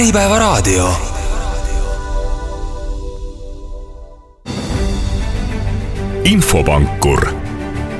Äripäevaraadio. 0.00 0.88
infopankur, 6.24 7.28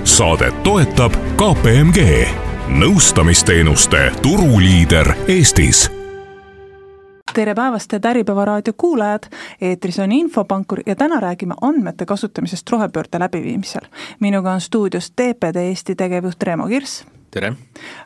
saadet 0.04 0.62
toetab 0.62 1.12
KPMG, 1.12 2.28
nõustamisteenuste 2.68 4.12
turuliider 4.22 5.12
Eestis 5.28 5.90
tere 7.35 7.54
päevast, 7.54 7.92
head 7.92 8.04
Äripäeva 8.04 8.44
raadio 8.44 8.72
kuulajad, 8.76 9.28
eetris 9.60 9.98
on 9.98 10.12
Infopankur 10.12 10.80
ja 10.87 10.96
täna 10.96 11.21
räägime 11.21 11.54
andmete 11.60 12.06
kasutamisest 12.06 12.71
rohepöörde 12.71 13.19
läbiviimisel. 13.19 13.85
minuga 14.21 14.53
on 14.53 14.60
stuudios 14.60 15.10
TPD 15.10 15.56
Eesti 15.56 15.94
tegevjuht 15.94 16.42
Reemo 16.42 16.66
Kirss. 16.66 17.05
Tere! 17.30 17.52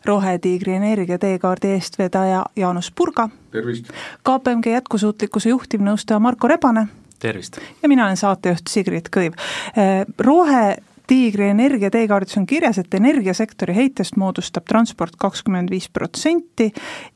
rohetiigri 0.05 0.75
energia 0.77 1.19
teekaardi 1.19 1.75
eestvedaja 1.77 2.45
Jaanus 2.57 2.91
Purga. 2.91 3.29
tervist! 3.51 3.91
KPMG 4.23 4.67
jätkusuutlikkuse 4.77 5.49
juhtivnõustaja 5.49 6.21
Marko 6.21 6.49
Rebane. 6.49 6.87
tervist! 7.19 7.59
ja 7.83 7.89
mina 7.89 8.05
olen 8.05 8.17
saatejuht 8.17 8.69
Sigrid 8.69 9.09
Kõiv. 9.17 9.39
rohe 10.19 10.77
Tiigri 11.07 11.51
Energia 11.53 11.91
teekaardis 11.93 12.39
on 12.41 12.47
kirjas, 12.49 12.79
et 12.81 12.95
energiasektori 12.97 13.75
heitest 13.77 14.17
moodustab 14.17 14.65
transport 14.65 15.19
kakskümmend 15.21 15.69
viis 15.69 15.91
protsenti 15.93 16.71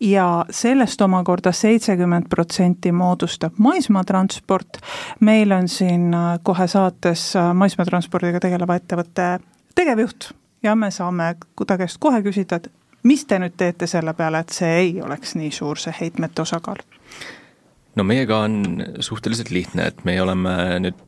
ja 0.05 0.45
sellest 0.51 1.01
omakorda 1.01 1.53
seitsekümmend 1.53 2.29
protsenti 2.29 2.93
moodustab 2.93 3.57
maismaatransport. 3.57 4.81
meil 5.21 5.53
on 5.53 5.69
siin 5.69 6.13
kohe 6.43 6.67
saates 6.69 7.33
maismaatranspordiga 7.55 8.41
tegeleva 8.41 8.77
ettevõtte 8.77 9.31
tegevjuht 9.75 10.33
ja 10.63 10.75
me 10.75 10.91
saame 10.91 11.35
ta 11.67 11.79
käest 11.79 12.01
kohe 12.01 12.23
küsida, 12.23 12.57
et 12.57 12.71
mis 13.03 13.25
te 13.25 13.39
nüüd 13.39 13.57
teete 13.57 13.87
selle 13.87 14.15
peale, 14.15 14.43
et 14.43 14.55
see 14.55 14.71
ei 14.83 14.95
oleks 15.03 15.35
nii 15.39 15.51
suur, 15.55 15.79
see 15.79 15.95
heitmete 16.01 16.43
osakaal? 16.43 16.83
no 17.97 18.05
meiega 18.07 18.45
on 18.47 18.85
suhteliselt 19.01 19.51
lihtne, 19.51 19.89
et 19.91 20.05
me 20.05 20.21
oleme 20.23 20.55
nüüd 20.85 20.99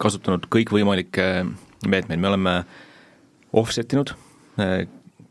kasutanud 0.00 0.46
kõikvõimalikke 0.50 1.26
meetmeid, 1.88 2.20
me 2.20 2.28
oleme 2.28 2.56
offset 3.52 3.92
inud 3.92 4.14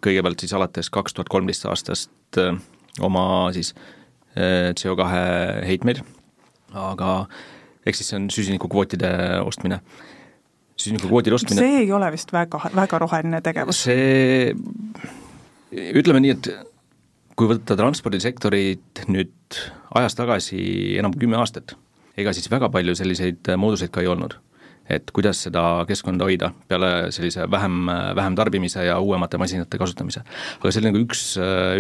kõigepealt 0.04 0.44
siis 0.44 0.54
alates 0.56 0.90
kaks 0.94 1.16
tuhat 1.16 1.30
kolmteist 1.32 1.66
aastast 1.70 2.40
oma 3.04 3.24
siis 3.56 3.74
CO2 4.36 5.08
heitmeid, 5.68 6.02
aga 6.78 7.26
ehk 7.86 7.98
siis 7.98 8.12
see 8.12 8.20
on 8.20 8.30
süsinikukvootide 8.34 9.12
ostmine 9.44 9.82
süsinikukvoodi 10.80 11.34
ostmine. 11.36 11.62
see 11.62 11.84
ei 11.84 11.92
ole 11.96 12.12
vist 12.14 12.34
väga, 12.34 12.62
väga 12.76 13.00
roheline 13.04 13.42
tegevus. 13.46 13.84
see, 13.88 14.54
ütleme 15.72 16.24
nii, 16.24 16.36
et 16.38 16.52
kui 17.40 17.50
võtta 17.52 17.78
transpordisektorit 17.80 19.06
nüüd 19.12 19.60
ajas 19.96 20.18
tagasi 20.18 20.60
enam 21.00 21.14
kui 21.16 21.26
kümme 21.26 21.40
aastat, 21.40 21.76
ega 22.20 22.34
siis 22.36 22.50
väga 22.52 22.72
palju 22.74 22.96
selliseid 23.00 23.52
mooduseid 23.58 23.94
ka 23.96 24.04
ei 24.06 24.12
olnud. 24.12 24.38
et 24.90 25.12
kuidas 25.14 25.38
seda 25.46 25.86
keskkonda 25.86 26.26
hoida 26.26 26.48
peale 26.68 27.12
sellise 27.14 27.44
vähem, 27.52 27.92
vähem 28.18 28.36
tarbimise 28.36 28.82
ja 28.88 28.96
uuemate 29.00 29.38
masinate 29.38 29.78
kasutamise. 29.78 30.24
aga 30.60 30.72
see 30.72 30.82
oli 30.82 30.90
nagu 30.90 31.04
üks, 31.06 31.22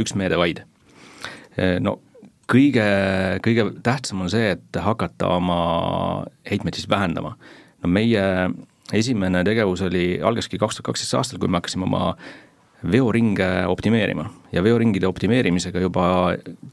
üks 0.03 0.15
meede 0.15 0.37
vaid. 0.37 0.61
no 1.79 1.97
kõige, 2.49 2.85
kõige 3.45 3.65
tähtsam 3.85 4.23
on 4.25 4.31
see, 4.31 4.53
et 4.55 4.81
hakata 4.81 5.33
oma 5.37 5.59
heitmeid 6.49 6.77
siis 6.77 6.89
vähendama. 6.89 7.35
no 7.83 7.89
meie 7.89 8.23
esimene 8.93 9.43
tegevus 9.47 9.83
oli, 9.85 10.19
algaski 10.23 10.59
kaks 10.61 10.79
tuhat 10.79 10.91
kaksteist 10.91 11.17
aastal, 11.19 11.41
kui 11.41 11.51
me 11.51 11.59
hakkasime 11.59 11.85
oma 11.87 12.13
veoringe 12.91 13.47
optimeerima 13.67 14.25
ja 14.51 14.63
veoringide 14.63 15.07
optimeerimisega 15.07 15.81
juba 15.83 16.05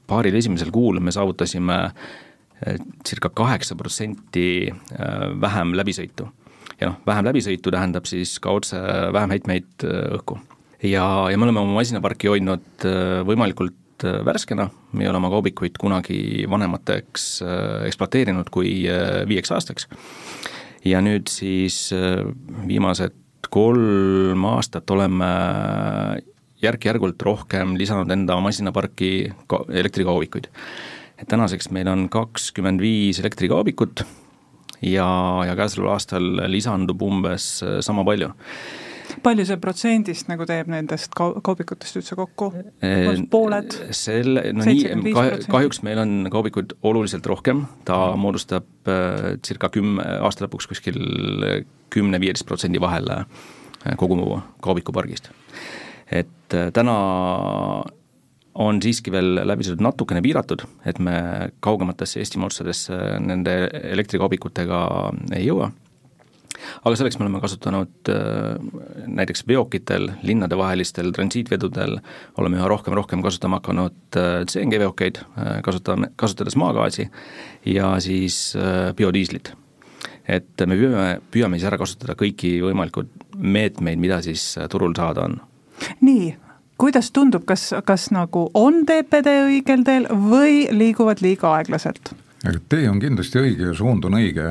paaril 0.06 0.38
esimesel 0.38 0.70
kuul 0.74 1.00
me 1.02 1.12
saavutasime 1.14 1.78
eh, 1.86 2.78
circa 3.06 3.30
kaheksa 3.34 3.76
protsenti 3.76 4.48
eh, 4.68 5.24
vähem 5.40 5.74
läbisõitu. 5.78 6.28
ja 6.80 6.90
noh, 6.92 7.00
vähem 7.06 7.26
läbisõitu 7.26 7.72
tähendab 7.74 8.06
siis 8.06 8.38
ka 8.38 8.54
otse 8.54 8.78
vähem 9.12 9.34
heitmeid 9.34 9.88
eh, 9.88 10.14
õhku. 10.18 10.38
ja, 10.82 11.06
ja 11.30 11.38
me 11.38 11.48
oleme 11.48 11.64
oma 11.64 11.80
masinaparki 11.80 12.30
hoidnud 12.30 12.86
võimalikult 13.26 13.74
värskena, 13.96 14.68
me 14.92 15.06
ei 15.06 15.08
ole 15.08 15.16
oma 15.16 15.30
kaubikuid 15.32 15.78
kunagi 15.80 16.44
vanemateks 16.52 17.40
ekspluateerinud 17.88 18.50
kui 18.52 18.82
viieks 19.26 19.54
aastaks 19.56 19.88
ja 20.86 21.02
nüüd 21.04 21.30
siis 21.30 21.90
äh, 21.94 22.22
viimased 22.66 23.16
kolm 23.50 24.44
aastat 24.48 24.90
oleme 24.90 25.28
järk-järgult 26.62 27.22
rohkem 27.22 27.76
lisanud 27.78 28.10
enda 28.10 28.38
masinaparki 28.42 29.30
elektrikaubikuid. 29.68 30.48
et 31.16 31.28
tänaseks 31.28 31.70
meil 31.72 31.88
on 31.88 32.08
kakskümmend 32.12 32.80
viis 32.80 33.20
elektrikaubikut 33.20 34.02
ja, 34.82 35.08
ja 35.46 35.54
käesoleval 35.56 35.94
aastal 35.96 36.26
lisandub 36.50 37.02
umbes 37.02 37.62
äh, 37.62 37.80
sama 37.80 38.04
palju 38.04 38.32
palju 39.24 39.46
see 39.48 39.58
protsendist 39.62 40.30
nagu 40.30 40.46
teeb 40.48 40.70
nendest 40.72 41.14
kaubikutest 41.16 42.00
üldse 42.00 42.16
kokku, 42.18 42.50
pooled? 43.32 43.76
selle, 43.96 44.46
no 44.56 44.66
nii, 44.66 45.14
kahjuks 45.50 45.82
meil 45.86 46.00
on 46.02 46.30
kaubikuid 46.32 46.76
oluliselt 46.86 47.26
rohkem, 47.30 47.64
ta 47.88 47.98
moodustab 48.20 48.90
äh, 48.92 49.36
circa 49.46 49.70
kümme, 49.74 50.04
aasta 50.26 50.46
lõpuks 50.46 50.70
kuskil 50.72 51.00
kümne-viieteist 51.94 52.48
protsendi 52.48 52.82
vahel 52.82 53.10
äh, 53.14 53.26
kogu 54.00 54.40
kaubikupargist. 54.64 55.30
et 56.10 56.54
äh, 56.54 56.70
täna 56.72 56.96
on 58.56 58.78
siiski 58.80 59.12
veel 59.12 59.34
läbisõidud 59.44 59.82
natukene 59.84 60.22
piiratud, 60.24 60.62
et 60.88 60.98
me 60.98 61.16
kaugematesse 61.60 62.22
Eestimaa 62.22 62.48
otsadesse 62.48 62.96
nende 63.20 63.58
elektrikaubikutega 63.92 64.78
ei 65.36 65.44
jõua 65.48 65.70
aga 66.84 66.96
selleks 66.98 67.18
me 67.18 67.26
oleme 67.26 67.40
kasutanud 67.42 68.10
äh, 68.12 68.56
näiteks 69.06 69.44
veokitel, 69.48 70.08
linnadevahelistel 70.26 71.12
transiitvedudel, 71.16 71.98
oleme 72.40 72.60
üha 72.60 72.70
rohkem, 72.70 72.96
rohkem 72.96 73.24
kasutama 73.24 73.60
hakanud 73.60 74.18
äh, 74.20 74.40
CNG 74.50 74.80
veokeid, 74.82 75.20
äh, 75.36 75.60
kasutame, 75.66 76.10
kasutades 76.16 76.56
maagaasi 76.60 77.08
ja 77.66 77.94
siis 78.00 78.56
biodiislit. 78.96 79.52
et 80.28 80.62
me 80.66 80.74
püüame, 80.74 81.20
püüame 81.30 81.58
siis 81.58 81.68
ära 81.68 81.78
kasutada 81.78 82.16
kõiki 82.18 82.56
võimalikud 82.64 83.10
meetmeid, 83.38 83.98
mida 84.02 84.18
siis 84.22 84.56
turul 84.70 84.94
saada 84.96 85.26
on. 85.28 85.40
nii, 86.00 86.34
kuidas 86.78 87.10
tundub, 87.14 87.44
kas, 87.46 87.72
kas 87.84 88.10
nagu 88.14 88.48
on 88.54 88.84
TPD 88.86 89.40
õigel 89.46 89.84
teel 89.86 90.08
või 90.10 90.66
liiguvad 90.70 91.22
liiga 91.22 91.54
aeglaselt? 91.58 92.14
Tee 92.68 92.88
on 92.90 92.98
kindlasti 93.00 93.40
õige 93.40 93.70
ja 93.70 93.74
suund 93.76 94.04
on 94.06 94.16
õige 94.18 94.44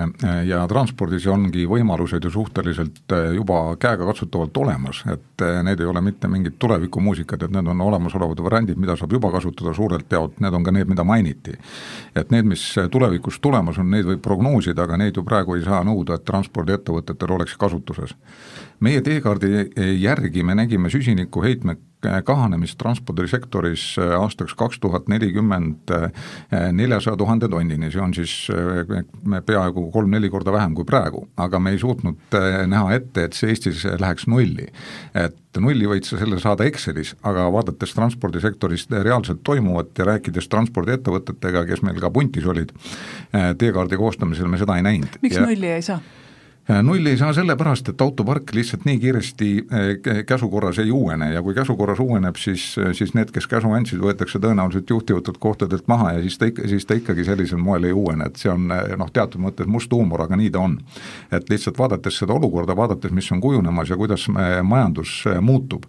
ja 0.48 0.62
transpordis 0.70 1.26
ongi 1.32 1.66
võimalused 1.70 2.24
ju 2.26 2.32
suhteliselt 2.34 3.14
eh, 3.16 3.30
juba 3.38 3.60
käegakatsutavalt 3.82 4.58
olemas, 4.58 5.02
et 5.12 5.44
eh, 5.46 5.62
need 5.66 5.82
ei 5.82 5.90
ole 5.90 6.02
mitte 6.06 6.30
mingid 6.32 6.58
tulevikumuusikad, 6.62 7.46
et 7.46 7.56
need 7.56 7.72
on 7.72 7.84
olemasolevad 7.86 8.42
variandid, 8.46 8.80
mida 8.82 8.98
saab 9.00 9.16
juba 9.16 9.32
kasutada 9.36 9.74
suurelt 9.76 10.12
jaolt, 10.12 10.40
need 10.44 10.58
on 10.58 10.66
ka 10.66 10.74
need, 10.76 10.92
mida 10.92 11.06
mainiti. 11.08 11.56
et 12.16 12.32
need, 12.32 12.48
mis 12.50 12.64
tulevikus 12.92 13.40
tulemas 13.44 13.80
on, 13.82 13.90
neid 13.92 14.08
võib 14.08 14.24
prognoosida, 14.24 14.86
aga 14.88 15.00
neid 15.02 15.18
ju 15.18 15.24
praegu 15.28 15.56
ei 15.56 15.66
saa 15.66 15.84
nõuda, 15.86 16.20
et 16.20 16.28
transpordiettevõtetel 16.28 17.36
oleks 17.38 17.58
kasutuses. 17.58 18.16
meie 18.80 19.02
teekaardi 19.02 19.70
järgi 20.02 20.44
me 20.44 20.56
nägime 20.56 20.90
süsinikuheitme 20.90 21.78
kahanemist 22.26 22.78
transpordisektoris 22.82 23.86
äh, 24.00 24.14
aastaks 24.20 24.56
kaks 24.58 24.80
tuhat 24.80 25.08
nelikümmend 25.12 25.92
äh, 25.92 26.10
neljasaja 26.72 27.18
tuhande 27.18 27.50
tonnini, 27.52 27.92
see 27.92 28.02
on 28.02 28.14
siis 28.16 28.34
äh, 28.54 29.42
peaaegu 29.46 29.90
kolm-neli 29.94 30.30
korda 30.34 30.54
vähem 30.56 30.76
kui 30.76 30.88
praegu, 30.88 31.26
aga 31.38 31.60
me 31.60 31.76
ei 31.76 31.80
suutnud 31.82 32.38
näha 32.68 32.96
ette, 32.96 33.28
et 33.28 33.38
see 33.38 33.54
Eestis 33.54 33.86
läheks 34.00 34.28
nulli. 34.28 34.68
et 35.16 35.60
nulli 35.62 35.88
võid 35.88 36.08
sa 36.08 36.20
selle 36.20 36.40
saada 36.44 36.66
Excelis, 36.68 37.14
aga 37.24 37.48
vaadates 37.54 37.94
transpordisektoris 37.96 38.90
reaalselt 38.92 39.44
toimuvat 39.44 39.96
ja 40.00 40.10
rääkides 40.12 40.50
transpordiettevõtetega, 40.52 41.66
kes 41.70 41.84
meil 41.86 42.02
ka 42.04 42.12
puntis 42.12 42.46
olid, 42.46 42.74
teekaardi 43.32 43.98
koostamisel 44.00 44.52
me 44.52 44.60
seda 44.60 44.78
ei 44.78 44.86
näinud. 44.86 45.20
miks 45.24 45.40
ja, 45.40 45.48
nulli 45.48 45.72
ei 45.78 45.86
saa? 45.86 46.02
Äh, 46.70 46.84
nulli 46.84 47.10
ei 47.10 47.18
saa 47.18 47.34
sellepärast, 47.34 47.92
et 47.92 48.02
autopark 48.02 48.50
lihtsalt 48.58 48.88
nii 48.90 48.98
kiiresti 48.98 49.50
äh, 49.62 50.24
käsukorras 50.26 50.80
ei 50.82 50.90
uuene 50.92 51.28
ja 51.34 51.44
kui 51.46 51.54
käsukorras 51.54 52.00
uueneb, 52.02 52.40
siis, 52.42 52.64
äh, 52.82 52.90
siis 52.98 53.14
need, 53.14 53.30
kes 53.36 53.46
käsu 53.48 53.70
andsid, 53.70 54.02
võetakse 54.02 54.42
tõenäoliselt 54.42 54.90
juhtivatelt 54.90 55.38
kohtadelt 55.38 55.86
maha 55.88 56.16
ja 56.16 56.24
siis 56.24 56.40
ta 56.42 56.50
ikka, 56.50 56.66
siis 56.72 56.90
ta 56.90 56.98
ikkagi 56.98 57.28
sellisel 57.28 57.62
moel 57.62 57.86
ei 57.86 57.94
uuene, 57.94 58.32
et 58.32 58.42
see 58.42 58.50
on 58.50 58.66
noh, 58.74 59.12
teatud 59.14 59.46
mõttes 59.46 59.70
must 59.70 59.94
huumor, 59.94 60.26
aga 60.26 60.42
nii 60.42 60.50
ta 60.56 60.64
on. 60.66 60.80
et 61.32 61.54
lihtsalt 61.54 61.78
vaadates 61.78 62.18
seda 62.18 62.34
olukorda, 62.34 62.74
vaadates, 62.76 63.14
mis 63.14 63.30
on 63.32 63.46
kujunemas 63.46 63.94
ja 63.94 63.98
kuidas 64.02 64.26
majandus 64.64 65.22
muutub, 65.42 65.86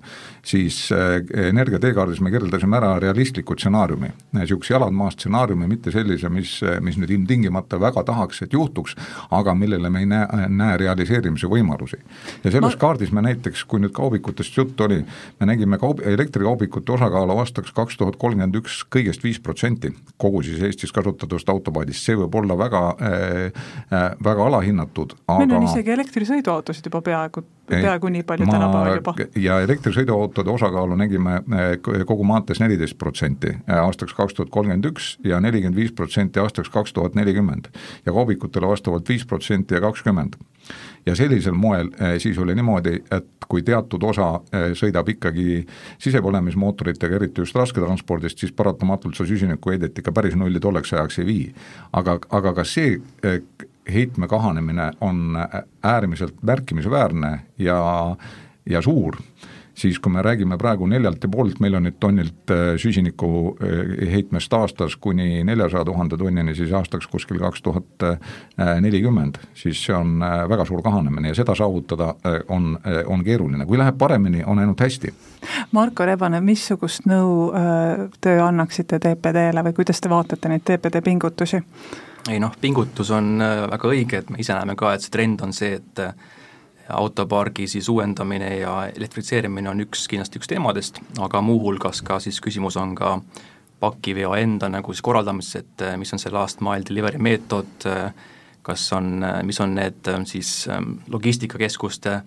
siis 0.47 0.79
Energia 0.93 1.81
teekaardis 1.83 2.21
me 2.23 2.31
kirjeldasime 2.31 2.79
ära 2.79 2.93
realistliku 3.03 3.57
stsenaariumi, 3.57 4.13
niisuguse 4.37 4.75
jaladmaa 4.75 5.11
stsenaariumi, 5.15 5.67
mitte 5.71 5.91
sellise, 5.95 6.31
mis, 6.33 6.59
mis 6.85 7.01
nüüd 7.01 7.17
ilmtingimata 7.17 7.81
väga 7.83 8.05
tahaks, 8.07 8.45
et 8.47 8.55
juhtuks, 8.55 8.95
aga 9.35 9.55
millele 9.59 9.91
me 9.91 10.05
ei 10.05 10.11
näe, 10.11 10.47
näe 10.55 10.67
näe 10.67 10.77
realiseerimise 10.83 11.49
võimalusi. 11.51 11.99
ja 12.45 12.51
selles 12.51 12.75
ma... 12.75 12.81
kaardis 12.81 13.13
me 13.15 13.23
näiteks, 13.27 13.65
kui 13.71 13.81
nüüd 13.83 13.95
kaubikutest 13.97 14.57
juttu 14.57 14.87
oli, 14.87 15.03
me 15.41 15.49
nägime 15.51 15.79
kaub-, 15.83 16.03
elektrikaubikute 16.07 16.97
osakaalu 16.97 17.39
aastaks 17.41 17.75
kaks 17.77 17.99
tuhat 18.01 18.19
kolmkümmend 18.21 18.59
üks 18.61 18.83
kõigest 18.93 19.25
viis 19.25 19.41
protsenti. 19.43 19.93
Kogu 20.21 20.43
siis 20.47 20.63
Eestis 20.67 20.93
kasutatavast 20.97 21.49
autopaadist, 21.53 22.05
see 22.05 22.19
võib 22.19 22.35
olla 22.41 22.59
väga 22.59 22.83
äh,, 22.97 23.69
äh, 23.91 24.09
väga 24.25 24.49
alahinnatud, 24.51 25.17
aga 25.27 25.45
meil 25.45 25.59
on 25.61 25.69
isegi 25.71 25.95
elektrisõiduautosid 25.97 26.91
juba 26.91 27.03
peaaegu, 27.07 27.45
peaaegu 27.71 28.09
nii 28.09 28.23
palju 28.23 28.47
tänapäeval 28.47 28.97
juba. 28.97 29.15
ja 29.37 29.61
elektrisõiduautode 29.61 30.51
osakaalu 30.51 30.97
nägime 30.97 31.37
äh, 31.37 32.05
kogu 32.07 32.25
maantees 32.25 32.61
neliteist 32.61 32.99
protsenti 32.99 33.53
äh, 33.55 33.79
aastaks 33.85 34.15
kaks 34.15 34.35
tuhat 34.35 34.51
kolmkümmend 34.51 34.91
üks 34.93 35.17
ja 35.25 35.41
nelikümmend 35.41 35.77
viis 35.77 35.93
protsenti 35.93 36.41
aastaks 36.41 36.71
kaks 36.71 36.93
tuhat 36.93 37.15
nelikümmend. 37.15 37.69
ja 38.07 38.13
kaubikutele 38.13 38.69
vastavalt 38.69 39.09
viis 39.09 39.27
protsenti 39.27 39.75
ja 39.75 39.81
kakskümmend 39.81 40.37
ja 41.07 41.15
sellisel 41.15 41.55
moel 41.55 41.91
eh, 42.01 42.19
siis 42.19 42.39
oli 42.39 42.55
niimoodi, 42.55 42.99
et 43.11 43.27
kui 43.49 43.63
teatud 43.63 44.03
osa 44.03 44.41
sõidab 44.75 45.07
ikkagi 45.12 45.61
sisepõlemismootoritega, 46.03 47.15
eriti 47.21 47.45
just 47.45 47.55
rasketranspordist, 47.55 48.41
siis 48.43 48.51
paratamatult 48.53 49.15
see 49.15 49.29
süsinikuheidet 49.31 50.01
ikka 50.03 50.11
päris 50.12 50.35
nulli 50.35 50.61
tolleks 50.61 50.93
ajaks 50.97 51.21
ei 51.23 51.27
vii. 51.27 51.45
aga, 51.93 52.19
aga 52.31 52.55
ka 52.59 52.65
see 52.67 52.99
heitme 53.93 54.29
kahanemine 54.29 54.91
on 55.00 55.38
äärmiselt 55.83 56.43
märkimisväärne 56.43 57.41
ja, 57.59 58.17
ja 58.67 58.83
suur 58.83 59.17
siis 59.77 59.99
kui 60.00 60.12
me 60.12 60.23
räägime 60.23 60.56
praegu 60.59 60.87
neljalt 60.87 61.23
ja 61.23 61.29
poolt 61.29 61.61
miljonit 61.61 62.00
tonnilt 62.00 62.50
äh, 62.50 62.77
süsiniku 62.81 63.56
äh, 63.61 64.12
heitmest 64.12 64.53
aastas 64.53 64.97
kuni 64.97 65.44
neljasaja 65.44 65.85
tuhande 65.85 66.17
tonnini, 66.17 66.55
siis 66.55 66.73
aastaks 66.73 67.06
kuskil 67.06 67.38
kaks 67.38 67.62
tuhat 67.62 68.06
nelikümmend, 68.81 69.38
siis 69.55 69.85
see 69.85 69.94
on 69.97 70.23
äh, 70.23 70.49
väga 70.49 70.65
suur 70.65 70.83
kahanemine 70.83 71.29
ja 71.29 71.35
seda 71.35 71.55
saavutada 71.55 72.15
on, 72.49 72.79
on 73.06 73.25
keeruline, 73.25 73.67
kui 73.67 73.79
läheb 73.79 73.99
paremini, 73.99 74.43
on 74.47 74.59
ainult 74.59 74.81
hästi. 74.81 75.12
Marko 75.77 76.06
Rebane, 76.06 76.41
missugust 76.41 77.06
nõu 77.06 77.53
te 78.21 78.38
annaksite 78.41 78.99
TPD-le 79.03 79.62
või 79.69 79.77
kuidas 79.77 80.00
te 80.00 80.11
vaatate 80.11 80.50
neid 80.50 80.65
TPD 80.65 81.05
pingutusi? 81.05 81.61
Ei 82.31 82.40
noh, 82.43 82.55
pingutus 82.61 83.11
on 83.14 83.38
väga 83.70 83.88
õige, 83.88 84.23
et 84.23 84.31
me 84.31 84.40
ise 84.43 84.55
näeme 84.56 84.75
ka, 84.78 84.94
et 84.94 85.05
see 85.05 85.12
trend 85.14 85.43
on 85.46 85.52
see, 85.55 85.78
et 85.78 86.02
autopargi 86.88 87.67
siis 87.70 87.88
uuendamine 87.88 88.49
ja 88.61 88.76
elektrifitseerimine 88.94 89.70
on 89.70 89.82
üks, 89.82 90.06
kindlasti 90.11 90.40
üks 90.40 90.50
teemadest, 90.50 91.00
aga 91.23 91.43
muuhulgas 91.43 92.02
ka 92.06 92.20
siis 92.23 92.38
küsimus 92.43 92.78
on 92.78 92.94
ka 92.99 93.17
pakiveo 93.81 94.34
enda 94.38 94.69
nagu 94.73 94.94
siis 94.94 95.05
korraldamises, 95.05 95.62
et 95.62 95.84
eh, 95.84 95.96
mis 96.00 96.12
on 96.14 96.23
see 96.23 96.32
last 96.32 96.62
mile 96.64 96.87
delivery 96.87 97.20
meetod, 97.23 97.88
kas 98.67 98.87
on, 98.96 99.20
mis 99.46 99.61
on 99.62 99.76
need 99.78 100.08
siis 100.26 100.67
logistikakeskuste 101.12 102.20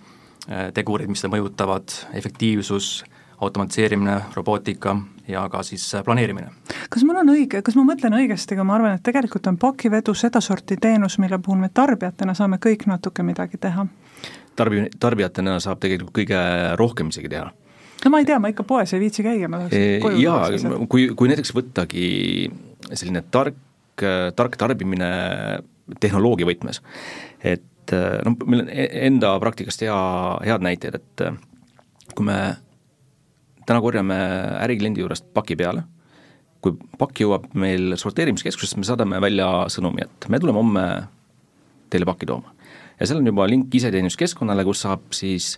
tegurid, 0.74 1.10
mis 1.12 1.20
seda 1.20 1.34
mõjutavad, 1.34 1.92
efektiivsus, 2.16 3.04
automatiseerimine, 3.42 4.20
robootika 4.36 4.96
ja 5.28 5.46
ka 5.50 5.64
siis 5.64 5.86
planeerimine. 6.06 6.50
kas 6.90 7.04
mul 7.08 7.22
on 7.22 7.32
õige, 7.36 7.62
kas 7.62 7.78
ma 7.80 7.86
mõtlen 7.88 8.18
õigesti, 8.18 8.58
aga 8.58 8.66
ma 8.68 8.76
arvan, 8.76 8.98
et 8.98 9.04
tegelikult 9.06 9.48
on 9.48 9.58
pakivedu 9.58 10.14
sedasorti 10.14 10.78
teenus, 10.82 11.20
mille 11.20 11.40
puhul 11.40 11.62
me 11.62 11.70
tarbijatena 11.74 12.34
saame 12.34 12.60
kõik 12.64 12.88
natuke 12.90 13.24
midagi 13.24 13.58
teha 13.62 13.88
tarbi-, 14.60 14.90
tarbijatena 15.00 15.58
saab 15.64 15.82
tegelikult 15.84 16.16
kõige 16.20 16.44
rohkem 16.80 17.12
isegi 17.14 17.32
teha. 17.32 17.50
no 18.04 18.12
ma 18.14 18.22
ei 18.22 18.28
tea, 18.28 18.40
ma 18.42 18.52
ikka 18.52 18.66
poes 18.68 18.94
ei 18.96 19.04
viitsi 19.04 19.26
käia, 19.26 19.50
ma 19.52 19.64
tahaks 19.64 19.78
e, 19.78 19.98
koju 20.04 20.22
jaa, 20.24 20.78
kui, 20.92 21.10
kui 21.18 21.32
näiteks 21.32 21.54
võttagi 21.56 22.06
selline 22.92 23.24
tark, 23.32 23.60
tark 24.36 24.56
tarbimine 24.60 25.10
tehnoloogia 26.00 26.48
võtmes, 26.50 26.82
et 27.44 27.94
noh, 28.26 28.38
meil 28.46 28.66
on 28.66 28.72
e-, 28.72 28.90
enda 29.10 29.36
praktikast 29.42 29.84
hea, 29.86 30.00
head 30.48 30.66
näited, 30.66 31.00
et 31.00 32.16
kui 32.16 32.28
me 32.28 32.40
täna 33.70 33.82
korjame 33.86 34.18
ärikliendi 34.66 35.04
juurest 35.04 35.30
paki 35.34 35.58
peale, 35.60 35.86
kui 36.60 36.76
pakk 37.00 37.22
jõuab 37.24 37.52
meil 37.54 37.94
sorteerimiskeskusesse, 38.02 38.80
me 38.82 38.88
saadame 38.88 39.22
välja 39.24 39.48
sõnumi, 39.72 40.08
et 40.08 40.30
me 40.30 40.40
tuleme 40.42 40.60
homme 40.60 40.86
teile 41.90 42.08
pakki 42.10 42.28
tooma 42.30 42.56
ja 43.00 43.08
seal 43.08 43.22
on 43.22 43.30
juba 43.32 43.48
link 43.50 43.76
iseteeninduskeskkonnale, 43.76 44.66
kus 44.68 44.84
saab 44.86 45.14
siis 45.16 45.54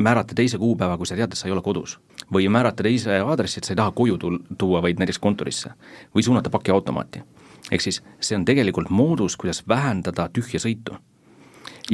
määrata 0.00 0.34
teise 0.34 0.58
kuupäeva, 0.58 0.96
kui 0.96 1.06
sa 1.06 1.16
tead, 1.16 1.32
et 1.32 1.38
sa 1.38 1.48
ei 1.48 1.52
ole 1.52 1.62
kodus. 1.62 1.98
või 2.32 2.46
määrata 2.48 2.84
teise 2.86 3.16
aadressi, 3.18 3.58
et 3.58 3.64
sa 3.66 3.72
ei 3.72 3.76
taha 3.76 3.90
koju 3.90 4.16
tul-, 4.18 4.38
tuua, 4.58 4.82
vaid 4.82 4.98
näiteks 4.98 5.18
kontorisse. 5.18 5.70
või 6.14 6.22
suunata 6.22 6.50
pakiautomaati. 6.50 7.22
ehk 7.70 7.80
siis 7.80 8.02
see 8.20 8.36
on 8.36 8.44
tegelikult 8.44 8.90
moodus, 8.90 9.36
kuidas 9.36 9.68
vähendada 9.68 10.28
tühja 10.28 10.60
sõitu. 10.60 10.96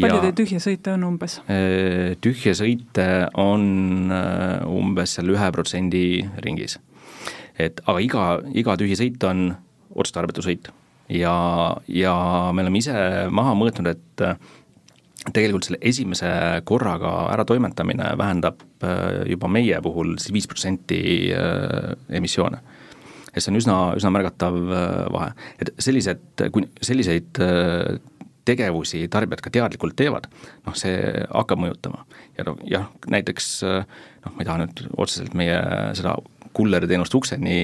Palju 0.00 0.22
teil 0.24 0.34
tühje 0.40 0.62
sõite 0.62 0.94
on 0.94 1.06
umbes? 1.10 1.38
Äh, 1.52 2.16
tühje 2.24 2.54
sõite 2.58 3.06
on 3.40 4.12
äh, 4.12 4.66
umbes 4.68 5.16
seal 5.16 5.32
ühe 5.34 5.52
protsendi 5.54 6.06
ringis. 6.44 6.78
et 7.58 7.80
aga 7.86 8.02
iga, 8.04 8.26
iga 8.52 8.76
tühi 8.76 8.98
sõit 8.98 9.22
on 9.24 9.48
otstarbetu 9.96 10.44
sõit 10.44 10.68
ja, 11.08 11.34
ja 11.88 12.14
me 12.52 12.64
oleme 12.66 12.82
ise 12.82 12.94
maha 13.32 13.54
mõõtnud, 13.56 13.88
et 13.94 14.24
tegelikult 15.34 15.66
selle 15.66 15.80
esimese 15.82 16.30
korraga 16.68 17.12
äratoimetamine 17.34 18.12
vähendab 18.18 18.62
äh, 18.84 19.24
juba 19.30 19.48
meie 19.50 19.80
puhul 19.82 20.16
siis 20.20 20.34
viis 20.34 20.48
protsenti 20.50 21.00
äh, 21.34 21.94
emissioone. 22.18 22.60
et 23.32 23.44
see 23.44 23.52
on 23.52 23.58
üsna, 23.58 23.78
üsna 23.98 24.12
märgatav 24.14 24.54
äh, 24.56 25.00
vahe, 25.12 25.32
et 25.60 25.72
sellised, 25.82 26.46
kui 26.52 26.68
selliseid 26.80 27.40
tegevusi 28.46 29.04
tarbijad 29.12 29.42
ka 29.44 29.52
teadlikult 29.54 29.96
teevad, 29.98 30.28
noh 30.66 30.76
see 30.78 30.96
hakkab 31.26 31.62
mõjutama. 31.62 32.04
ja 32.38 32.46
noh, 32.48 32.60
jah, 32.70 32.88
näiteks 33.10 33.50
noh, 33.66 34.32
ma 34.32 34.42
ei 34.42 34.48
taha 34.48 34.62
nüüd 34.62 34.84
otseselt 34.96 35.34
meie 35.38 35.58
seda 35.98 36.16
kulleriteenust 36.56 37.14
ukseni 37.14 37.58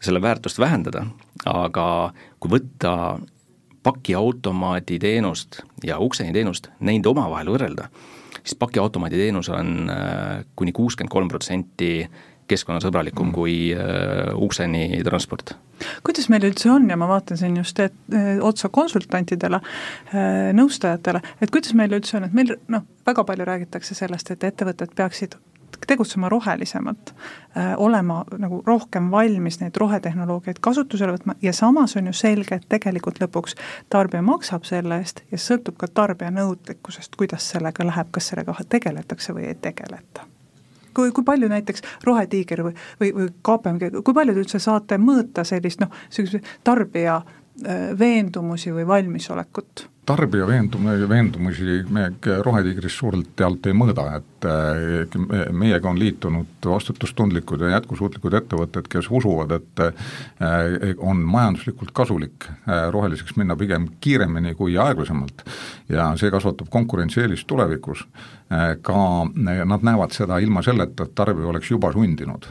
selle 0.00 0.20
väärtust 0.22 0.60
vähendada, 0.60 1.06
aga 1.48 1.86
kui 2.40 2.52
võtta 2.52 2.92
pakiautomaadi 3.86 4.98
teenust 4.98 5.60
ja 5.86 5.98
ukseni 6.02 6.34
teenust, 6.34 6.70
neid 6.82 7.06
omavahel 7.06 7.52
võrrelda, 7.54 7.88
siis 8.40 8.56
pakiautomaadi 8.58 9.20
teenus 9.20 9.50
on 9.54 9.90
äh, 9.92 10.42
kuni 10.58 10.74
kuuskümmend 10.74 11.12
kolm 11.12 11.30
protsenti 11.30 11.90
keskkonnasõbralikum 12.50 13.30
mm. 13.30 13.34
kui 13.36 13.56
uh, 13.74 14.32
ukseni 14.46 15.02
transport. 15.06 15.56
kuidas 16.06 16.30
meil 16.32 16.46
üldse 16.48 16.70
on 16.72 16.88
ja 16.90 16.96
ma 16.96 17.08
vaatan 17.10 17.40
siin 17.40 17.56
just 17.60 17.80
et, 17.82 17.96
äh, 18.14 18.36
otsa 18.40 18.68
konsultantidele, 18.72 19.60
nõustajatele, 20.56 21.20
et 21.40 21.52
kuidas 21.52 21.74
meil 21.74 21.92
üldse 21.98 22.16
on, 22.18 22.28
et 22.28 22.36
meil 22.36 22.54
noh, 22.72 22.86
väga 23.06 23.24
palju 23.28 23.44
räägitakse 23.48 23.94
sellest, 23.98 24.30
et 24.32 24.44
ettevõtted 24.48 24.94
peaksid 24.96 25.36
tegutsema 25.86 26.28
rohelisemalt, 26.28 27.14
äh, 27.56 27.74
olema 27.76 28.24
nagu 28.38 28.62
rohkem 28.66 29.10
valmis 29.10 29.60
neid 29.60 29.76
rohetehnoloogiaid 29.76 30.60
kasutusele 30.60 31.12
võtma 31.16 31.36
ja 31.42 31.52
samas 31.52 31.96
on 31.96 32.06
ju 32.06 32.12
selge, 32.12 32.54
et 32.54 32.68
tegelikult 32.68 33.20
lõpuks 33.22 33.56
tarbija 33.90 34.22
maksab 34.22 34.64
selle 34.64 35.00
eest 35.02 35.22
ja 35.32 35.38
sõltub 35.38 35.76
ka 35.80 35.88
tarbija 35.88 36.30
nõudlikkusest, 36.30 37.16
kuidas 37.16 37.50
sellega 37.50 37.86
läheb, 37.86 38.10
kas 38.10 38.32
sellega 38.32 38.56
tegeletakse 38.68 39.36
või 39.36 39.50
ei 39.50 39.54
tegeleta 39.54 40.26
kui, 40.96 41.12
kui 41.14 41.26
palju 41.26 41.50
näiteks 41.52 41.84
Rohetiiger 42.06 42.64
või, 42.66 42.76
või, 43.00 43.12
või 43.16 43.32
KPMG, 43.46 43.90
kui 44.02 44.16
palju 44.16 44.36
te 44.36 44.44
üldse 44.44 44.62
saate 44.62 45.00
mõõta 45.02 45.44
sellist 45.46 45.82
noh, 45.82 45.92
niisuguse 46.08 46.42
tarbija 46.66 47.20
veendumusi 47.98 48.72
või 48.74 48.86
valmisolekut? 48.86 49.88
tarbija 50.06 50.46
veendum-, 50.46 50.86
veendumusi 51.08 51.80
me 51.90 52.06
Rohetiigris 52.44 52.98
suurelt 52.98 53.40
jaolt 53.40 53.66
ei 53.66 53.74
mõõda, 53.76 54.04
et 54.20 54.46
äh, 54.46 55.50
meiega 55.50 55.90
on 55.90 55.98
liitunud 55.98 56.68
vastutustundlikud 56.70 57.64
ja 57.66 57.72
jätkusuutlikud 57.76 58.36
ettevõtted, 58.38 58.88
kes 58.92 59.10
usuvad, 59.10 59.56
et 59.58 59.82
äh, 59.82 60.94
on 60.98 61.24
majanduslikult 61.26 61.92
kasulik 61.96 62.48
äh, 62.48 62.86
roheliseks 62.94 63.36
minna 63.40 63.58
pigem 63.58 63.88
kiiremini 64.00 64.54
kui 64.58 64.78
aeglasemalt 64.78 65.44
ja 65.90 66.12
see 66.20 66.30
kasvatab 66.30 66.70
konkurentsieelist 66.70 67.46
tulevikus. 67.46 68.06
ka 68.82 68.98
nad 69.66 69.82
näevad 69.82 70.12
seda 70.14 70.36
ilma 70.38 70.62
selleta, 70.62 71.02
et 71.02 71.14
tarbija 71.18 71.48
oleks 71.50 71.70
juba 71.70 71.90
sundinud 71.92 72.46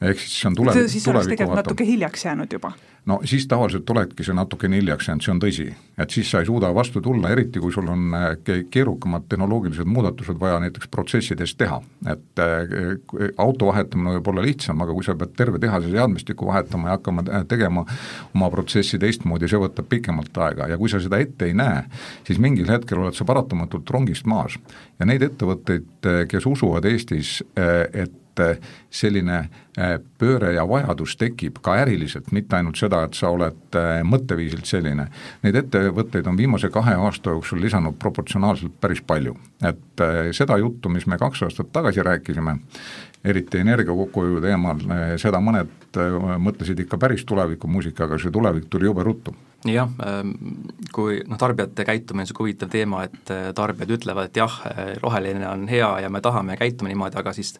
ehk 0.00 0.20
siis 0.22 0.36
see 0.40 0.50
on 0.50 0.58
tulevik, 0.58 0.90
siis 0.92 1.08
oleks 1.10 1.30
tegelikult 1.30 1.62
natuke 1.62 1.86
hiljaks 1.86 2.24
jäänud 2.24 2.52
juba? 2.52 2.72
no 3.08 3.20
siis 3.24 3.46
tavaliselt 3.48 3.90
oledki 3.90 4.24
see 4.26 4.36
natukene 4.36 4.78
hiljaks 4.78 5.08
jäänud, 5.08 5.24
see 5.24 5.32
on 5.32 5.40
tõsi. 5.42 5.66
et 5.98 6.14
siis 6.14 6.30
sa 6.30 6.42
ei 6.42 6.46
suuda 6.46 6.70
vastu 6.74 7.00
tulla, 7.02 7.30
eriti 7.34 7.60
kui 7.62 7.72
sul 7.72 7.88
on 7.88 8.14
äh, 8.14 8.26
keerukamad 8.70 9.24
tehnoloogilised 9.28 9.88
muudatused 9.88 10.38
vaja 10.40 10.60
näiteks 10.60 10.90
protsessides 10.92 11.54
teha. 11.58 11.80
et 12.12 12.42
äh, 12.44 13.32
auto 13.36 13.70
vahetamine 13.70 14.18
võib 14.18 14.30
olla 14.32 14.44
lihtsam, 14.44 14.84
aga 14.84 14.94
kui 14.94 15.06
sa 15.06 15.16
pead 15.18 15.34
terve 15.38 15.58
tehase 15.62 15.90
seadmestiku 15.94 16.50
vahetama 16.50 16.90
ja 16.92 16.98
hakkama 16.98 17.24
äh, 17.26 17.46
tegema 17.48 17.86
oma 18.34 18.50
protsessi 18.54 19.00
teistmoodi, 19.00 19.48
see 19.48 19.62
võtab 19.64 19.88
pikemalt 19.88 20.44
aega 20.44 20.68
ja 20.68 20.78
kui 20.78 20.92
sa 20.92 21.00
seda 21.02 21.20
ette 21.24 21.48
ei 21.48 21.56
näe, 21.56 21.84
siis 22.28 22.38
mingil 22.42 22.68
hetkel 22.70 23.02
oled 23.02 23.16
sa 23.16 23.24
paratamatult 23.28 23.90
rongist 23.90 24.28
maas. 24.28 24.58
ja 24.98 25.06
neid 25.06 25.22
ettevõtteid, 25.22 26.06
kes 26.28 26.46
usuvad 26.46 26.84
Eestis, 26.88 27.38
et 27.56 28.27
et 28.40 28.68
selline 28.90 29.48
pööre 30.18 30.52
ja 30.56 30.64
vajadus 30.68 31.14
tekib 31.20 31.60
ka 31.62 31.76
äriliselt, 31.82 32.32
mitte 32.34 32.56
ainult 32.58 32.80
seda, 32.80 33.04
et 33.06 33.14
sa 33.14 33.30
oled 33.30 33.78
mõtteviisilt 34.08 34.66
selline. 34.66 35.06
Neid 35.44 35.58
ettevõtteid 35.60 36.26
on 36.26 36.38
viimase 36.38 36.70
kahe 36.74 36.96
aasta 36.98 37.34
jooksul 37.36 37.60
lisanud 37.62 37.98
proportsionaalselt 37.98 38.74
päris 38.80 39.02
palju. 39.06 39.36
et 39.62 40.02
seda 40.32 40.58
juttu, 40.58 40.88
mis 40.88 41.06
me 41.06 41.18
kaks 41.18 41.42
aastat 41.42 41.72
tagasi 41.72 42.02
rääkisime, 42.02 42.56
eriti 43.24 43.58
energia 43.58 43.94
kokkuhoiu 43.94 44.40
teemal, 44.40 44.78
seda 45.18 45.40
mõned 45.42 45.98
mõtlesid 46.38 46.78
ikka 46.84 46.98
päris 46.98 47.24
tulevikumuusika, 47.26 48.04
aga 48.04 48.18
see 48.18 48.30
tulevik 48.30 48.68
tuli 48.70 48.86
jube 48.86 49.02
ruttu 49.02 49.34
jah, 49.66 49.90
ähm, 50.06 50.30
kui 50.94 51.18
noh, 51.26 51.38
tarbijate 51.38 51.84
käitumine 51.84 52.22
on 52.22 52.28
niisugune 52.28 52.46
huvitav 52.46 52.70
teema, 52.70 53.02
et 53.08 53.32
tarbijad 53.58 53.90
ütlevad, 53.98 54.30
et 54.30 54.38
jah, 54.38 54.60
roheline 55.02 55.48
on 55.48 55.66
hea 55.68 55.88
ja 56.04 56.10
me 56.10 56.20
tahame 56.22 56.56
käituma 56.56 56.92
niimoodi, 56.92 57.18
aga 57.18 57.32
siis 57.34 57.56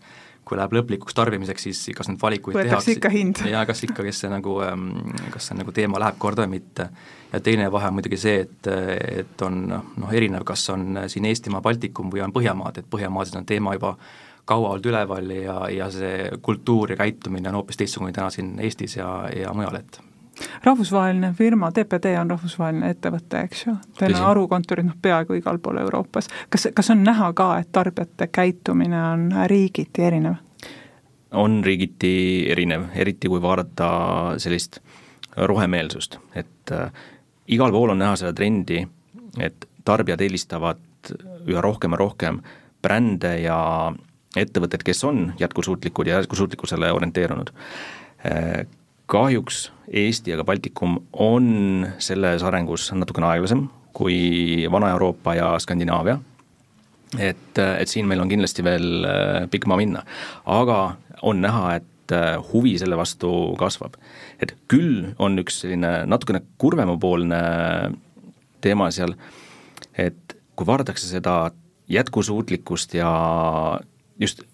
kui 0.49 0.59
läheb 0.59 0.75
lõplikuks 0.78 1.17
tarbimiseks, 1.17 1.69
siis 1.69 1.83
kas 1.97 2.11
neid 2.11 2.21
valikuid 2.23 2.57
võetakse 2.59 2.97
ikka 2.97 3.12
hind. 3.12 3.43
ja 3.50 3.64
kas 3.69 3.85
ikka, 3.87 4.05
kes 4.07 4.25
see 4.25 4.33
nagu, 4.33 4.59
ähm, 4.64 4.90
kas 5.35 5.50
see 5.50 5.59
nagu 5.59 5.75
teema 5.76 6.00
läheb 6.02 6.19
korda 6.19 6.47
või 6.47 6.59
mitte. 6.59 6.88
ja 7.33 7.40
teine 7.45 7.69
vahe 7.73 7.90
on 7.90 7.99
muidugi 7.99 8.21
see, 8.21 8.47
et, 8.47 8.71
et 9.23 9.47
on 9.47 9.61
noh, 9.69 10.12
erinev, 10.12 10.47
kas 10.49 10.64
on 10.75 11.05
siin 11.12 11.28
Eestimaa, 11.28 11.61
Baltikum 11.64 12.12
või 12.12 12.25
on 12.25 12.33
Põhjamaad, 12.33 12.81
et 12.81 12.90
Põhjamaades 12.90 13.37
on 13.37 13.47
teema 13.49 13.76
juba 13.76 13.97
kaua 14.49 14.73
olnud 14.73 14.87
üleval 14.88 15.31
ja, 15.37 15.59
ja 15.69 15.90
see 15.93 16.31
kultuur 16.43 16.95
ja 16.95 16.97
käitumine 16.97 17.50
on 17.50 17.61
hoopis 17.61 17.76
teistsugune 17.76 18.14
täna 18.17 18.31
siin 18.33 18.55
Eestis 18.64 18.97
ja, 18.97 19.11
ja 19.37 19.52
mujal, 19.55 19.76
et 19.83 20.00
rahvusvaheline 20.64 21.33
firma, 21.38 21.71
TPD 21.73 22.14
on 22.21 22.30
rahvusvaheline 22.30 22.90
ettevõte, 22.95 23.42
eks 23.49 23.66
ju, 23.66 23.76
teil 23.99 24.16
on 24.16 24.26
harukontorid 24.26 24.87
noh, 24.88 24.99
peaaegu 25.02 25.38
igal 25.38 25.59
pool 25.62 25.80
Euroopas. 25.83 26.28
kas, 26.49 26.68
kas 26.75 26.90
on 26.95 27.04
näha 27.07 27.33
ka, 27.33 27.50
et 27.62 27.73
tarbijate 27.73 28.28
käitumine 28.33 29.02
on 29.12 29.30
riigiti 29.47 30.02
erinev? 30.02 30.38
on 31.30 31.61
riigiti 31.64 32.47
erinev, 32.52 32.88
eriti 32.95 33.28
kui 33.28 33.42
vaadata 33.42 33.88
sellist 34.40 34.80
rohemeelsust, 35.37 36.18
et 36.35 36.73
äh, 36.73 36.92
igal 37.49 37.73
pool 37.73 37.92
on 37.92 38.00
näha 38.00 38.16
seda 38.16 38.33
trendi, 38.33 38.80
et 39.40 39.68
tarbijad 39.85 40.21
eelistavad 40.25 41.12
üha 41.49 41.61
rohkem 41.64 41.95
ja 41.95 42.00
rohkem 42.00 42.40
brände 42.83 43.35
ja 43.42 43.59
ettevõtted, 44.37 44.83
kes 44.85 45.04
on 45.04 45.33
jätkusuutlikud 45.40 46.07
ja 46.07 46.21
jätkusuutlikkusele 46.21 46.92
orienteerunud 46.92 47.52
äh, 47.52 48.66
kahjuks 49.09 49.69
Eesti 49.88 50.35
ja 50.35 50.37
ka 50.37 50.45
Baltikum 50.45 50.99
on 51.12 51.87
selles 52.03 52.43
arengus 52.45 52.91
natukene 52.93 53.31
aeglasem 53.31 53.65
kui 53.97 54.67
Vana-Euroopa 54.71 55.35
ja 55.35 55.47
Skandinaavia, 55.59 56.19
et, 57.19 57.59
et 57.59 57.88
siin 57.91 58.07
meil 58.07 58.21
on 58.23 58.29
kindlasti 58.31 58.62
veel 58.62 59.07
äh, 59.09 59.47
pikk 59.50 59.67
maa 59.67 59.79
minna, 59.81 60.05
aga 60.47 60.77
on 61.27 61.41
näha, 61.43 61.79
et 61.81 62.15
äh, 62.15 62.37
huvi 62.53 62.77
selle 62.79 62.99
vastu 63.00 63.31
kasvab. 63.59 63.97
et 64.38 64.55
küll 64.71 65.15
on 65.19 65.41
üks 65.41 65.62
selline 65.65 66.05
natukene 66.07 66.45
kurvemapoolne 66.62 67.41
teema 68.62 68.91
seal, 68.95 69.17
et 69.99 70.37
kui 70.55 70.69
vaadatakse 70.69 71.09
seda 71.09 71.50
jätkusuutlikkust 71.88 72.95
ja 72.95 73.11
just 74.21 74.45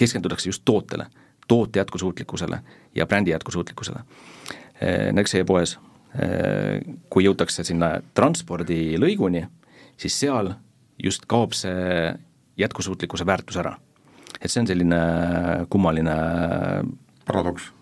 keskendutakse 0.00 0.48
just 0.48 0.64
tootele 0.64 1.06
toote 1.48 1.78
jätkusuutlikkusele 1.78 2.60
ja 2.94 3.06
brändi 3.06 3.30
jätkusuutlikkusele. 3.30 4.00
Eh, 4.80 5.12
näiteks 5.12 5.34
e-poes, 5.34 5.78
eh, 6.14 6.80
kui 7.10 7.24
jõutakse 7.24 7.64
sinna 7.64 7.98
transpordilõiguni, 8.14 9.46
siis 9.96 10.20
seal 10.20 10.52
just 11.04 11.26
kaob 11.26 11.52
see 11.52 12.14
jätkusuutlikkuse 12.58 13.26
väärtus 13.26 13.56
ära. 13.56 13.76
et 14.40 14.50
see 14.50 14.60
on 14.60 14.66
selline 14.66 14.96
kummaline 15.68 16.14
paradoks. 17.26 17.72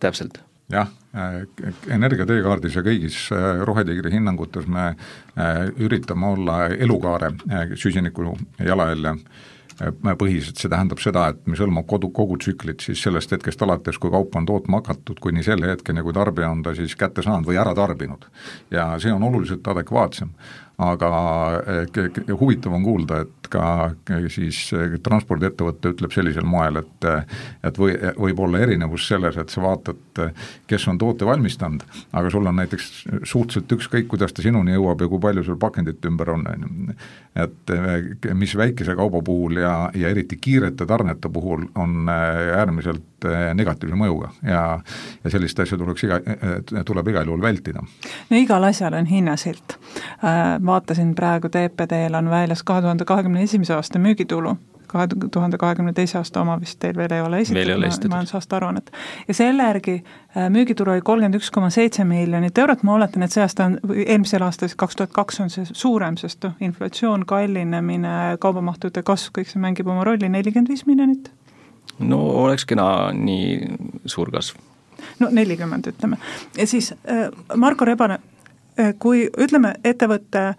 täpselt 0.00 0.42
jah, 0.72 0.88
Energia 1.92 2.26
teekaardis 2.26 2.76
ja 2.76 2.82
kõigis 2.82 3.16
Rohetiigri 3.64 4.12
hinnangutes 4.14 4.66
me 4.66 4.94
üritame 5.80 6.26
olla 6.32 6.66
elukaare 6.72 7.32
süsiniku 7.76 8.36
jalajälje 8.58 9.16
põhiselt, 10.18 10.58
see 10.60 10.70
tähendab 10.70 11.00
seda, 11.02 11.28
et 11.32 11.46
mis 11.50 11.60
hõlmab 11.62 11.86
kodu, 11.90 12.12
kogu 12.14 12.36
tsüklit 12.38 12.84
siis 12.84 13.02
sellest 13.02 13.32
hetkest 13.34 13.62
alates, 13.66 13.98
kui 13.98 14.12
kaupa 14.12 14.38
on 14.38 14.46
tootma 14.46 14.82
hakatud, 14.82 15.20
kuni 15.22 15.42
selle 15.42 15.70
hetkeni, 15.72 16.04
kui 16.06 16.14
tarbija 16.16 16.50
on 16.50 16.62
ta 16.62 16.74
siis 16.78 16.94
kätte 16.98 17.24
saanud 17.24 17.48
või 17.48 17.58
ära 17.60 17.74
tarbinud. 17.74 18.28
ja 18.70 18.92
see 19.02 19.12
on 19.12 19.22
oluliselt 19.22 19.66
adekvaatsem 19.68 20.30
aga 20.80 21.10
eh, 21.66 22.34
huvitav 22.40 22.72
on 22.72 22.84
kuulda, 22.84 23.22
et 23.22 23.48
ka 23.52 23.64
eh, 24.10 24.26
siis 24.32 24.58
eh, 24.76 24.96
transpordiettevõte 25.04 25.92
ütleb 25.92 26.14
sellisel 26.14 26.46
moel, 26.48 26.80
et 26.80 27.08
et 27.66 27.78
või, 27.78 27.94
võib 28.16 28.40
olla 28.44 28.60
erinevus 28.62 29.06
selles, 29.10 29.36
et 29.38 29.50
sa 29.50 29.62
vaatad, 29.64 30.20
kes 30.70 30.84
on 30.88 30.98
toote 30.98 31.26
valmistanud, 31.26 31.82
aga 32.14 32.30
sul 32.30 32.46
on 32.46 32.56
näiteks 32.60 32.88
suhteliselt 33.28 33.74
ükskõik, 33.76 34.06
kuidas 34.10 34.32
ta 34.32 34.44
sinuni 34.44 34.76
jõuab 34.76 35.02
ja 35.02 35.08
kui 35.10 35.20
palju 35.22 35.44
sul 35.46 35.58
pakendit 35.60 36.04
ümber 36.08 36.30
on, 36.36 36.46
on 36.46 36.66
ju. 36.66 36.96
et 37.42 37.72
mis 38.38 38.54
väikese 38.56 38.94
kauba 38.96 39.22
puhul 39.24 39.58
ja, 39.62 39.74
ja 39.98 40.12
eriti 40.12 40.36
kiirete 40.36 40.86
tarnete 40.86 41.30
puhul 41.32 41.66
on 41.80 42.08
äärmiselt 42.12 43.26
negatiivse 43.56 43.96
mõjuga 43.98 44.32
ja 44.46 44.62
ja 45.24 45.30
sellist 45.30 45.58
asja 45.62 45.78
tuleks 45.78 46.04
iga, 46.06 46.18
tuleb 46.86 47.08
igal 47.12 47.28
juhul 47.30 47.42
vältida. 47.42 47.82
no 48.30 48.38
igal 48.38 48.64
asjal 48.68 48.94
on 48.98 49.06
hinnasilt 49.06 49.76
äh, 50.22 50.58
vaatasin 50.66 51.14
praegu 51.14 51.48
TPD-l 51.48 52.14
on 52.14 52.30
väljas 52.30 52.62
kahe 52.62 52.82
tuhande 52.82 53.04
kahekümne 53.04 53.42
esimese 53.42 53.74
aasta 53.74 53.98
müügitulu, 53.98 54.54
kahe 54.86 55.06
tuhande 55.30 55.58
kahekümne 55.58 55.92
teise 55.92 56.18
aasta 56.18 56.40
oma 56.40 56.58
vist 56.60 56.78
teil 56.78 56.96
veel 56.96 57.12
ei 57.12 57.20
ole 57.20 57.40
esitatud, 57.40 58.08
majandusaasta 58.10 58.56
aruannet. 58.56 58.90
ja 59.28 59.34
selle 59.34 59.62
järgi 59.62 59.94
äh, 60.36 60.48
müügitulu 60.50 60.90
oli 60.90 61.00
kolmkümmend 61.00 61.40
üks 61.40 61.50
koma 61.50 61.70
seitse 61.70 62.04
miljonit 62.04 62.58
eurot, 62.58 62.82
ma 62.82 62.94
oletan, 62.94 63.22
et 63.22 63.32
see 63.32 63.44
aasta 63.44 63.68
on, 63.70 63.78
või 63.88 64.06
eelmisel 64.06 64.42
aastal, 64.46 64.68
siis 64.68 64.80
kaks 64.80 64.98
tuhat 65.00 65.12
kaks 65.12 65.40
on 65.40 65.50
see 65.50 65.68
suurem, 65.72 66.16
sest 66.20 66.44
noh, 66.48 66.58
inflatsioon, 66.60 67.26
kallinemine, 67.26 68.16
kaubamahtude 68.40 69.02
kasv, 69.06 69.32
kõik 69.38 69.52
see 69.52 69.62
mängib 69.62 69.88
oma 69.88 70.04
rolli, 70.08 70.28
nelikümmend 70.28 70.72
viis 70.72 70.86
miljonit? 70.86 71.32
no 71.98 72.20
oleks 72.44 72.64
kena 72.68 72.86
nii 73.14 73.76
suur 74.06 74.30
kasv 74.32 74.60
no 75.20 75.28
nelikümmend, 75.30 75.86
ütleme. 75.86 76.18
ja 76.56 76.66
siis 76.66 76.92
äh, 76.92 77.28
Marko 77.56 77.84
Rebane 77.84 78.18
kui 78.98 79.26
ütleme, 79.38 79.74
ettevõtte, 79.84 80.54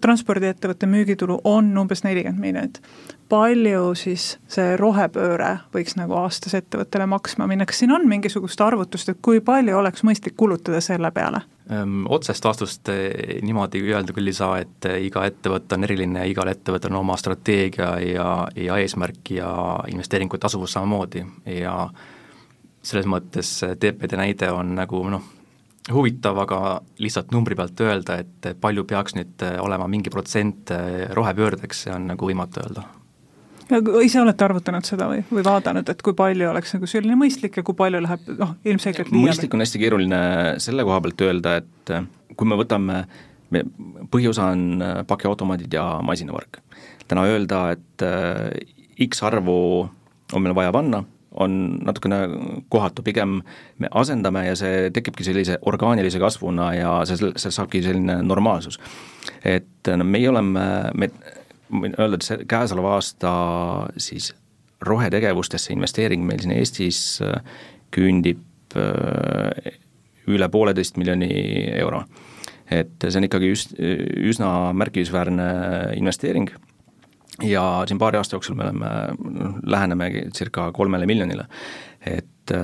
transpordiettevõtte 0.00 0.86
müügitulu 0.86 1.40
on 1.48 1.70
umbes 1.78 2.04
nelikümmend 2.04 2.40
miljonit, 2.42 2.80
palju 3.28 3.92
siis 3.98 4.30
see 4.50 4.76
rohepööre 4.80 5.58
võiks 5.74 5.96
nagu 5.98 6.16
aastas 6.20 6.56
ettevõttele 6.58 7.06
maksma 7.10 7.46
minna, 7.48 7.66
kas 7.68 7.82
siin 7.82 7.92
on 7.92 8.08
mingisugust 8.08 8.60
arvutust, 8.64 9.08
et 9.12 9.22
kui 9.22 9.40
palju 9.44 9.76
oleks 9.78 10.04
mõistlik 10.06 10.36
kulutada 10.36 10.80
selle 10.84 11.10
peale? 11.14 11.42
Ehm, 11.70 12.06
otsest 12.08 12.44
vastust 12.44 12.88
eh, 12.88 13.40
niimoodi 13.44 13.82
öelda 13.92 14.14
küll 14.16 14.30
ei 14.30 14.36
saa, 14.36 14.58
et 14.62 14.88
eh, 14.88 15.02
iga 15.04 15.26
ettevõte 15.28 15.76
on 15.76 15.84
eriline, 15.84 16.24
igal 16.30 16.48
ettevõttel 16.48 16.94
on 16.94 17.02
oma 17.02 17.16
strateegia 17.20 17.90
ja, 18.00 18.28
ja 18.56 18.78
eesmärk 18.80 19.34
ja 19.36 19.50
investeeringute 19.92 20.46
tasuvus 20.46 20.72
samamoodi 20.78 21.26
ja 21.58 21.74
selles 22.82 23.08
mõttes 23.10 23.50
TPD 23.76 24.16
näide 24.16 24.48
on 24.54 24.72
nagu 24.78 25.02
noh, 25.12 25.26
huvitav, 25.92 26.38
aga 26.42 26.58
lihtsalt 27.02 27.32
numbri 27.34 27.56
pealt 27.58 27.80
öelda, 27.84 28.18
et 28.22 28.52
palju 28.60 28.84
peaks 28.88 29.16
nüüd 29.16 29.44
äh, 29.46 29.58
olema 29.62 29.88
mingi 29.90 30.12
protsent 30.12 30.72
äh, 30.74 31.08
rohepöördeks, 31.16 31.84
see 31.86 31.94
on 31.94 32.08
nagu 32.12 32.28
võimatu 32.28 32.62
öelda. 32.64 32.84
ja 33.70 33.80
ise 34.04 34.20
olete 34.22 34.46
arvutanud 34.46 34.88
seda 34.88 35.08
või, 35.10 35.24
või 35.30 35.44
vaadanud, 35.46 35.88
et 35.88 36.04
kui 36.04 36.16
palju 36.18 36.50
oleks 36.50 36.74
nagu 36.76 36.88
selline 36.90 37.18
mõistlik 37.20 37.60
ja 37.60 37.66
kui 37.66 37.76
palju 37.78 38.02
läheb 38.04 38.30
noh, 38.38 38.54
ilmselgelt 38.64 39.12
liiale? 39.12 39.30
mõistlik 39.30 39.56
on 39.56 39.64
hästi 39.64 39.82
keeruline 39.82 40.22
selle 40.64 40.86
koha 40.88 41.02
pealt 41.04 41.26
öelda, 41.28 41.58
et 41.62 41.94
äh, 41.94 42.08
kui 42.36 42.48
me 42.48 42.58
võtame, 42.60 43.02
me, 43.54 43.64
põhiosa 44.12 44.52
on 44.54 44.82
pakiautomaadid 45.08 45.78
ja 45.78 45.90
masinavark. 46.04 46.60
täna 47.08 47.24
öelda, 47.28 47.68
et 47.76 48.08
X 49.08 49.22
arvu 49.24 49.60
on 50.34 50.44
meil 50.44 50.56
vaja 50.56 50.72
panna 50.74 51.04
on 51.36 51.78
natukene 51.84 52.16
kohatu, 52.68 53.02
pigem 53.02 53.40
me 53.78 53.88
asendame 53.90 54.46
ja 54.46 54.56
see 54.56 54.88
tekibki 54.94 55.26
sellise 55.26 55.58
orgaanilise 55.68 56.20
kasvuna 56.22 56.70
ja 56.74 56.92
see, 57.08 57.32
see 57.36 57.52
saabki 57.54 57.82
selline 57.84 58.20
normaalsus. 58.22 58.80
et 59.44 59.92
meie 60.02 60.30
oleme, 60.30 60.64
me, 60.94 61.10
võin 61.72 61.96
öelda, 61.98 62.16
et 62.16 62.26
see 62.26 62.46
käesoleva 62.48 62.94
aasta 62.96 63.32
siis 63.96 64.32
rohetegevustesse 64.80 65.72
investeering 65.74 66.24
meil 66.24 66.40
siin 66.42 66.54
Eestis 66.54 67.00
äh, 67.22 67.42
küündib 67.94 68.76
äh, 68.78 69.74
üle 70.28 70.48
pooleteist 70.48 70.96
miljoni 71.00 71.28
euro. 71.80 72.04
et 72.70 73.00
see 73.00 73.16
on 73.16 73.24
ikkagi 73.24 73.52
üs-, 73.52 73.70
üsna 74.28 74.72
märkimisväärne 74.76 75.44
investeering 75.96 76.50
ja 77.42 77.64
siin 77.86 77.98
paari 77.98 78.18
aasta 78.18 78.36
jooksul 78.36 78.56
me 78.58 78.66
oleme, 78.66 78.92
noh, 79.38 79.58
lähenemegi 79.66 80.28
circa 80.34 80.70
kolmele 80.72 81.06
miljonile. 81.06 81.46
et, 82.06 82.54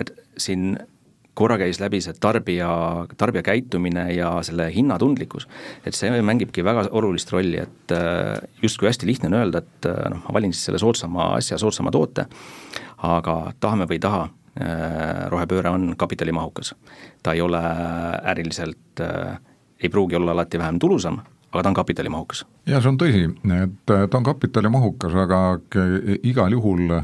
et 0.00 0.14
siin 0.36 0.78
korra 1.34 1.56
käis 1.60 1.78
läbi 1.80 2.00
see 2.04 2.16
tarbija, 2.20 2.70
tarbija 3.16 3.42
käitumine 3.46 4.08
ja 4.12 4.32
selle 4.44 4.66
hinnatundlikkus, 4.74 5.46
et 5.86 5.96
see 5.96 6.10
mängibki 6.26 6.64
väga 6.66 6.88
olulist 6.96 7.32
rolli, 7.32 7.62
et 7.62 7.94
justkui 8.62 8.90
hästi 8.90 9.08
lihtne 9.08 9.30
on 9.30 9.38
öelda, 9.40 9.62
et 9.62 9.88
noh, 10.12 10.20
ma 10.26 10.36
valin 10.36 10.52
siis 10.52 10.66
selle 10.68 10.82
soodsama 10.82 11.30
asja, 11.38 11.58
soodsama 11.60 11.92
toote, 11.94 12.26
aga 13.08 13.36
tahame 13.60 13.88
või 13.88 14.00
ei 14.00 14.04
taha, 14.04 14.28
rohepööre 15.32 15.70
on 15.70 15.94
kapitalimahukas. 15.96 16.74
ta 17.22 17.32
ei 17.32 17.40
ole 17.40 17.60
äriliselt, 18.34 19.00
ei 19.80 19.88
pruugi 19.88 20.18
olla 20.18 20.34
alati 20.34 20.58
vähem 20.58 20.78
tulusam, 20.78 21.20
aga 21.50 21.62
ta 21.62 21.68
on 21.72 21.74
kapitalimahukas. 21.74 22.44
ja 22.66 22.80
see 22.80 22.92
on 22.92 22.98
tõsi, 23.00 23.24
et 23.56 23.86
ta 23.86 24.18
on 24.18 24.26
kapitalimahukas, 24.26 25.16
aga 25.24 25.40
igal 26.22 26.52
juhul 26.56 26.96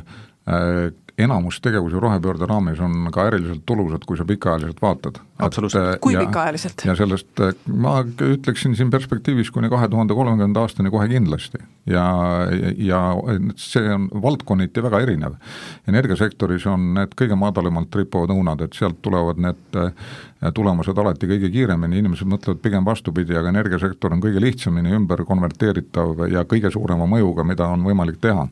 enamus 1.18 1.61
tegevusi 1.64 2.00
rohepöörde 2.00 2.46
raames 2.46 2.80
on 2.80 3.08
ka 3.12 3.25
äriliselt 3.30 3.62
tulusad, 3.66 4.04
kui 4.06 4.16
sa 4.16 4.25
pikaajaliselt 4.25 4.82
vaatad. 4.82 5.20
absoluutselt, 5.38 6.00
kui 6.00 6.16
pikaajaliselt? 6.16 6.85
ja 6.85 6.96
sellest 6.96 7.42
ma 7.73 8.00
ütleksin 8.04 8.76
siin 8.76 8.90
perspektiivis 8.90 9.50
kuni 9.50 9.70
kahe 9.73 9.88
tuhande 9.88 10.14
kolmekümnenda 10.14 10.61
aastani 10.61 10.90
kohe 10.90 11.08
kindlasti. 11.08 11.58
ja, 11.87 12.04
ja 12.78 13.00
see 13.56 13.94
on 13.94 14.08
valdkonniti 14.23 14.82
väga 14.82 15.00
erinev. 15.00 15.40
energiasektoris 15.88 16.66
on 16.66 16.92
need 16.94 17.16
kõige 17.16 17.38
madalamalt 17.38 17.94
rippuvad 17.96 18.37
õunad, 18.37 18.64
et 18.64 18.76
sealt 18.76 19.00
tulevad 19.02 19.40
need 19.40 19.80
tulemused 20.54 20.99
alati 20.99 21.28
kõige 21.30 21.49
kiiremini, 21.50 22.02
inimesed 22.02 22.28
mõtlevad 22.28 22.61
pigem 22.61 22.85
vastupidi, 22.85 23.35
aga 23.38 23.49
energiasektor 23.54 24.12
on 24.12 24.20
kõige 24.20 24.40
lihtsamini 24.42 24.92
ümber 24.92 25.25
konverteeritav 25.25 26.26
ja 26.28 26.44
kõige 26.44 26.70
suurema 26.75 27.08
mõjuga, 27.08 27.44
mida 27.46 27.70
on 27.73 27.87
võimalik 27.87 28.20
teha. 28.20 28.46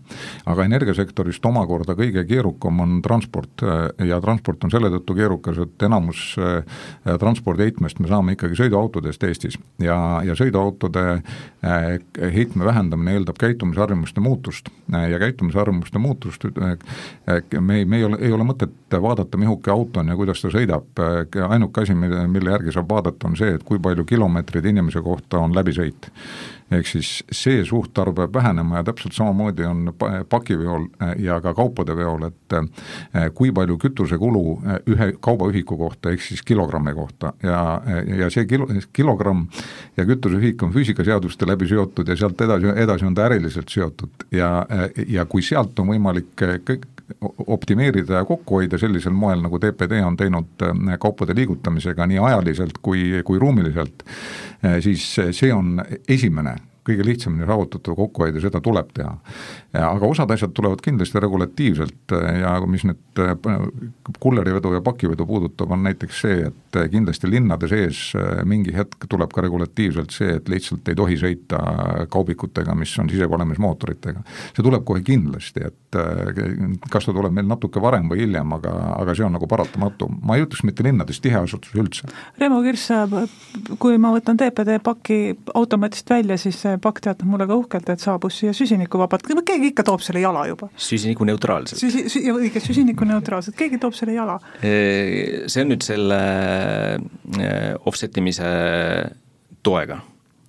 aga 0.47 0.64
energiasektorist 0.64 1.44
omakorda 1.44 1.92
kõige 1.94 2.25
keerukam 2.25 2.54
on 2.63 3.01
transport 3.03 3.63
ja 3.99 4.21
transport 4.23 4.65
on 4.65 4.71
selle 4.73 4.91
tõttu 4.93 5.17
keerukas, 5.17 5.59
et 5.65 5.83
enamus 5.87 6.35
äh, 6.39 6.63
transpordiheitmest 7.21 8.01
me 8.01 8.11
saame 8.11 8.37
ikkagi 8.37 8.59
sõiduautodest 8.59 9.25
Eestis. 9.29 9.59
Ja, 9.83 9.97
ja 10.27 10.37
sõiduautode 10.39 11.05
äh, 11.17 11.23
heitme 12.35 12.64
vähendamine 12.64 13.12
eeldab 13.12 13.38
käitumisharjumuste 13.40 14.21
muutust. 14.21 14.68
Ja 15.11 15.18
käitumisharjumuste 15.18 15.99
muutust 15.99 16.44
me 17.61 17.78
ei, 17.78 17.85
me 17.85 17.97
ei 17.97 18.04
ole, 18.04 18.18
ei 18.21 18.33
ole 18.33 18.44
mõtet 18.44 18.99
vaadata, 19.02 19.38
mihuke 19.40 19.71
auto 19.71 20.00
on 20.00 20.09
ja 20.12 20.16
kuidas 20.16 20.42
ta 20.42 20.50
sõidab, 20.52 21.00
ainuke 21.49 21.83
asi, 21.83 21.94
mille, 21.94 22.26
mille 22.28 22.52
järgi 22.52 22.75
saab 22.75 22.90
vaadata, 22.90 23.30
on 23.30 23.38
see, 23.38 23.54
et 23.56 23.64
kui 23.64 23.78
palju 23.83 24.04
kilomeetreid 24.04 24.66
inimese 24.71 25.00
kohta 25.02 25.40
on 25.40 25.54
läbisõit. 25.56 26.11
ehk 26.75 26.87
siis 26.88 27.09
see 27.30 27.61
suhtarv 27.64 28.14
peab 28.16 28.35
vähenema 28.35 28.76
ja 28.80 28.85
täpselt 28.85 29.12
samamoodi 29.14 29.66
on 29.68 29.92
pakiveol 30.28 30.87
ja 31.23 31.37
ka 31.40 31.52
kaupade 31.54 31.94
veol, 31.97 32.25
et 32.26 32.54
kui 33.35 33.52
palju 33.52 33.76
kütusekulu 33.78 34.42
ühe 34.90 35.12
kaubaühiku 35.21 35.76
kohta, 35.78 36.11
ehk 36.11 36.23
siis 36.25 36.42
kilogrammi 36.42 36.94
kohta. 36.94 37.33
Ja, 37.42 37.83
ja 38.18 38.30
see 38.30 38.47
kilo, 38.50 38.66
kilogramm 38.92 39.47
ja 39.97 40.06
kütuseühik 40.09 40.62
on 40.62 40.73
füüsikaseaduste 40.73 41.47
läbi 41.47 41.54
seotud 41.69 42.09
ja 42.09 42.17
sealt 42.17 42.41
edasi, 42.41 42.73
edasi 42.85 43.07
on 43.07 43.15
ta 43.15 43.29
äriliselt 43.29 43.71
seotud. 43.73 44.27
Ja, 44.35 44.67
ja 45.09 45.25
kui 45.31 45.43
sealt 45.43 45.79
on 45.79 45.93
võimalik 45.93 46.35
kõik 46.67 46.91
optimeerida 47.47 48.15
ja 48.21 48.25
kokku 48.25 48.59
hoida 48.59 48.79
sellisel 48.81 49.13
moel, 49.13 49.43
nagu 49.45 49.59
TPD 49.61 50.01
on 50.05 50.17
teinud 50.17 50.63
äh, 50.65 50.95
kaupade 51.01 51.37
liigutamisega 51.37 52.07
nii 52.09 52.19
ajaliselt 52.19 52.79
kui, 52.83 53.23
kui 53.25 53.39
ruumiliselt, 53.39 54.07
äh, 54.65 54.79
siis 54.85 55.05
see 55.15 55.53
on 55.53 55.83
esimene 56.09 56.57
kõige 56.85 57.07
lihtsamini 57.07 57.47
saavutatav 57.49 57.97
kokkuhoid 57.99 58.38
ja 58.38 58.45
seda 58.45 58.61
tuleb 58.64 58.91
teha. 58.97 59.14
aga 59.85 60.07
osad 60.07 60.31
asjad 60.31 60.53
tulevad 60.55 60.83
kindlasti 60.85 61.21
regulatiivselt 61.21 62.14
ja 62.41 62.55
mis 62.71 62.85
nüüd 62.87 63.23
äh, 63.23 63.35
kullerivedu 64.21 64.75
ja 64.75 64.83
pakivedu 64.85 65.26
puudutab, 65.26 65.73
on 65.75 65.85
näiteks 65.88 66.21
see, 66.26 66.50
et 66.50 66.79
kindlasti 66.91 67.31
linnade 67.31 67.69
sees 67.71 68.00
mingi 68.45 68.75
hetk 68.75 69.09
tuleb 69.11 69.33
ka 69.35 69.45
regulatiivselt 69.45 70.14
see, 70.14 70.37
et 70.38 70.49
lihtsalt 70.50 70.88
ei 70.91 70.99
tohi 70.99 71.17
sõita 71.21 71.61
kaubikutega, 72.12 72.75
mis 72.79 72.93
on 73.00 73.11
sisepõlemismootoritega. 73.12 74.25
see 74.53 74.62
tuleb 74.62 74.85
kohe 74.87 75.03
kindlasti, 75.07 75.64
et 75.71 75.99
kas 76.91 77.07
ta 77.07 77.14
tuleb 77.14 77.35
meil 77.35 77.49
natuke 77.49 77.83
varem 77.83 78.09
või 78.11 78.25
hiljem, 78.25 78.55
aga, 78.59 78.73
aga 78.99 79.14
see 79.17 79.26
on 79.26 79.35
nagu 79.37 79.49
paratamatu, 79.50 80.09
ma 80.23 80.37
ei 80.37 80.45
ütleks 80.45 80.64
mitte 80.67 80.87
linnades, 80.87 81.21
tiheasutus 81.25 81.75
üldse. 81.79 82.11
Reimo 82.41 82.61
Kirss, 82.64 82.91
kui 83.83 83.99
ma 84.00 84.12
võtan 84.14 84.38
TPD 84.41 84.79
paki 84.85 85.21
automatist 85.55 86.11
välja, 86.11 86.38
siis 86.41 86.61
pakk 86.83 87.02
teatab 87.04 87.28
mulle 87.28 87.47
ka 87.49 87.57
uhkelt, 87.59 87.90
et 87.93 88.02
saabus 88.02 88.38
siia 88.40 88.54
süsinikuvabalt, 88.57 89.28
keegi 89.47 89.71
ikka 89.73 89.85
toob 89.87 90.02
selle 90.04 90.23
jala 90.23 90.47
juba. 90.49 90.69
süsinikuneutraalselt 90.76 91.81
Süsi-, 91.81 92.07
sü-, 92.12 92.25
õige, 92.33 92.62
süsinikuneutraalselt, 92.64 93.57
keegi 93.59 93.81
toob 93.83 93.97
selle 93.97 94.16
jala. 94.16 94.38
See 94.62 95.62
on 95.62 95.73
nüüd 95.73 95.85
selle 95.87 96.19
offset 97.85 98.16
imise 98.21 98.49
toega, 99.64 100.01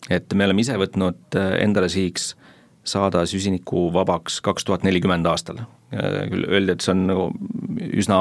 et 0.10 0.34
me 0.34 0.47
oleme 0.47 0.65
ise 0.65 0.76
võtnud 0.80 1.39
endale 1.60 1.89
sihiks 1.91 2.34
saada 2.86 3.26
süsinikuvabaks 3.26 4.41
kaks 4.45 4.67
tuhat 4.67 4.84
nelikümmend 4.86 5.26
aastal. 5.26 5.63
küll 6.30 6.45
öeldi, 6.50 6.73
et 6.73 6.82
see 6.84 6.91
on 6.91 7.06
nagu 7.08 7.26
üsna 7.93 8.19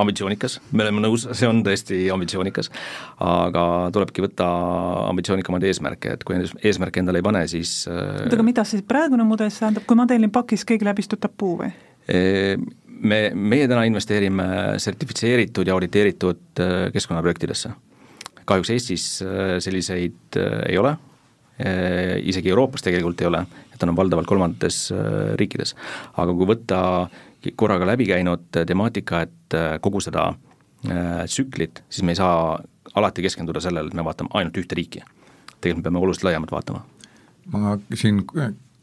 ambitsioonikas, 0.00 0.58
me 0.72 0.82
oleme 0.86 1.04
nõus, 1.04 1.26
see 1.38 1.48
on 1.48 1.62
tõesti 1.66 2.00
ambitsioonikas, 2.12 2.70
aga 3.22 3.64
tulebki 3.94 4.24
võtta 4.24 4.46
ambitsioonikamaid 5.10 5.66
eesmärke, 5.70 6.16
et 6.16 6.24
kui 6.26 6.40
eesmärke 6.66 7.02
endale 7.02 7.22
ei 7.22 7.26
pane, 7.26 7.44
siis 7.50 7.76
oota, 7.88 8.32
aga 8.34 8.46
mida 8.46 8.64
siis 8.68 8.82
praegune 8.86 9.26
mudel 9.28 9.52
tähendab, 9.54 9.86
kui 9.86 9.98
ma 9.98 10.08
tellin 10.10 10.32
pakis, 10.34 10.66
keegi 10.66 10.88
läbi 10.88 11.04
istutab 11.04 11.36
puu 11.38 11.58
või? 11.62 11.70
Me, 13.04 13.18
meie 13.34 13.66
täna 13.68 13.84
investeerime 13.88 14.44
sertifitseeritud 14.80 15.68
ja 15.68 15.74
auditeeritud 15.76 16.62
äh, 16.62 16.76
keskkonnaprojektidesse. 16.94 17.72
kahjuks 18.44 18.70
Eestis 18.70 19.04
äh, 19.22 19.58
selliseid 19.58 20.38
äh, 20.40 20.62
ei 20.70 20.78
ole, 20.78 20.96
isegi 22.26 22.50
Euroopas 22.50 22.82
tegelikult 22.82 23.20
ei 23.22 23.28
ole, 23.28 23.44
et 23.70 23.82
on 23.86 23.92
valdavalt 23.94 24.26
kolmandates 24.26 24.88
riikides. 25.38 25.76
aga 26.18 26.32
kui 26.34 26.48
võtta 26.50 26.78
korraga 27.56 27.86
läbi 27.86 28.06
käinud 28.06 28.46
temaatika, 28.66 29.24
et 29.26 29.54
äh, 29.54 29.76
kogu 29.80 30.00
seda 30.00 30.28
äh, 30.88 31.24
tsüklit, 31.26 31.84
siis 31.88 32.02
me 32.02 32.14
ei 32.14 32.20
saa 32.20 32.58
alati 32.94 33.22
keskenduda 33.22 33.60
sellele, 33.60 33.90
et 33.90 33.94
me 33.94 34.04
vaatame 34.04 34.32
ainult 34.34 34.56
ühte 34.60 34.76
riiki. 34.78 35.02
tegelikult 35.60 35.82
me 35.82 35.88
peame 35.88 35.98
oluliselt 35.98 36.24
laiemalt 36.24 36.52
vaatama. 36.52 36.84
ma 37.52 37.78
siin 37.94 38.24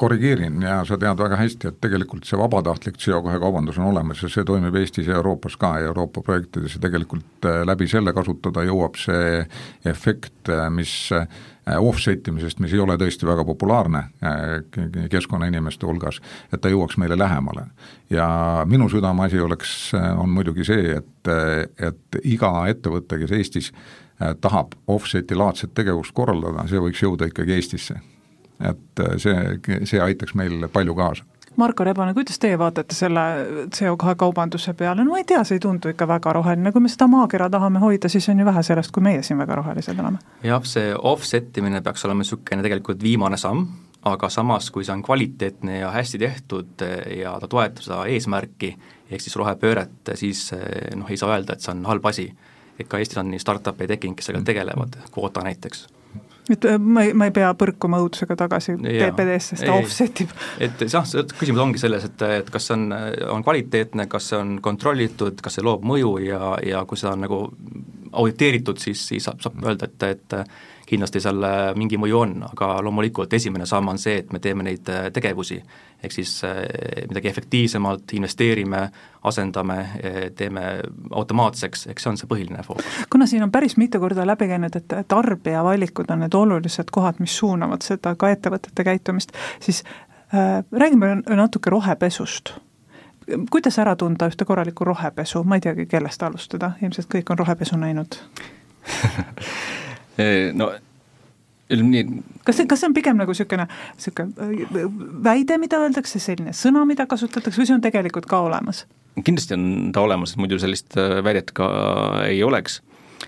korrigeerin 0.01 0.61
ja 0.65 0.79
sa 0.87 0.97
tead 0.97 1.19
väga 1.21 1.37
hästi, 1.39 1.69
et 1.69 1.79
tegelikult 1.83 2.25
see 2.27 2.39
vabatahtlik 2.39 2.97
CO2 3.01 3.37
kaubandus 3.43 3.77
on 3.81 3.89
olemas 3.91 4.23
ja 4.23 4.31
see 4.31 4.45
toimib 4.47 4.75
Eestis 4.81 5.09
ja 5.11 5.19
Euroopas 5.19 5.57
ka 5.61 5.75
ja 5.79 5.91
Euroopa 5.91 6.23
projektides 6.25 6.75
ja 6.77 6.83
tegelikult 6.87 7.47
äh, 7.49 7.61
läbi 7.67 7.87
selle 7.91 8.13
kasutada 8.17 8.65
jõuab 8.67 8.99
see 8.99 9.45
efekt, 9.85 10.49
mis 10.73 11.13
offset 11.77 12.27
imisest, 12.27 12.59
mis 12.59 12.73
ei 12.73 12.79
ole 12.81 12.95
tõesti 12.97 13.27
väga 13.27 13.43
populaarne 13.45 14.01
keskkonnainimeste 15.13 15.85
hulgas, 15.85 16.17
et 16.49 16.61
ta 16.61 16.71
jõuaks 16.73 16.97
meile 16.97 17.17
lähemale 17.19 17.67
ja 18.09 18.27
minu 18.65 18.89
südameasi 18.89 19.39
oleks, 19.39 19.75
on 19.93 20.33
muidugi 20.33 20.65
see, 20.67 20.97
et, 20.97 21.31
et 21.77 22.21
iga 22.25 22.51
ettevõte, 22.71 23.19
kes 23.21 23.35
Eestis 23.37 23.69
äh, 23.71 24.01
tahab 24.41 24.75
offset'i 24.87 25.37
laadset 25.37 25.73
tegevust 25.77 26.13
korraldada, 26.17 26.65
see 26.69 26.81
võiks 26.81 27.01
jõuda 27.03 27.29
ikkagi 27.31 27.55
Eestisse. 27.57 27.99
Et 28.69 29.03
äh, 29.03 29.17
see, 29.21 29.83
see 29.89 30.01
aitaks 30.01 30.35
meil 30.37 30.67
palju 30.73 30.95
kaasa. 30.95 31.27
Marko 31.59 31.83
Rebane, 31.83 32.13
kuidas 32.15 32.39
teie 32.39 32.55
vaatate 32.59 32.95
selle 32.95 33.21
CO2 33.75 34.15
kaubanduse 34.17 34.73
peale, 34.73 35.03
no 35.03 35.11
ma 35.11 35.19
ei 35.19 35.25
tea, 35.27 35.41
see 35.43 35.57
ei 35.59 35.63
tundu 35.63 35.91
ikka 35.91 36.07
väga 36.07 36.33
roheline, 36.37 36.71
kui 36.71 36.83
me 36.83 36.91
seda 36.91 37.09
maakera 37.11 37.49
tahame 37.51 37.81
hoida, 37.83 38.09
siis 38.09 38.29
on 38.31 38.39
ju 38.39 38.47
vähe 38.47 38.63
sellest, 38.63 38.93
kui 38.95 39.03
meie 39.03 39.19
siin 39.23 39.39
väga 39.41 39.59
rohelised 39.59 39.99
oleme. 39.99 40.21
jah, 40.47 40.63
see 40.63 40.95
offset 40.95 41.59
imine 41.59 41.83
peaks 41.83 42.07
olema 42.07 42.23
niisugune 42.23 42.63
tegelikult 42.63 43.03
viimane 43.03 43.37
samm, 43.37 43.67
aga 44.07 44.31
samas, 44.31 44.71
kui 44.71 44.87
see 44.87 44.95
on 44.95 45.03
kvaliteetne 45.03 45.81
ja 45.81 45.91
hästi 45.91 46.23
tehtud 46.23 46.87
eh, 46.87 47.17
ja 47.19 47.35
ta 47.43 47.51
toetab 47.51 47.83
seda 47.83 48.01
eesmärki, 48.15 48.71
ehk 49.11 49.21
siis 49.21 49.35
rohepööret, 49.35 50.15
siis 50.15 50.47
noh, 50.95 51.11
ei 51.11 51.19
saa 51.19 51.35
öelda, 51.35 51.59
et 51.59 51.67
see 51.67 51.75
on 51.75 51.83
halb 51.91 52.07
asi. 52.07 52.31
et 52.79 52.87
ka 52.87 52.97
Eestis 52.97 53.19
on 53.19 53.27
nii 53.29 53.43
startup'e 53.43 53.85
tekkinud, 53.91 54.15
kes 54.17 54.31
sellega 54.31 54.47
tegelevad, 54.53 54.95
kvoota 55.11 55.43
näiteks 55.43 55.89
et 56.49 56.65
eh, 56.65 56.77
ma 56.77 57.05
ei, 57.05 57.13
ma 57.13 57.27
ei 57.29 57.35
pea 57.35 57.51
põrkuma 57.57 57.99
õudusega 58.01 58.37
tagasi 58.39 58.75
TPD-sse, 58.79 59.55
sest 59.55 59.67
ta 59.67 59.77
offset 59.77 60.23
ib. 60.25 60.33
et 60.63 60.83
jah, 60.87 61.05
küsimus 61.37 61.63
ongi 61.63 61.81
selles, 61.81 62.07
et, 62.09 62.27
et 62.41 62.51
kas 62.53 62.69
see 62.69 62.77
on, 62.77 62.89
on 63.37 63.45
kvaliteetne, 63.45 64.07
kas 64.11 64.31
see 64.31 64.39
on 64.39 64.57
kontrollitud, 64.63 65.41
kas 65.43 65.59
see 65.59 65.65
loob 65.65 65.85
mõju 65.87 66.17
ja, 66.25 66.55
ja 66.65 66.83
kui 66.89 66.99
seda 66.99 67.15
on 67.15 67.25
nagu 67.27 67.41
auditeeritud, 68.11 68.81
siis, 68.81 69.05
siis 69.07 69.27
saab, 69.27 69.39
saab 69.43 69.61
öelda, 69.63 69.87
et, 69.87 70.07
et 70.09 70.39
kindlasti 70.91 71.21
seal 71.23 71.45
mingi 71.79 71.99
mõju 71.99 72.19
on, 72.19 72.35
aga 72.49 72.73
loomulikult 72.83 73.33
esimene 73.33 73.65
samm 73.69 73.93
on 73.93 73.99
see, 74.01 74.19
et 74.21 74.33
me 74.33 74.41
teeme 74.43 74.65
neid 74.65 74.89
äh, 74.91 75.07
tegevusi, 75.13 75.59
ehk 76.03 76.15
siis 76.15 76.33
äh, 76.47 76.61
midagi 77.09 77.29
efektiivsemalt, 77.31 78.13
investeerime, 78.17 78.81
asendame, 79.29 79.77
äh, 79.79 80.19
teeme 80.35 80.65
automaatseks, 81.11 81.87
eks 81.93 82.03
see 82.05 82.11
on 82.11 82.19
see 82.19 82.29
põhiline 82.31 82.63
fookus. 82.65 82.87
kuna 83.11 83.27
siin 83.29 83.43
on 83.43 83.51
päris 83.51 83.77
mitu 83.77 83.99
korda 84.03 84.25
läbi 84.27 84.49
käinud, 84.51 84.75
et 84.75 84.97
tarbija 85.07 85.63
valikud 85.63 86.11
on 86.11 86.25
need 86.25 86.35
olulised 86.37 86.91
kohad, 86.91 87.21
mis 87.23 87.37
suunavad 87.37 87.85
seda 87.85 88.15
ka 88.15 88.31
ettevõtete 88.33 88.85
käitumist, 88.87 89.35
siis 89.59 89.83
äh, 90.33 90.59
räägime 90.71 91.21
natuke 91.29 91.69
rohepesust. 91.69 92.55
Kuidas 93.51 93.77
ära 93.79 93.93
tunda 93.95 94.27
ühte 94.27 94.45
korralikku 94.45 94.83
rohepesu, 94.83 95.43
ma 95.47 95.55
ei 95.55 95.63
teagi, 95.63 95.85
kellest 95.87 96.23
alustada, 96.25 96.73
ilmselt 96.81 97.07
kõik 97.13 97.29
on 97.31 97.39
rohepesu 97.39 97.77
näinud 97.79 98.17
no 100.53 100.71
nii. 101.79 102.03
kas 102.45 102.59
see, 102.59 102.67
kas 102.69 102.81
see 102.81 102.89
on 102.89 102.95
pigem 102.95 103.19
nagu 103.19 103.33
niisugune, 103.33 103.67
niisugune 103.95 104.85
väide, 105.23 105.57
mida 105.61 105.79
öeldakse, 105.83 106.19
selline 106.23 106.53
sõna, 106.57 106.83
mida 106.87 107.07
kasutatakse 107.09 107.61
või 107.61 107.69
see 107.69 107.77
on 107.77 107.83
tegelikult 107.83 108.27
ka 108.29 108.41
olemas? 108.47 108.85
kindlasti 109.19 109.55
on 109.57 109.65
ta 109.95 110.03
olemas, 110.05 110.35
muidu 110.39 110.59
sellist 110.61 110.95
väidet 111.23 111.51
ka 111.55 111.67
ei 112.27 112.43
oleks. 112.43 112.81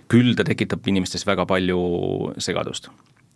küll 0.10 0.34
ta 0.36 0.44
tekitab 0.44 0.88
inimestes 0.88 1.26
väga 1.28 1.46
palju 1.46 2.34
segadust. 2.38 2.90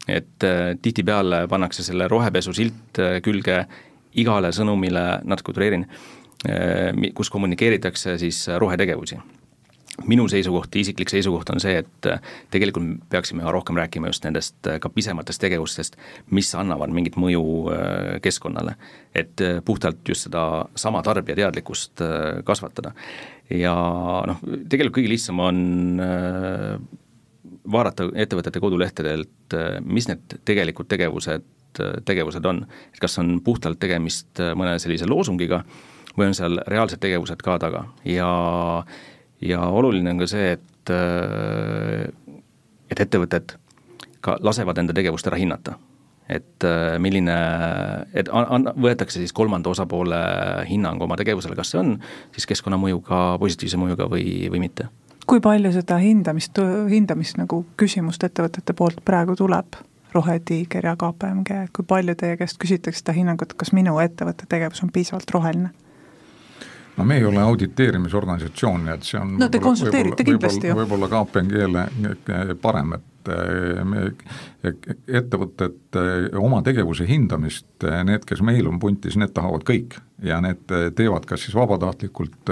et 0.07 0.47
tihtipeale 0.81 1.47
pannakse 1.47 1.83
selle 1.83 2.07
rohepesu 2.07 2.53
silt 2.53 3.01
külge 3.23 3.65
igale 4.17 4.51
sõnumile, 4.51 5.21
natuke 5.23 5.51
utreerin, 5.51 5.85
kus 7.13 7.29
kommunikeeritakse 7.29 8.17
siis 8.17 8.47
rohetegevusi 8.57 9.17
minu 10.05 10.27
seisukoht, 10.29 10.75
isiklik 10.77 11.09
seisukoht 11.09 11.49
on 11.49 11.61
see, 11.61 11.79
et 11.81 12.09
äh, 12.09 12.21
tegelikult 12.53 13.07
peaksime 13.09 13.45
rohkem 13.51 13.79
rääkima 13.79 14.11
just 14.11 14.25
nendest 14.27 14.69
äh, 14.69 14.77
ka 14.83 14.91
pisematest 14.93 15.41
tegevustest, 15.41 15.97
mis 16.35 16.51
annavad 16.57 16.93
mingit 16.93 17.17
mõju 17.17 17.43
äh, 17.73 18.11
keskkonnale. 18.23 18.77
et 19.17 19.41
puhtalt 19.65 20.05
just 20.05 20.27
seda 20.27 20.67
sama 20.77 20.99
tarbija 21.01 21.35
teadlikkust 21.35 22.03
kasvatada. 22.45 22.91
ja 23.49 23.73
noh, 24.29 24.43
tegelikult 24.69 24.99
kõige 24.99 25.09
lihtsam 25.09 25.39
on 25.41 25.61
vaadata 27.71 28.11
ettevõtete 28.13 28.61
kodulehtedelt, 28.61 29.57
mis 29.81 30.07
need 30.07 30.37
tegelikud 30.45 30.87
tegevused, 30.87 31.49
tegevused 32.05 32.45
on. 32.45 32.65
et 32.93 33.01
kas 33.01 33.17
on 33.17 33.39
puhtalt 33.41 33.79
tegemist 33.79 34.37
mõne 34.53 34.77
sellise 34.79 35.09
loosungiga 35.09 35.63
või 36.17 36.29
on 36.29 36.37
seal 36.37 36.61
reaalsed 36.67 37.01
tegevused 37.01 37.41
ka 37.41 37.57
taga 37.61 37.87
ja 38.05 38.29
ja 39.41 39.61
oluline 39.61 40.11
on 40.11 40.23
ka 40.23 40.27
see, 40.29 40.51
et, 40.57 40.91
äh, 40.93 42.07
et 42.91 42.99
ettevõtted 43.05 43.57
ka 44.21 44.37
lasevad 44.43 44.77
enda 44.81 44.95
tegevust 44.97 45.27
ära 45.29 45.39
hinnata. 45.39 45.77
et 46.29 46.63
äh, 46.67 46.97
milline, 46.99 47.35
et 48.13 48.27
an-, 48.35 48.67
võetakse 48.75 49.21
siis 49.21 49.31
kolmanda 49.33 49.69
osapoole 49.71 50.17
hinnang 50.67 51.01
oma 51.01 51.15
tegevusele, 51.15 51.55
kas 51.55 51.71
see 51.71 51.79
on 51.79 51.93
siis 52.35 52.49
keskkonnamõjuga, 52.51 53.37
positiivse 53.39 53.79
mõjuga 53.79 54.09
või, 54.11 54.49
või 54.51 54.59
mitte. 54.65 54.89
kui 55.25 55.39
palju 55.39 55.71
seda 55.71 56.01
hindamist, 56.03 56.59
hindamist 56.91 57.39
nagu 57.39 57.61
küsimust 57.79 58.23
ettevõtete 58.27 58.75
poolt 58.75 58.99
praegu 59.05 59.35
tuleb? 59.39 59.79
rohetiiger 60.15 60.85
ja 60.85 60.95
KPMG, 60.95 61.67
kui 61.75 61.85
palju 61.87 62.15
teie 62.15 62.37
käest 62.39 62.57
küsitakse 62.59 63.03
seda 63.03 63.13
hinnangut, 63.13 63.53
kas 63.53 63.73
minu 63.75 63.99
ettevõtte 63.99 64.47
tegevus 64.49 64.83
on 64.83 64.91
piisavalt 64.91 65.31
roheline? 65.31 65.71
No 66.97 67.05
me 67.05 67.17
ei 67.17 67.25
ole 67.25 67.41
auditeerimisorganisatsioon, 67.41 68.85
nii 68.85 68.93
et 68.93 69.05
see 69.05 69.19
on 69.21 69.35
no 69.41 69.49
te 69.53 69.61
konsulteerite 69.63 70.25
kindlasti 70.27 70.71
ju. 70.71 70.77
võib-olla 70.81 71.09
KPMG-le 71.11 72.57
parem, 72.61 72.97
et 72.97 73.05
eh, 73.31 73.83
me 73.85 74.07
ettevõtted 75.07 75.97
oma 76.39 76.61
tegevuse 76.65 77.05
hindamist, 77.07 77.69
need, 77.81 78.25
kes 78.27 78.41
meil 78.45 78.67
on 78.67 78.79
puntis, 78.81 79.15
need 79.19 79.33
tahavad 79.35 79.63
kõik 79.67 79.99
ja 80.25 80.39
need 80.41 80.63
teevad 80.97 81.27
kas 81.29 81.43
siis 81.45 81.53
vabatahtlikult 81.53 82.49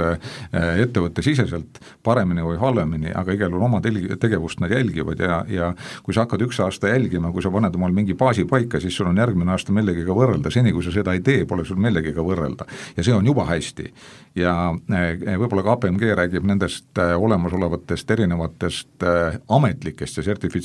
ettevõttesiseselt 0.54 1.80
paremini 2.06 2.44
või 2.46 2.60
halvemini, 2.62 3.10
aga 3.18 3.34
igal 3.34 3.50
juhul 3.50 3.66
oma 3.66 3.80
tel-, 3.82 4.14
tegevust 4.22 4.62
nad 4.62 4.72
jälgivad 4.72 5.20
ja, 5.20 5.40
ja 5.50 5.72
kui 6.06 6.14
sa 6.14 6.28
hakkad 6.28 6.46
üks 6.46 6.60
aasta 6.62 6.92
jälgima, 6.94 7.32
kui 7.34 7.42
sa 7.42 7.50
paned 7.54 7.76
omal 7.76 7.96
mingi 7.96 8.14
baasi 8.18 8.46
paika, 8.50 8.80
siis 8.84 8.94
sul 8.96 9.10
on 9.10 9.18
järgmine 9.18 9.56
aasta 9.56 9.74
millegagi 9.74 10.14
võrrelda, 10.14 10.54
seni 10.54 10.76
kui 10.76 10.86
sa 10.86 10.94
seda 10.94 11.18
ei 11.18 11.24
tee, 11.26 11.48
pole 11.50 11.66
sul 11.66 11.82
millegagi 11.82 12.22
võrrelda. 12.22 12.70
ja 12.98 13.04
see 13.08 13.18
on 13.18 13.26
juba 13.26 13.48
hästi. 13.50 13.90
ja 14.38 14.54
võib-olla 14.86 15.66
KPMG 15.66 16.14
räägib 16.22 16.46
nendest 16.46 17.02
olemasolevatest 17.02 18.12
erinevatest 18.12 19.10
ametlikest 19.50 20.22
ja 20.22 20.30
sertifitseeritud 20.30 20.65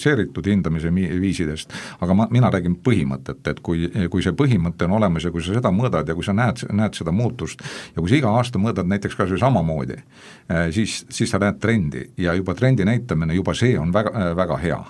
hindamise 0.51 0.93
viisidest, 0.93 1.75
aga 2.01 2.17
ma, 2.17 2.29
mina 2.31 2.51
räägin 2.53 2.77
põhimõtet, 2.85 3.43
et 3.51 3.61
kui, 3.65 3.89
kui 4.11 4.25
see 4.25 4.37
põhimõte 4.37 4.87
on 4.89 4.97
olemas 5.01 5.27
ja 5.27 5.33
kui 5.35 5.45
sa 5.45 5.57
seda 5.57 5.73
mõõdad 5.75 6.09
ja 6.09 6.17
kui 6.19 6.27
sa 6.27 6.35
näed, 6.37 6.65
näed 6.73 6.99
seda 6.99 7.15
muutust 7.15 7.65
ja 7.95 8.01
kui 8.01 8.11
sa 8.11 8.21
iga 8.21 8.35
aasta 8.37 8.63
mõõdad 8.63 8.89
näiteks 8.91 9.19
kas 9.19 9.33
või 9.35 9.43
samamoodi, 9.43 9.99
eh, 9.99 10.71
siis, 10.77 11.05
siis 11.11 11.31
sa 11.31 11.43
näed 11.43 11.61
trendi. 11.61 12.07
Ja 12.21 12.35
juba 12.35 12.55
trendi 12.55 12.87
näitamine, 12.89 13.35
juba 13.35 13.55
see 13.55 13.79
on 13.79 13.93
väga, 13.95 14.33
väga 14.37 14.59
hea 14.65 14.81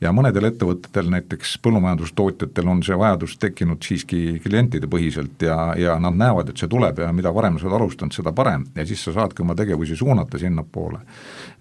ja 0.00 0.12
mõnedel 0.12 0.50
ettevõtetel, 0.50 1.08
näiteks 1.12 1.56
põllumajandustootjatel 1.64 2.68
on 2.68 2.82
see 2.84 2.96
vajadus 3.00 3.36
tekkinud 3.40 3.80
siiski 3.84 4.20
klientide 4.44 4.88
põhiselt 4.92 5.40
ja, 5.42 5.56
ja 5.78 5.96
nad 6.02 6.18
näevad, 6.18 6.50
et 6.52 6.60
see 6.60 6.68
tuleb 6.68 7.00
ja 7.00 7.08
mida 7.16 7.32
varem 7.34 7.56
sa 7.58 7.68
oled 7.68 7.78
alustanud, 7.78 8.12
seda 8.12 8.32
parem 8.36 8.66
ja 8.76 8.84
siis 8.86 9.04
sa 9.06 9.14
saadki 9.16 9.44
oma 9.44 9.56
tegevusi 9.56 9.96
suunata 9.96 10.40
sinnapoole. 10.40 11.00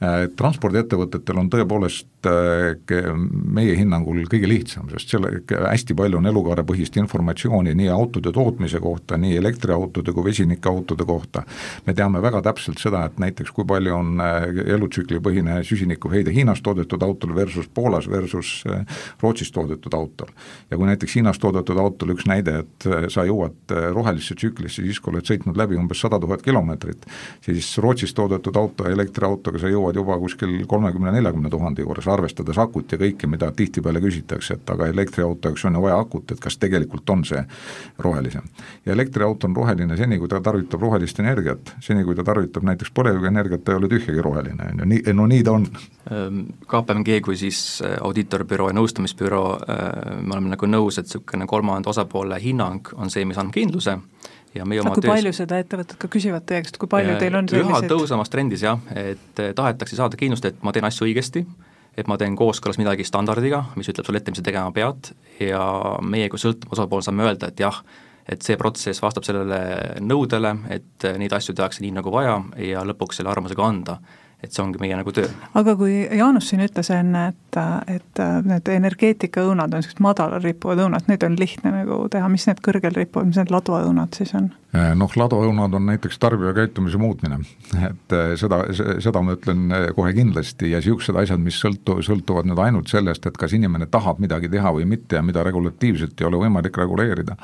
Äh, 0.03 0.17
transpordiettevõtetel 0.35 1.39
on 1.39 1.51
tõepoolest 1.53 2.27
äh, 2.27 2.75
meie 3.55 3.77
hinnangul 3.79 4.25
kõige 4.31 4.49
lihtsam, 4.51 4.89
sest 4.91 5.15
selle, 5.15 5.31
hästi 5.55 5.95
palju 5.95 6.19
on 6.19 6.27
elukaarepõhist 6.27 6.99
informatsiooni 6.99 7.75
nii 7.79 7.87
autode 7.93 8.35
tootmise 8.35 8.83
kohta, 8.83 9.19
nii 9.21 9.39
elektriautode 9.39 10.11
kui 10.11 10.27
vesinikautode 10.27 11.07
kohta. 11.07 11.45
me 11.87 11.93
teame 11.93 12.19
väga 12.21 12.41
täpselt 12.49 12.83
seda, 12.83 13.05
et 13.05 13.19
näiteks 13.19 13.55
kui 13.55 13.63
palju 13.67 13.95
on 13.95 14.19
äh, 14.19 14.49
elutsüklipõhine 14.75 15.61
süsinikuheide 15.63 16.35
Hiinas 16.35 16.59
toodetud 16.61 17.03
autol 17.03 17.35
versus 17.35 17.71
Poolas 17.71 18.09
versus 18.11 18.24
Rootsis 19.21 19.51
toodetud 19.51 19.93
autol. 19.93 20.31
ja 20.71 20.77
kui 20.77 20.87
näiteks 20.87 21.15
Hiinas 21.15 21.39
toodetud 21.39 21.77
autol 21.77 22.15
üks 22.15 22.25
näide, 22.27 22.59
et 22.63 22.87
sa 23.11 23.25
jõuad 23.25 23.73
rohelisse 23.93 24.35
tsüklisse 24.35 24.83
siis, 24.83 24.99
kui 24.99 25.13
oled 25.13 25.27
sõitnud 25.27 25.57
läbi 25.57 25.77
umbes 25.79 26.01
sada 26.01 26.19
tuhat 26.19 26.41
kilomeetrit, 26.41 27.05
siis 27.45 27.77
Rootsis 27.77 28.13
toodetud 28.13 28.55
auto 28.55 28.87
elektriautoga 28.89 29.59
sa 29.61 29.71
jõuad 29.71 29.95
juba 29.95 30.17
kuskil 30.19 30.65
kolmekümne, 30.67 31.11
neljakümne 31.15 31.49
tuhande 31.49 31.85
juures, 31.85 32.07
arvestades 32.11 32.57
akut 32.61 32.91
ja 32.91 32.99
kõike, 33.01 33.29
mida 33.31 33.51
tihtipeale 33.51 34.01
küsitakse, 34.03 34.59
et 34.59 34.73
aga 34.73 34.89
elektriauto 34.91 35.51
jaoks 35.51 35.65
on 35.69 35.77
ju 35.77 35.83
vaja 35.85 35.99
akut, 36.01 36.31
et 36.31 36.41
kas 36.43 36.57
tegelikult 36.61 37.09
on 37.09 37.25
see 37.27 37.41
rohelisem. 37.99 38.47
ja 38.85 38.93
elektriauto 38.93 39.47
on 39.47 39.55
roheline 39.55 39.97
seni, 39.97 40.19
kui 40.19 40.31
ta 40.31 40.41
tarvitab 40.41 40.81
rohelist 40.81 41.19
energiat, 41.19 41.75
seni 41.81 42.03
kui 42.03 42.15
ta 42.15 42.23
tarvitab 42.23 42.63
näiteks 42.63 42.91
põlevkivienergiat, 42.95 43.63
ta 43.63 43.73
ei 43.73 43.81
ole 43.81 43.89
tühjagi 43.91 44.21
roheline, 44.21 44.71
on 44.71 44.83
ju, 44.83 44.89
nii, 44.93 45.13
no 45.13 45.27
nii 45.31 45.43
ta 45.43 45.55
on. 45.55 45.67
KPMG 46.69 47.19
kui 47.25 47.37
siis 47.39 47.81
äh, 47.85 47.97
audiitorbüroo 48.15 48.69
ja 48.71 48.75
nõustamisbüroo, 48.77 49.49
äh, 49.67 50.21
me 50.21 50.35
oleme 50.37 50.53
nagu 50.53 50.69
nõus, 50.69 50.99
et 50.99 51.09
niisugune 51.09 51.47
kolmanda 51.49 51.91
osapoole 51.91 52.39
hinnang 52.41 52.93
on 52.95 53.11
see, 53.11 53.25
mis 53.27 53.39
annab 53.41 53.55
kindluse. 53.55 53.97
Ja 54.55 54.63
meie 54.63 54.79
oma 54.79 54.93
kui 54.95 55.03
töös... 55.03 55.11
palju 55.11 55.33
seda 55.35 55.57
ettevõtted 55.59 55.99
ka 55.99 56.07
küsivad 56.07 56.45
teie 56.47 56.63
käest, 56.63 56.77
kui 56.79 56.87
palju 56.87 57.17
teil 57.19 57.35
on 57.35 57.49
selliseid 57.51 57.73
üha 57.73 57.89
tõusemas 57.91 58.31
trendis 58.31 58.63
jah, 58.63 58.79
et 58.95 59.41
eh, 59.43 59.51
tahetakse 59.55 59.97
saada 59.99 60.15
kindlust, 60.15 60.47
et 60.47 60.63
ma 60.63 60.71
teen 60.71 60.87
asju 60.87 61.09
õigesti, 61.09 61.43
et 61.99 62.07
ma 62.07 62.15
teen 62.19 62.37
kooskõlas 62.39 62.79
midagi 62.79 63.03
standardiga, 63.03 63.65
mis 63.75 63.91
ütleb 63.91 64.07
sulle 64.07 64.23
ette, 64.23 64.31
mis 64.31 64.39
sa 64.39 64.47
tegema 64.47 64.71
pead, 64.75 65.11
ja 65.43 65.65
meie 65.99 66.31
kui 66.31 66.39
sõltuv 66.39 66.71
osapool 66.71 67.03
saame 67.03 67.27
öelda, 67.27 67.51
et 67.51 67.59
jah, 67.59 67.81
et 68.31 68.47
see 68.47 68.55
protsess 68.55 69.03
vastab 69.03 69.27
sellele 69.27 69.59
nõudele, 69.99 70.55
et 70.71 71.09
neid 71.19 71.35
asju 71.35 71.57
tehakse 71.57 71.83
nii, 71.83 71.91
nagu 71.99 72.15
vaja 72.15 72.39
ja 72.63 72.87
lõpuks 72.87 73.19
selle 73.19 73.35
arvamuse 73.35 73.59
ka 73.59 73.67
anda 73.67 73.99
et 74.43 74.53
see 74.53 74.63
ongi 74.63 74.81
meie 74.81 74.97
nagu 74.97 75.13
töö. 75.15 75.29
aga 75.53 75.75
kui 75.79 76.01
Jaanus 76.05 76.49
siin 76.51 76.65
ütles 76.65 76.91
enne, 76.93 77.27
et, 77.33 77.59
et 77.95 78.23
need 78.45 78.73
energeetikaõunad 78.75 79.73
on 79.73 79.85
sellised 79.85 80.03
madalal 80.03 80.43
rippuvad 80.43 80.83
õunad, 80.85 81.07
need 81.11 81.23
on 81.27 81.39
lihtne 81.39 81.73
nagu 81.79 82.03
teha, 82.11 82.29
mis 82.31 82.47
need 82.49 82.61
kõrgel 82.65 82.95
rippuvad, 82.97 83.31
mis 83.31 83.41
need 83.41 83.53
ladvaõunad 83.53 84.17
siis 84.17 84.35
on? 84.37 84.51
Eh, 84.75 84.91
noh, 84.97 85.11
ladvaõunad 85.15 85.75
on 85.77 85.85
näiteks 85.87 86.17
tarbija 86.19 86.51
käitumise 86.55 86.99
muutmine, 86.99 87.37
et 87.89 88.15
eh, 88.15 88.33
seda, 88.39 88.63
seda 89.03 89.21
ma 89.23 89.35
ütlen 89.37 89.69
eh, 89.71 89.85
kohe 89.95 90.11
kindlasti 90.17 90.71
ja 90.73 90.81
niisugused 90.81 91.15
asjad, 91.21 91.39
mis 91.43 91.57
sõltu, 91.61 91.99
sõltuvad 92.03 92.49
nüüd 92.49 92.59
ainult 92.59 92.91
sellest, 92.91 93.27
et 93.29 93.37
kas 93.39 93.55
inimene 93.55 93.87
tahab 93.91 94.19
midagi 94.23 94.49
teha 94.51 94.73
või 94.75 94.87
mitte 94.89 95.19
ja 95.19 95.23
mida 95.23 95.45
regulatiivselt 95.47 96.19
ei 96.19 96.27
ole 96.27 96.41
võimalik 96.43 96.77
reguleerida. 96.81 97.37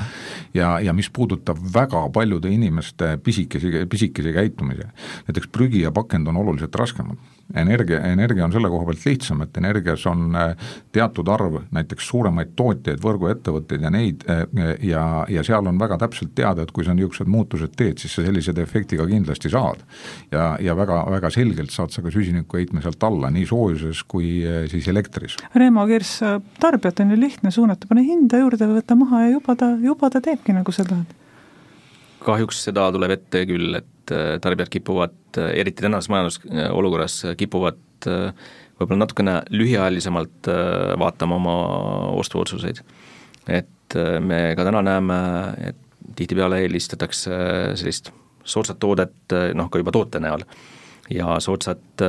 ja, 0.58 0.74
ja 0.84 0.94
mis 0.98 1.10
puudutab 1.14 1.62
väga 1.74 2.04
paljude 2.14 2.52
inimeste 2.52 3.14
pisikesi, 3.24 3.86
pisikesi 3.90 4.34
käitumisi, 4.36 4.90
näiteks 5.30 5.52
prügi 5.54 5.86
ja 5.86 5.92
pakend 5.96 6.28
on 6.28 6.42
oluliselt 6.42 6.76
raskemad, 6.82 7.20
energia, 7.58 8.00
energia 8.08 8.46
on 8.46 8.54
selle 8.54 8.70
koha 8.72 8.88
pealt 8.88 9.06
lihtsam, 9.06 9.44
et 9.46 9.58
energias 9.62 10.06
on 10.10 10.36
äh, 10.38 10.72
teatud 10.96 11.30
arv 11.32 11.60
näiteks 11.76 12.08
suuremaid 12.12 12.54
tootjaid, 12.60 13.02
võrguettevõtteid 13.04 13.86
ja 13.86 13.92
neid 13.94 14.26
äh, 14.30 14.44
ja, 14.88 15.04
ja 15.30 15.44
seal 15.48 15.68
on 15.70 15.80
väga 15.82 16.00
täpselt 16.02 16.34
teada, 16.38 16.66
et 16.66 16.74
kui 16.76 16.88
sa 16.88 16.96
niisugused 16.98 17.32
muutused 17.32 17.76
teed, 17.78 18.02
siis 18.02 18.16
sa 18.18 18.26
sellise 18.26 18.56
efekti 18.62 19.00
ka 19.00 19.08
kindlasti 19.10 19.52
saad. 19.52 19.86
ja, 20.32 20.56
ja 20.62 20.76
väga, 20.78 21.04
väga 21.12 21.32
selgelt 21.34 21.72
saad 21.72 21.94
sa 21.94 22.04
ka 22.04 22.12
süsinikuheitme 22.14 22.84
sealt 22.84 23.04
alla, 23.04 23.32
nii 23.34 23.48
soojuses 23.50 24.04
kui 24.08 24.42
äh, 24.46 24.66
siis 24.72 24.88
elektris. 24.92 25.38
Reemo 25.56 25.86
Kirss, 25.90 26.22
tarbijat 26.60 27.02
on 27.04 27.16
ju 27.16 27.20
lihtne 27.20 27.52
suunata, 27.52 27.90
pane 27.90 28.06
hinda 28.06 28.42
juurde 28.42 28.68
või 28.68 28.82
võta 28.82 28.98
maha 29.00 29.26
ja 29.26 29.34
juba 29.36 29.58
ta, 29.58 29.74
juba 29.82 30.12
ta 30.14 30.24
teebki, 30.24 30.56
nagu 30.56 30.76
sa 30.76 30.88
tahad 30.88 31.18
kahjuks 32.26 32.62
seda 32.68 32.88
tuleb 32.94 33.16
ette 33.16 33.44
küll, 33.50 33.76
et 33.80 33.88
et 34.12 34.18
äh, 34.18 34.40
tarbijad 34.42 34.70
kipuvad, 34.70 35.16
äh, 35.38 35.52
eriti 35.60 35.82
tänases 35.82 36.10
majandusolukorras, 36.10 37.26
äh, 37.26 37.36
kipuvad 37.38 37.80
võib-olla 38.02 39.04
natukene 39.04 39.34
lühiajalisemalt 39.54 40.48
vaatama 40.98 41.36
oma 41.36 41.56
ostuotsuseid. 42.18 42.80
et 43.48 43.94
me 44.20 44.56
ka 44.58 44.64
täna 44.66 44.82
näeme, 44.82 45.18
et 45.68 45.78
tihtipeale 46.16 46.64
eelistatakse 46.64 47.38
sellist 47.76 48.10
soodsat 48.44 48.80
toodet 48.80 49.36
noh, 49.54 49.70
ka 49.70 49.78
juba 49.78 49.94
toote 49.94 50.20
näol 50.20 50.42
ja 51.14 51.36
soodsat 51.40 52.02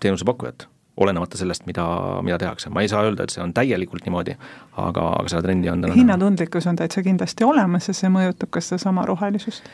teenusepakkujat, 0.00 0.66
olenemata 1.00 1.40
sellest, 1.40 1.64
mida, 1.66 1.86
mida 2.22 2.36
tehakse, 2.38 2.68
ma 2.68 2.84
ei 2.84 2.92
saa 2.92 3.06
öelda, 3.08 3.24
et 3.24 3.32
see 3.32 3.40
on 3.40 3.54
täielikult 3.56 4.04
niimoodi, 4.04 4.36
aga, 4.76 5.06
aga 5.22 5.32
seda 5.32 5.40
trendi 5.48 5.72
on 5.72 5.86
täna 5.86 5.96
hinnatundlikkus 5.96 6.68
on 6.68 6.76
täitsa 6.76 7.00
kindlasti 7.06 7.48
olemas 7.48 7.88
ja 7.88 7.96
see 7.96 8.12
mõjutab 8.12 8.52
ka 8.52 8.60
sedasama 8.60 9.06
rohelisust 9.08 9.64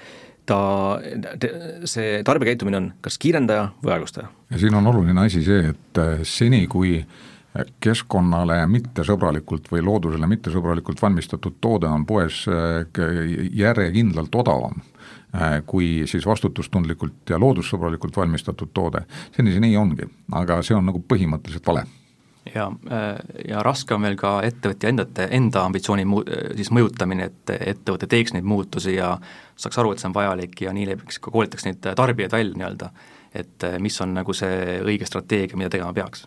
ta, 0.46 0.58
see 1.84 2.20
tarbijakäitumine 2.26 2.80
on 2.80 2.90
kas 3.04 3.18
kiirendaja 3.22 3.70
või 3.84 3.96
aeglustaja. 3.96 4.28
ja 4.50 4.60
siin 4.62 4.74
on 4.74 4.86
oluline 4.86 5.26
asi 5.26 5.42
see, 5.44 5.72
et 5.74 6.02
äh, 6.02 6.20
seni, 6.22 6.66
kui 6.70 7.00
keskkonnale 7.80 8.58
mittesõbralikult 8.68 9.70
või 9.72 9.84
loodusele 9.84 10.28
mittesõbralikult 10.28 11.00
valmistatud 11.02 11.56
toode 11.60 11.88
on 11.88 12.06
poes 12.06 12.44
äh, 12.50 12.84
järjekindlalt 13.56 14.34
odavam, 14.34 14.80
äh, 15.34 15.60
kui 15.66 16.04
siis 16.10 16.26
vastutustundlikult 16.26 17.30
ja 17.30 17.40
loodussõbralikult 17.40 18.16
valmistatud 18.16 18.74
toode, 18.74 19.06
seni 19.36 19.54
see 19.54 19.64
nii 19.64 19.78
ongi, 19.80 20.10
aga 20.32 20.60
see 20.66 20.76
on 20.76 20.90
nagu 20.90 21.02
põhimõtteliselt 21.08 21.72
vale 21.72 21.86
ja, 22.54 22.66
äh, 22.90 23.18
ja 23.48 23.62
raske 23.62 23.94
on 23.94 24.02
veel 24.06 24.16
ka 24.20 24.38
ettevõtja 24.46 24.90
endate, 24.92 25.28
enda 25.36 25.64
ambitsiooni 25.66 26.06
mu-, 26.08 26.24
siis 26.56 26.70
mõjutamine, 26.74 27.30
et 27.30 27.54
ettevõte 27.56 28.08
teeks 28.10 28.36
neid 28.36 28.46
muutusi 28.46 28.96
ja 28.96 29.16
saaks 29.56 29.78
aru, 29.78 29.92
et 29.92 30.02
see 30.02 30.10
on 30.10 30.16
vajalik 30.16 30.66
ja 30.66 30.74
nii 30.76 30.90
läbi 30.92 31.18
ka 31.20 31.30
koolitaks 31.30 31.68
neid 31.68 31.80
tarbijaid 31.96 32.32
välja 32.32 32.58
nii-öelda, 32.60 32.90
et 33.36 33.70
mis 33.82 34.00
on 34.00 34.14
nagu 34.16 34.36
see 34.36 34.80
õige 34.82 35.08
strateegia, 35.08 35.58
mida 35.58 35.72
tegema 35.72 35.92
peaks. 35.96 36.26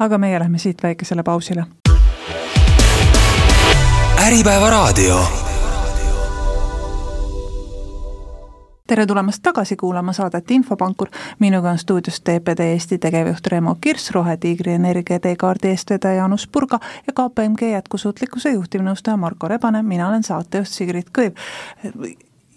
Aga 0.00 0.18
meie 0.18 0.38
lähme 0.40 0.58
siit 0.58 0.82
väikesele 0.82 1.22
pausile. 1.22 1.66
äripäeva 4.20 4.70
raadio 4.70 5.39
tere 8.90 9.06
tulemast 9.06 9.42
tagasi 9.42 9.76
kuulama 9.76 10.12
saadet 10.12 10.50
Infopankur, 10.50 11.08
minuga 11.38 11.70
on 11.70 11.78
stuudios 11.78 12.20
TPD 12.20 12.64
Eesti 12.72 12.98
tegevjuht 12.98 13.46
Remo 13.46 13.76
Kirss, 13.80 14.10
Rohetiigri 14.10 14.72
Energia 14.72 15.20
teekaardi 15.20 15.68
eestvedaja 15.68 16.14
Jaanus 16.14 16.48
Purga 16.48 16.80
ja 17.06 17.12
KPMG 17.12 17.70
jätkusuutlikkuse 17.72 18.50
juhtivnõustaja 18.50 19.16
Marko 19.16 19.48
Rebane, 19.48 19.82
mina 19.82 20.08
olen 20.08 20.26
saatejuht 20.26 20.66
Sigrid 20.66 21.12
Kõiv. 21.18 21.38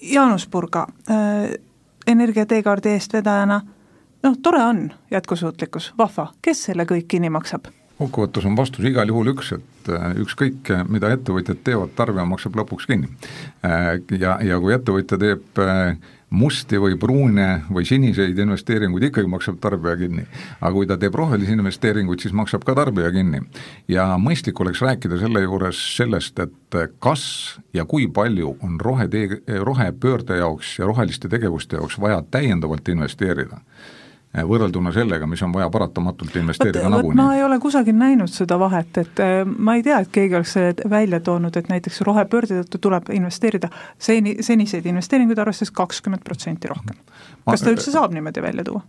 Jaanus 0.02 0.48
Purga 0.48 0.88
äh,, 1.12 1.54
Energia 2.08 2.46
teekaardi 2.50 2.96
eestvedajana 2.96 3.62
noh, 4.24 4.42
tore 4.42 4.64
on 4.64 4.84
jätkusuutlikkus, 5.12 5.94
vahva, 5.98 6.32
kes 6.42 6.66
selle 6.72 6.90
kõik 6.90 7.08
kinni 7.14 7.30
maksab? 7.30 7.70
kokkuvõttes 8.04 8.46
on 8.50 8.58
vastus 8.58 8.86
igal 8.90 9.08
juhul 9.08 9.30
üks, 9.34 9.54
et 9.56 9.92
äh, 9.94 10.10
ükskõik, 10.24 10.72
mida 10.90 11.12
ettevõtjad 11.14 11.62
teevad, 11.64 11.94
tarbija 11.96 12.26
maksab 12.28 12.58
lõpuks 12.58 12.90
kinni. 12.90 13.12
Äh, 13.66 14.02
ja, 14.18 14.38
ja 14.44 14.60
kui 14.60 14.74
ettevõtja 14.76 15.20
teeb 15.22 15.62
äh, 15.62 15.94
musti 16.34 16.80
või 16.82 16.98
pruune 17.00 17.64
või 17.70 17.86
siniseid 17.86 18.38
investeeringuid 18.42 19.10
ikkagi 19.10 19.30
maksab 19.30 19.60
tarbija 19.62 19.96
kinni. 20.02 20.26
aga 20.60 20.74
kui 20.74 20.90
ta 20.90 20.98
teeb 20.98 21.16
rohelisi 21.16 21.54
investeeringuid, 21.54 22.24
siis 22.24 22.34
maksab 22.34 22.66
ka 22.66 22.76
tarbija 22.76 23.12
kinni. 23.14 23.42
ja 23.88 24.08
mõistlik 24.18 24.60
oleks 24.62 24.82
rääkida 24.82 25.20
selle 25.22 25.46
juures 25.46 25.80
sellest, 25.98 26.40
et 26.40 26.80
kas 27.00 27.60
ja 27.74 27.86
kui 27.86 28.08
palju 28.08 28.58
on 28.64 28.80
rohetee, 28.82 29.42
rohepöörde 29.62 30.38
jaoks 30.38 30.80
ja 30.80 30.86
roheliste 30.86 31.30
tegevuste 31.30 31.78
jaoks 31.78 32.00
vaja 32.02 32.24
täiendavalt 32.32 32.90
investeerida 32.90 33.62
võrrelduna 34.42 34.92
sellega, 34.94 35.28
mis 35.30 35.42
on 35.46 35.54
vaja 35.54 35.70
paratamatult 35.70 36.36
investeerida 36.42 36.90
nagunii. 36.90 37.16
ma 37.16 37.36
ei 37.36 37.44
ole 37.44 37.60
kusagil 37.62 37.96
näinud 37.98 38.32
seda 38.34 38.58
vahet, 38.60 38.98
et 38.98 39.22
eh, 39.22 39.44
ma 39.46 39.76
ei 39.78 39.84
tea, 39.86 40.00
et 40.02 40.10
keegi 40.12 40.40
oleks 40.40 40.56
välja 40.90 41.20
toonud, 41.20 41.56
et 41.58 41.70
näiteks 41.70 42.02
rohepöörde 42.08 42.64
tõttu 42.64 42.82
tuleb 42.88 43.14
investeerida 43.14 43.70
seni, 43.98 44.38
seniseid 44.42 44.90
investeeringuid 44.90 45.38
arvestades 45.38 45.72
kakskümmend 45.72 46.26
protsenti 46.26 46.72
rohkem. 46.72 46.98
kas 47.46 47.62
ta 47.62 47.74
üldse 47.76 47.94
saab 47.94 48.14
niimoodi 48.16 48.42
välja 48.42 48.66
tuua? 48.66 48.82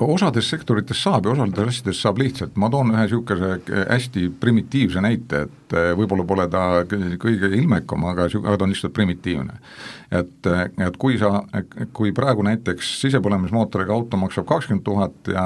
Osades 0.00 0.48
sektorites 0.50 1.02
saab 1.02 1.26
ja 1.26 1.34
osades 1.34 1.68
asjades 1.68 2.00
saab 2.02 2.18
lihtsalt, 2.20 2.56
ma 2.60 2.70
toon 2.72 2.92
ühe 2.92 3.04
niisuguse 3.04 3.58
hästi 3.88 4.28
primitiivse 4.40 5.02
näite, 5.04 5.44
et 5.46 5.76
eh, 5.76 5.90
võib-olla 5.98 6.26
pole 6.28 6.46
ta 6.52 6.64
kõige 6.86 7.50
ilmekam, 7.58 8.06
aga, 8.10 8.28
aga 8.28 8.56
ta 8.58 8.66
on 8.66 8.74
lihtsalt 8.74 8.94
primitiivne. 8.96 9.58
et, 10.14 10.46
et 10.78 10.96
kui 11.00 11.16
sa, 11.18 11.40
kui 11.92 12.12
praegu 12.14 12.44
näiteks 12.46 12.90
sisepõlemismootoriga 13.00 13.90
auto 13.92 14.16
maksab 14.20 14.46
kakskümmend 14.46 14.84
tuhat 14.86 15.30
ja 15.32 15.44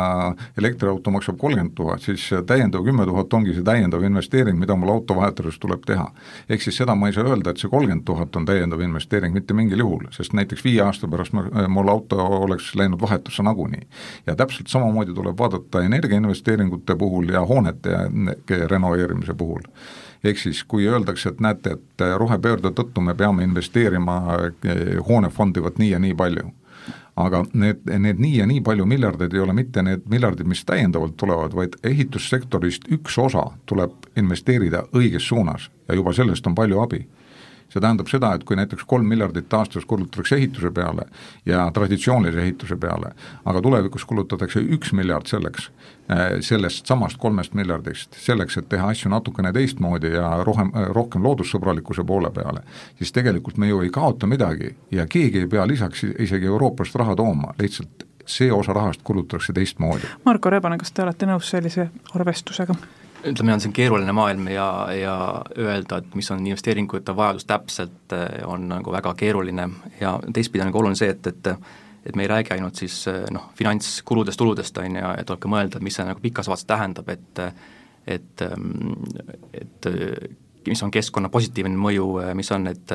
elektriauto 0.61 1.11
maksab 1.15 1.39
kolmkümmend 1.41 1.73
tuhat, 1.79 2.03
siis 2.05 2.27
täiendav 2.47 2.85
kümme 2.85 3.07
tuhat 3.09 3.33
ongi 3.35 3.55
see 3.57 3.65
täiendav 3.65 4.05
investeering, 4.05 4.59
mida 4.61 4.77
mul 4.77 4.93
auto 4.93 5.17
vahetuses 5.17 5.57
tuleb 5.63 5.87
teha. 5.87 6.11
ehk 6.49 6.63
siis 6.63 6.77
seda 6.77 6.95
ma 6.95 7.09
ei 7.09 7.17
saa 7.17 7.25
öelda, 7.25 7.51
et 7.51 7.63
see 7.63 7.71
kolmkümmend 7.71 8.05
tuhat 8.05 8.37
on 8.37 8.45
täiendav 8.49 8.83
investeering 8.85 9.35
mitte 9.35 9.55
mingil 9.55 9.85
juhul, 9.87 10.05
sest 10.13 10.37
näiteks 10.37 10.65
viie 10.65 10.83
aasta 10.85 11.09
pärast 11.09 11.33
ma, 11.33 11.47
mul 11.69 11.89
auto 11.89 12.21
oleks 12.43 12.75
läinud 12.77 13.01
vahetusse 13.01 13.43
nagunii 13.43 13.87
ja 14.27 14.37
täpselt 14.37 14.69
samamoodi 14.69 15.15
tuleb 15.15 15.39
vaadata 15.39 15.83
energiainvesteeringute 15.83 16.97
puhul 16.97 17.29
ja 17.29 17.45
hoonete 17.47 17.97
renoveerimise 18.67 19.35
puhul. 19.35 19.63
Ehk 20.25 20.39
siis 20.39 20.65
kui 20.65 20.87
öeldakse, 20.89 21.29
et 21.29 21.41
näete, 21.41 21.77
et 21.79 22.07
rohepöörde 22.19 22.73
tõttu 22.75 23.01
me 23.01 23.15
peame 23.15 23.45
investeerima 23.47 24.17
eh, 24.65 24.97
hoonefondi 25.09 25.63
vot 25.63 25.79
nii 25.79 25.91
ja 25.91 26.01
nii 26.03 26.15
palju, 26.19 26.49
aga 27.17 27.45
need, 27.53 27.85
need 27.87 28.19
nii 28.23 28.41
ja 28.41 28.47
nii 28.47 28.61
palju 28.67 28.87
miljardeid 28.87 29.35
ei 29.35 29.45
ole 29.45 29.55
mitte 29.55 29.83
need 29.83 30.09
miljardid, 30.11 30.47
mis 30.47 30.65
täiendavalt 30.67 31.17
tulevad, 31.17 31.55
vaid 31.55 31.79
ehitussektorist 31.87 32.91
üks 32.95 33.19
osa 33.23 33.47
tuleb 33.67 34.11
investeerida 34.17 34.85
õiges 34.95 35.31
suunas. 35.31 35.71
Ja 35.89 35.95
juba 35.95 36.13
sellest 36.13 36.47
on 36.47 36.59
palju 36.59 36.83
abi 36.83 37.05
see 37.69 37.81
tähendab 37.81 38.09
seda, 38.09 38.33
et 38.35 38.45
kui 38.49 38.57
näiteks 38.57 38.87
kolm 38.89 39.07
miljardit 39.09 39.53
aastas 39.55 39.85
kulutatakse 39.89 40.37
ehituse 40.37 40.71
peale 40.75 41.05
ja 41.47 41.67
traditsioonilise 41.75 42.43
ehituse 42.43 42.77
peale, 42.81 43.13
aga 43.45 43.63
tulevikus 43.63 44.05
kulutatakse 44.09 44.63
üks 44.77 44.93
miljard 44.97 45.29
selleks, 45.29 45.71
eh, 46.09 46.41
sellest 46.41 46.87
samast 46.89 47.21
kolmest 47.21 47.55
miljardist, 47.59 48.17
selleks, 48.25 48.59
et 48.59 48.69
teha 48.69 48.89
asju 48.95 49.13
natukene 49.13 49.53
teistmoodi 49.53 50.15
ja 50.17 50.33
rohkem, 50.49 50.73
rohkem 50.97 51.25
loodussõbralikkuse 51.29 52.05
poole 52.09 52.31
peale, 52.31 52.65
siis 52.99 53.13
tegelikult 53.13 53.59
me 53.59 53.69
ju 53.69 53.83
ei 53.85 53.91
kaota 53.91 54.27
midagi 54.27 54.75
ja 54.91 55.07
keegi 55.07 55.45
ei 55.45 55.49
pea 55.49 55.67
lisaks 55.67 56.05
isegi 56.19 56.47
Euroopast 56.47 56.97
raha 56.97 57.17
tooma, 57.17 57.55
lihtsalt 57.61 58.09
see 58.29 58.53
osa 58.53 58.73
rahast 58.73 59.01
kulutatakse 59.05 59.53
teistmoodi. 59.53 60.09
Marko 60.25 60.51
Rebane, 60.51 60.79
kas 60.79 60.93
te 60.93 61.03
olete 61.03 61.29
nõus 61.29 61.49
sellise 61.49 61.89
arvestusega? 62.15 62.77
Ütleme, 63.25 63.53
on 63.53 63.61
on 63.67 63.73
keeruline 63.73 64.13
maailm 64.13 64.49
ja, 64.49 64.69
ja 64.95 65.17
öelda, 65.59 65.99
et 65.99 66.15
mis 66.15 66.31
on 66.31 66.47
investeeringute 66.47 67.17
vajadus 67.17 67.45
täpselt, 67.49 68.13
eh, 68.13 68.47
on 68.47 68.69
nagu 68.69 68.93
väga 68.93 69.15
keeruline. 69.15 69.69
Ja 70.01 70.19
teistpidi 70.33 70.63
on 70.63 70.71
nagu 70.71 70.83
oluline 70.83 70.99
see, 70.99 71.11
et, 71.11 71.27
et 71.27 71.55
et 72.09 72.17
me 72.17 72.23
ei 72.25 72.29
räägi 72.31 72.55
ainult 72.55 72.79
siis 72.79 72.95
eh, 73.11 73.25
noh, 73.35 73.51
finantskuludest, 73.59 74.39
tuludest, 74.39 74.79
on 74.79 74.97
ju, 74.97 75.03
ja 75.03 75.25
tuleb 75.27 75.41
ka 75.43 75.49
mõelda, 75.51 75.81
mis 75.85 75.99
see 75.99 76.07
nagu 76.09 76.23
pikas 76.23 76.49
vaates 76.49 76.69
tähendab, 76.69 77.09
et 77.09 77.43
et, 78.09 78.43
et 79.53 79.87
mis 80.69 80.83
on 80.83 80.91
keskkonna 80.91 81.29
positiivne 81.29 81.77
mõju, 81.77 82.07
mis 82.37 82.49
on 82.57 82.65
need 82.65 82.93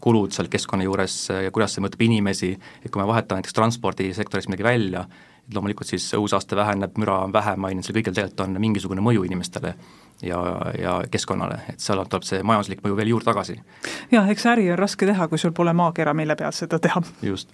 kulud 0.00 0.32
seal 0.32 0.48
keskkonna 0.48 0.86
juures 0.86 1.18
ja 1.28 1.50
kuidas 1.52 1.74
see 1.74 1.84
mõjutab 1.84 2.04
inimesi, 2.06 2.54
et 2.80 2.88
kui 2.90 3.02
me 3.02 3.08
vahetame 3.08 3.42
näiteks 3.42 3.56
transpordisektoris 3.58 4.48
midagi 4.48 4.64
välja, 4.64 5.04
loomulikult 5.54 5.88
siis 5.88 6.06
õhusaaste 6.16 6.56
väheneb, 6.56 6.96
müra 6.98 7.18
on 7.26 7.32
vähem, 7.32 7.64
on 7.64 7.76
ju, 7.76 7.84
sellel 7.84 8.00
kõigil 8.00 8.16
tegelikult 8.16 8.44
on 8.46 8.60
mingisugune 8.60 9.04
mõju 9.04 9.24
inimestele 9.28 9.74
ja, 10.22 10.40
ja 10.78 10.94
keskkonnale, 11.10 11.60
et 11.72 11.80
seal 11.84 12.04
tuleb 12.04 12.26
see 12.26 12.42
majanduslik 12.46 12.84
mõju 12.84 12.96
veel 12.96 13.12
juurde 13.12 13.28
tagasi. 13.30 13.58
jah, 14.12 14.28
eks 14.30 14.46
äri 14.54 14.70
on 14.72 14.78
raske 14.78 15.06
teha, 15.06 15.28
kui 15.28 15.38
sul 15.38 15.52
pole 15.52 15.72
maakera, 15.76 16.14
mille 16.14 16.36
peal 16.36 16.54
seda 16.56 16.78
teha. 16.78 17.02
just. 17.22 17.52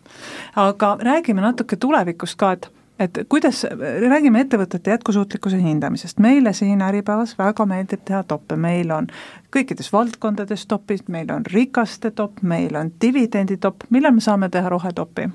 aga 0.57 0.96
räägime 1.00 1.42
natuke 1.42 1.76
tulevikust 1.76 2.38
ka, 2.38 2.53
et 2.53 2.70
et 3.00 3.18
kuidas, 3.33 3.64
räägime 4.09 4.42
ettevõtete 4.44 4.90
jätkusuutlikkuse 4.90 5.57
hindamisest, 5.62 6.18
meile 6.20 6.53
siin 6.53 6.83
Äripäevas 6.85 7.33
väga 7.38 7.64
meeldib 7.66 8.03
teha 8.05 8.22
toppe, 8.29 8.57
meil 8.61 8.92
on 8.92 9.09
kõikides 9.57 9.88
valdkondades 9.92 10.66
topid, 10.68 11.09
meil 11.09 11.33
on 11.33 11.46
rikaste 11.48 12.11
topp, 12.11 12.42
meil 12.42 12.76
on 12.76 12.92
dividendi 13.00 13.57
topp, 13.57 13.88
millal 13.90 14.12
me 14.12 14.20
saame 14.20 14.50
teha 14.53 14.68
rohetopi? 14.68 15.31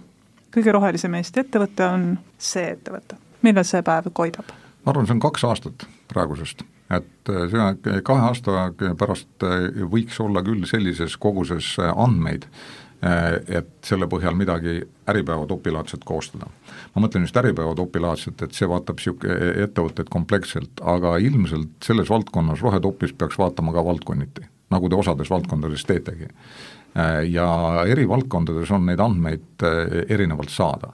Kõige 0.55 0.75
rohelisem 0.75 1.17
Eesti 1.19 1.43
ettevõte 1.43 1.87
on 1.87 2.07
see 2.37 2.69
ettevõte. 2.75 3.19
millal 3.45 3.67
see 3.67 3.83
päev 3.85 4.09
koidab? 4.13 4.47
ma 4.85 4.93
arvan, 4.93 5.07
see 5.07 5.17
on 5.17 5.25
kaks 5.25 5.45
aastat 5.49 5.85
praegusest, 6.11 6.63
et 6.93 7.33
äh, 7.33 7.45
see 7.51 7.99
kahe 8.05 8.29
aasta 8.29 8.69
pärast 8.99 9.45
äh, 9.45 9.69
võiks 9.91 10.19
olla 10.23 10.43
küll 10.45 10.65
sellises 10.69 11.17
koguses 11.17 11.75
äh, 11.81 11.91
andmeid, 11.91 12.49
et 13.05 13.67
selle 13.85 14.07
põhjal 14.09 14.33
midagi 14.33 14.79
Äripäeva 15.11 15.43
topilaadset 15.45 16.01
koostada. 16.07 16.47
ma 16.95 17.01
mõtlen 17.03 17.27
just 17.27 17.37
Äripäeva 17.37 17.75
topilaadset, 17.77 18.41
et 18.41 18.55
see 18.55 18.69
vaatab 18.71 18.97
niisugune 18.97 19.51
ettevõtteid 19.65 20.09
kompleksselt, 20.09 20.81
aga 20.81 21.17
ilmselt 21.21 21.85
selles 21.85 22.09
valdkonnas 22.09 22.63
rohetopis 22.65 23.13
peaks 23.13 23.37
vaatama 23.37 23.75
ka 23.75 23.83
valdkonniti, 23.85 24.47
nagu 24.73 24.89
te 24.89 24.97
osades 24.97 25.29
valdkondades 25.29 25.85
teetegi 25.85 26.31
ja 27.29 27.47
eri 27.87 28.05
valdkondades 28.07 28.71
on 28.71 28.85
neid 28.87 29.01
andmeid 29.03 29.63
äh, 29.63 30.05
erinevalt 30.09 30.49
saada. 30.49 30.93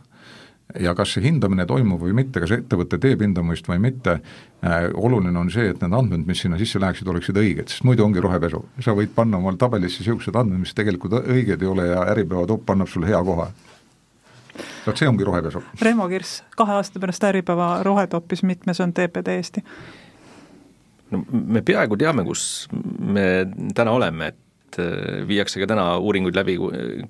ja 0.79 0.93
kas 0.95 1.11
see 1.13 1.23
hindamine 1.25 1.65
toimub 1.67 1.99
või 1.99 2.13
mitte, 2.15 2.39
kas 2.39 2.53
ettevõte 2.55 2.95
teeb 3.01 3.21
hindamist 3.21 3.67
või 3.67 3.81
mitte 3.83 4.13
äh,, 4.15 4.85
oluline 4.95 5.39
on 5.39 5.49
see, 5.51 5.67
et 5.73 5.81
need 5.83 5.93
andmed, 5.93 6.23
mis 6.25 6.41
sinna 6.41 6.57
sisse 6.57 6.79
läheksid, 6.79 7.07
oleksid 7.11 7.37
õiged, 7.37 7.67
sest 7.67 7.83
muidu 7.83 8.05
ongi 8.05 8.23
rohepesu. 8.23 8.63
sa 8.79 8.95
võid 8.95 9.11
panna 9.15 9.37
omal 9.37 9.59
tabelisse 9.59 9.99
niisugused 9.99 10.35
andmed, 10.35 10.63
mis 10.63 10.73
tegelikult 10.73 11.19
õiged 11.21 11.61
ei 11.61 11.67
ole 11.67 11.89
ja 11.91 12.05
Äripäeva 12.13 12.47
topp 12.47 12.71
annab 12.71 12.87
sulle 12.87 13.11
hea 13.11 13.19
koha 13.23 13.49
vot 14.85 14.97
see 14.97 15.09
ongi 15.09 15.27
rohepesu. 15.27 15.61
Remo 15.81 16.07
Kirss, 16.09 16.43
kahe 16.57 16.79
aasta 16.79 16.99
pärast 17.03 17.23
Äripäeva 17.27 17.73
rohetopis, 17.83 18.43
mitmes 18.47 18.79
on 18.79 18.93
TPD 18.93 19.35
Eesti? 19.37 19.63
no 21.11 21.25
me 21.31 21.61
peaaegu 21.61 21.97
teame, 21.99 22.23
kus 22.23 22.67
me 22.71 23.25
täna 23.75 23.91
oleme, 23.91 24.31
et 24.31 24.39
äh, 24.81 25.21
viiakse 25.27 25.61
ka 25.61 25.69
täna 25.71 25.85
uuringuid 26.01 26.37
läbi, 26.37 26.57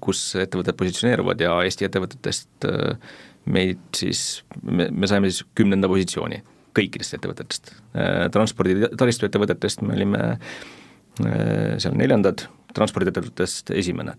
kus 0.04 0.24
ettevõtted 0.40 0.78
positsioneeruvad 0.80 1.44
ja 1.44 1.58
Eesti 1.66 1.88
ettevõtetest 1.88 2.68
äh, 2.70 3.12
meid 3.52 3.82
siis, 3.98 4.42
me, 4.64 4.90
me 4.92 5.10
saime 5.10 5.32
siis 5.32 5.46
kümnenda 5.58 5.90
positsiooni 5.92 6.42
kõikidest 6.78 7.18
ettevõtetest. 7.18 7.74
Äh, 7.96 8.26
transpordi 8.34 8.78
taristuettevõtetest 8.98 9.86
me 9.86 9.98
olime 10.00 10.24
seal 11.22 11.92
neljandad, 12.00 12.46
transpordiettevõtetest 12.74 13.74
esimene. 13.76 14.14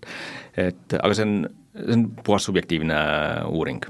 et 0.61 0.95
aga 0.99 1.17
see 1.17 1.25
on, 1.25 1.47
see 1.73 1.97
on 1.97 2.03
puhas 2.21 2.45
subjektiivne 2.47 2.99
uuring 3.49 3.81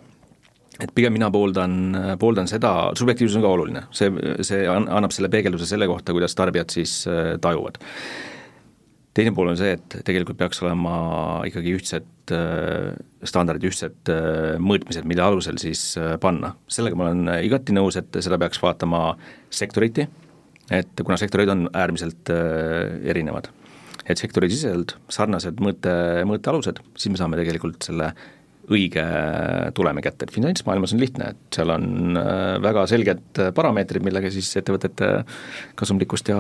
et 0.81 0.93
pigem 0.95 1.13
mina 1.15 1.29
pooldan, 1.33 1.75
pooldan 2.21 2.49
seda, 2.51 2.73
subjektiivsus 2.99 3.39
on 3.39 3.45
ka 3.45 3.51
oluline, 3.55 3.85
see, 3.95 4.11
see 4.47 4.63
annab 4.71 5.13
selle 5.15 5.31
peegelduse 5.33 5.69
selle 5.69 5.89
kohta, 5.91 6.15
kuidas 6.17 6.37
tarbijad 6.39 6.73
siis 6.75 6.95
tajuvad. 7.43 7.79
Teine 9.15 9.33
pool 9.37 9.53
on 9.53 9.59
see, 9.61 9.75
et 9.77 9.97
tegelikult 10.07 10.39
peaks 10.41 10.63
olema 10.65 10.95
ikkagi 11.49 11.75
ühtsed 11.77 12.35
äh, 12.35 12.93
standardid, 13.29 13.69
ühtsed 13.71 14.13
äh, 14.13 14.59
mõõtmised, 14.63 15.09
mille 15.09 15.25
alusel 15.25 15.61
siis 15.63 15.85
panna. 16.23 16.55
sellega 16.69 16.99
ma 16.99 17.11
olen 17.11 17.33
igati 17.47 17.77
nõus, 17.77 17.99
et 18.01 18.21
seda 18.25 18.41
peaks 18.41 18.63
vaatama 18.63 19.05
sektoriti, 19.53 20.09
et 20.73 21.03
kuna 21.05 21.19
sektorid 21.21 21.53
on 21.53 21.67
äärmiselt 21.73 22.31
erinevad 22.33 23.51
et 24.09 24.19
sektorisiseselt 24.19 24.97
sarnased 25.13 25.61
mõõte, 25.63 25.93
mõõtealused, 26.27 26.81
siis 26.99 27.13
me 27.13 27.21
saame 27.21 27.39
tegelikult 27.39 27.87
selle 27.87 28.11
õige 28.73 29.05
tulemi 29.75 30.03
kätte, 30.05 30.27
et 30.27 30.35
finantsmaailmas 30.35 30.95
on 30.95 31.01
lihtne, 31.03 31.33
et 31.35 31.57
seal 31.59 31.73
on 31.75 32.19
äh, 32.19 32.57
väga 32.63 32.85
selged 32.91 33.41
parameetrid, 33.57 34.05
millega 34.07 34.31
siis 34.33 34.51
ettevõtete 34.61 35.11
kasumlikkust 35.79 36.31
ja 36.33 36.39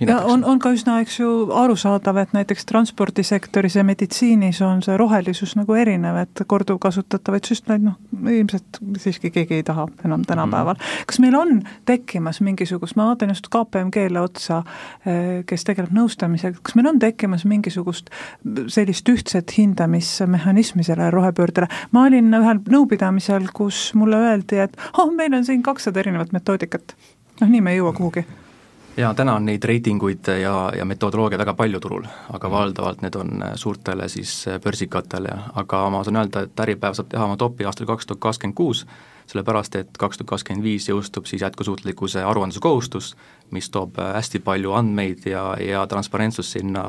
ja 0.00 0.18
on, 0.24 0.44
on 0.44 0.58
ka 0.62 0.72
üsna, 0.74 0.98
eks 1.04 1.18
ju, 1.20 1.30
arusaadav, 1.54 2.18
et 2.22 2.32
näiteks 2.34 2.66
transpordisektoris 2.70 3.76
ja 3.78 3.84
meditsiinis 3.86 4.60
on 4.64 4.82
see 4.84 4.96
rohelisus 5.00 5.54
nagu 5.58 5.76
erinev, 5.78 6.18
et 6.24 6.42
korduvkasutatavaid 6.50 7.48
süstlaid 7.48 7.84
noh, 7.86 7.96
ilmselt 8.30 8.80
siiski 9.00 9.30
keegi 9.34 9.60
ei 9.60 9.66
taha 9.66 9.86
enam 10.04 10.24
tänapäeval 10.26 10.74
mm. 10.74 10.80
-hmm. 10.80 11.06
kas 11.06 11.20
meil 11.22 11.38
on 11.38 11.62
tekkimas 11.84 12.40
mingisugust, 12.40 12.96
ma 12.96 13.06
vaatan 13.12 13.34
just 13.34 13.48
KPMG-le 13.48 14.20
otsa, 14.20 14.62
eh, 15.06 15.44
kes 15.46 15.64
tegeleb 15.64 15.92
nõustamisega, 15.94 16.58
kas 16.62 16.74
meil 16.74 16.90
on 16.90 16.98
tekkimas 16.98 17.44
mingisugust 17.44 18.10
sellist 18.66 19.08
ühtset 19.08 19.58
hindamismehhanismi 19.58 20.84
sellele 20.84 21.10
rohepöördele, 21.10 21.68
ma 21.92 22.06
olin 22.06 22.34
ühel 22.34 22.62
nõupidamisel, 22.70 23.50
kus 23.52 23.92
mulle 23.94 24.16
öeldi, 24.16 24.58
et 24.58 24.76
oh, 24.98 25.12
meil 25.12 25.34
on 25.34 25.44
siin 25.44 25.62
kakssada 25.62 26.00
erinevat 26.00 26.32
metoodikat. 26.32 26.96
noh, 27.40 27.48
nii 27.48 27.60
me 27.60 27.72
ei 27.72 27.78
jõua 27.78 27.92
kuhugi 27.92 28.24
jaa, 28.96 29.14
täna 29.14 29.34
on 29.34 29.46
neid 29.46 29.64
reitinguid 29.64 30.28
ja, 30.40 30.54
ja 30.76 30.84
metodoloogiaid 30.84 31.40
väga 31.40 31.54
palju 31.58 31.80
turul, 31.80 32.04
aga 32.32 32.50
valdavalt 32.50 33.02
need 33.02 33.16
on 33.18 33.42
äh, 33.42 33.54
suurtele 33.58 34.08
siis 34.08 34.32
äh, 34.48 34.60
börsikatele, 34.60 35.38
aga 35.54 35.82
ma 35.90 36.04
saan 36.04 36.20
öelda, 36.22 36.44
et 36.46 36.60
Äripäev 36.66 36.94
saab 36.98 37.10
teha 37.10 37.24
oma 37.26 37.36
topi 37.40 37.66
aastal 37.66 37.88
kaks 37.90 38.06
tuhat 38.06 38.22
kakskümmend 38.22 38.56
kuus, 38.58 38.84
sellepärast 39.30 39.78
et 39.80 39.98
kaks 39.98 40.20
tuhat 40.20 40.34
kakskümmend 40.34 40.64
viis 40.64 40.88
jõustub 40.88 41.26
siis 41.26 41.42
jätkusuutlikkuse 41.42 42.22
aruandluskohustus, 42.22 43.14
mis 43.50 43.70
toob 43.70 43.98
äh, 43.98 44.12
hästi 44.18 44.42
palju 44.44 44.76
andmeid 44.78 45.26
ja, 45.30 45.48
ja 45.60 45.86
transparentsust 45.90 46.58
sinna 46.58 46.84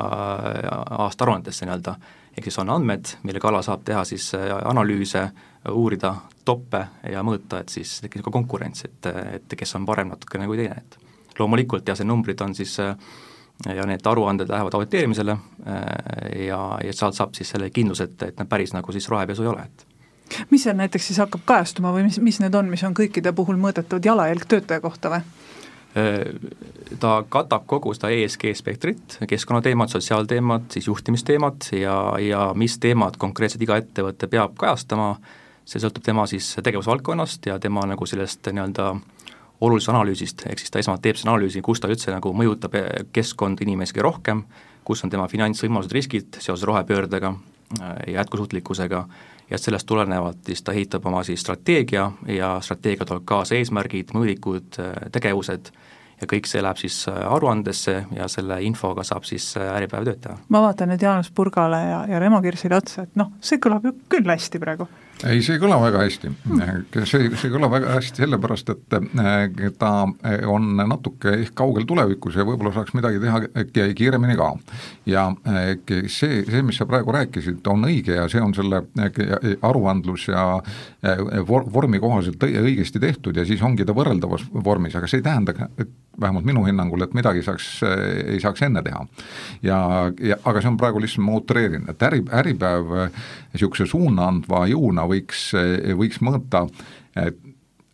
aastaaruandesse 1.06 1.66
nii-öelda. 1.66 1.96
ehk 2.38 2.44
siis 2.44 2.60
on 2.60 2.70
andmed, 2.70 3.16
mille 3.24 3.40
kallal 3.40 3.64
saab 3.64 3.84
teha 3.88 4.04
siis 4.06 4.34
analüüse, 4.36 5.30
uurida 5.72 6.16
toppe 6.46 6.86
ja 7.12 7.24
mõõta, 7.24 7.64
et 7.64 7.70
siis 7.70 8.02
tekiks 8.02 8.26
ka 8.26 8.32
konkurents, 8.32 8.86
et, 8.86 9.08
et 9.40 9.58
kes 9.58 9.76
on 9.76 9.86
parem 9.86 10.12
natukene 10.12 10.46
kui 10.46 10.58
teine, 10.60 10.76
et 10.78 11.05
loomulikult 11.40 11.88
jah, 11.88 11.98
see 11.98 12.08
numbrid 12.08 12.42
on 12.42 12.56
siis 12.56 12.78
äh, 12.84 12.96
ja 13.76 13.86
need 13.88 14.06
aruanded 14.06 14.50
lähevad 14.50 14.74
auditeerimisele 14.74 15.32
äh, 15.32 16.46
ja, 16.48 16.62
ja 16.84 16.94
sealt 16.94 17.16
saab 17.16 17.36
siis 17.36 17.50
selle 17.56 17.70
kindluse, 17.70 18.10
et, 18.10 18.30
et 18.30 18.40
nad 18.40 18.50
päris 18.52 18.74
nagu 18.76 18.92
siis 18.92 19.10
rohepesu 19.10 19.46
ei 19.46 19.52
ole, 19.52 19.66
et 19.66 19.86
mis 20.52 20.64
seal 20.64 20.78
näiteks 20.78 21.08
siis 21.12 21.22
hakkab 21.22 21.46
kajastuma 21.46 21.94
või 21.96 22.08
mis, 22.10 22.20
mis 22.24 22.40
need 22.44 22.56
on, 22.58 22.70
mis 22.72 22.84
on 22.84 22.96
kõikide 22.98 23.34
puhul 23.36 23.60
mõõdetavad 23.62 24.06
jalajälg 24.06 24.48
töötaja 24.50 24.84
kohta 24.84 25.14
või? 25.14 25.24
Äh, 25.96 26.20
ta 27.00 27.16
katab 27.30 27.64
kogu 27.72 27.94
seda 27.96 28.12
ESG 28.12 28.52
spektrit, 28.60 29.18
keskkonnateemad, 29.30 29.94
sotsiaalteemad, 29.94 30.70
siis 30.76 30.90
juhtimisteemad 30.92 31.72
ja, 31.80 31.98
ja 32.20 32.46
mis 32.58 32.80
teemad 32.84 33.18
konkreetselt 33.22 33.64
iga 33.64 33.80
ettevõte 33.80 34.28
peab 34.32 34.58
kajastama, 34.60 35.14
see 35.66 35.82
sõltub 35.82 36.04
tema 36.06 36.28
siis 36.30 36.52
tegevusvaldkonnast 36.64 37.48
ja 37.50 37.60
tema 37.60 37.88
nagu 37.88 38.06
sellest 38.10 38.52
nii-öelda 38.52 38.90
äh, 38.92 39.15
olulisest 39.62 39.92
analüüsist, 39.94 40.46
ehk 40.50 40.60
siis 40.62 40.72
ta 40.72 40.82
esmalt 40.82 41.04
teeb 41.04 41.20
selle 41.20 41.34
analüüsi, 41.34 41.64
kus 41.66 41.82
ta 41.82 41.90
üldse 41.92 42.14
nagu 42.14 42.34
mõjutab 42.36 42.76
eh, 42.80 42.90
keskkonda 43.16 43.64
inimesi 43.66 43.96
kõige 43.96 44.08
rohkem, 44.08 44.44
kus 44.86 45.04
on 45.06 45.14
tema 45.14 45.28
finantsvõimalused, 45.32 45.96
riskid 45.96 46.40
seoses 46.40 46.66
rohepöördega 46.68 47.34
ja 47.80 47.96
eh, 47.96 48.14
jätkusuutlikkusega, 48.18 49.06
ja 49.50 49.60
sellest 49.62 49.88
tulenevalt 49.88 50.46
siis 50.48 50.64
ta 50.66 50.74
ehitab 50.74 51.06
oma 51.06 51.24
siis 51.24 51.42
strateegia 51.46 52.10
ja 52.28 52.56
strateegia 52.62 53.06
toob 53.06 53.26
kaasa 53.30 53.56
eesmärgid, 53.60 54.16
mõõdikud, 54.18 54.80
eh, 54.84 55.10
tegevused, 55.16 55.72
ja 56.22 56.28
kõik 56.32 56.48
see 56.48 56.62
läheb 56.64 56.80
siis 56.80 57.02
aruandesse 57.12 57.96
ja 58.16 58.28
selle 58.32 58.62
infoga 58.64 59.04
saab 59.04 59.26
siis 59.28 59.50
Äripäev 59.60 60.06
tööd 60.08 60.22
teha. 60.24 60.38
ma 60.50 60.62
vaatan 60.64 60.94
nüüd 60.94 61.04
Jaanus 61.04 61.32
Purgale 61.36 61.82
ja, 61.90 61.98
ja 62.08 62.20
Remo 62.24 62.40
Kirsile 62.42 62.78
otsa, 62.78 63.04
et 63.04 63.20
noh, 63.20 63.34
see 63.44 63.60
kõlab 63.60 63.84
ju 63.84 63.92
küll 64.12 64.32
hästi 64.32 64.62
praegu 64.64 64.88
ei, 65.30 65.42
see 65.46 65.56
ei 65.58 65.62
kõla 65.62 65.78
väga 65.82 66.02
hästi, 66.04 66.32
see, 67.08 67.30
see 67.34 67.48
ei 67.48 67.54
kõla 67.54 67.70
väga 67.72 67.96
hästi 67.96 68.24
sellepärast, 68.24 68.72
et 68.74 68.96
eh, 68.98 69.72
ta 69.80 69.92
eh, 70.28 70.46
on 70.50 70.76
natuke 70.78 71.34
ehk 71.40 71.56
kaugel 71.58 71.88
tulevikus 71.90 72.38
ja 72.40 72.46
võib-olla 72.48 72.74
saaks 72.76 72.96
midagi 72.98 73.22
teha 73.24 73.42
kiiremini 73.98 74.38
ka. 74.40 74.52
ja 75.10 75.28
eh, 75.52 75.76
see, 76.12 76.44
see, 76.46 76.64
mis 76.66 76.80
sa 76.80 76.88
praegu 76.90 77.16
rääkisid, 77.16 77.62
on 77.72 77.88
õige 77.90 78.20
ja 78.20 78.28
see 78.32 78.44
on 78.44 78.56
selle 78.58 78.84
aruandlus 79.66 80.30
ja 80.30 80.46
vor-, 81.48 81.70
vormi 81.74 82.02
kohaselt 82.04 82.44
õigesti 82.46 83.02
tehtud 83.02 83.38
ja 83.38 83.46
siis 83.48 83.64
ongi 83.66 83.86
ta 83.86 83.96
võrreldavas 83.98 84.46
vormis, 84.54 84.96
aga 84.98 85.10
see 85.10 85.24
ei 85.24 85.30
tähenda, 85.30 85.56
et 85.78 85.94
vähemalt 86.22 86.46
minu 86.48 86.64
hinnangul, 86.64 87.04
et 87.04 87.14
midagi 87.14 87.42
saaks, 87.44 87.82
ei 88.32 88.40
saaks 88.40 88.62
enne 88.64 88.84
teha. 88.86 89.02
ja, 89.66 89.80
ja 90.24 90.38
aga 90.48 90.62
see 90.62 90.72
on 90.72 90.78
praegu 90.80 91.02
lihtsalt, 91.04 91.26
ma 91.26 91.40
utreerin, 91.40 91.90
et 91.92 92.06
äri, 92.08 92.22
Äripäev 92.36 92.94
niisuguse 93.56 93.88
suuna 93.90 94.30
andva 94.32 94.66
jõuna 94.70 95.08
võiks, 95.16 95.48
võiks 95.98 96.22
mõõta 96.26 96.66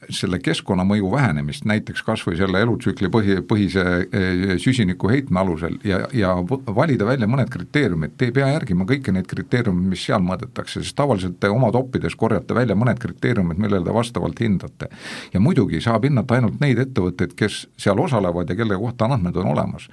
selle 0.10 0.40
keskkonnamõju 0.42 1.12
vähenemist, 1.12 1.66
näiteks 1.70 2.02
kas 2.06 2.24
või 2.26 2.38
selle 2.40 2.62
elutsükli 2.66 3.10
põhi, 3.14 3.38
põhise 3.46 3.84
eh, 4.02 4.56
süsinikuheitme 4.62 5.40
alusel 5.40 5.78
ja, 5.86 6.02
ja 6.16 6.34
valida 6.76 7.06
välja 7.06 7.30
mõned 7.30 7.52
kriteeriumid, 7.54 8.16
te 8.18 8.30
ei 8.30 8.36
pea 8.36 8.50
järgima 8.56 8.88
kõiki 8.90 9.14
neid 9.14 9.30
kriteeriume, 9.30 9.84
mis 9.92 10.06
seal 10.08 10.24
mõõdetakse, 10.26 10.82
sest 10.82 10.98
tavaliselt 10.98 11.38
te 11.42 11.52
oma 11.54 11.70
toppides 11.74 12.18
korjate 12.18 12.58
välja 12.58 12.78
mõned 12.78 12.98
kriteeriumid, 13.02 13.62
millele 13.62 13.86
te 13.86 13.94
vastavalt 13.94 14.42
hindate. 14.42 14.90
ja 15.34 15.40
muidugi 15.40 15.82
saab 15.82 16.08
hinnata 16.10 16.40
ainult 16.40 16.60
neid 16.64 16.82
ettevõtteid, 16.82 17.36
kes 17.38 17.66
seal 17.78 18.02
osalevad 18.02 18.50
ja 18.50 18.58
kelle 18.58 18.78
kohta 18.82 19.06
andmed 19.06 19.38
on 19.38 19.52
olemas. 19.54 19.88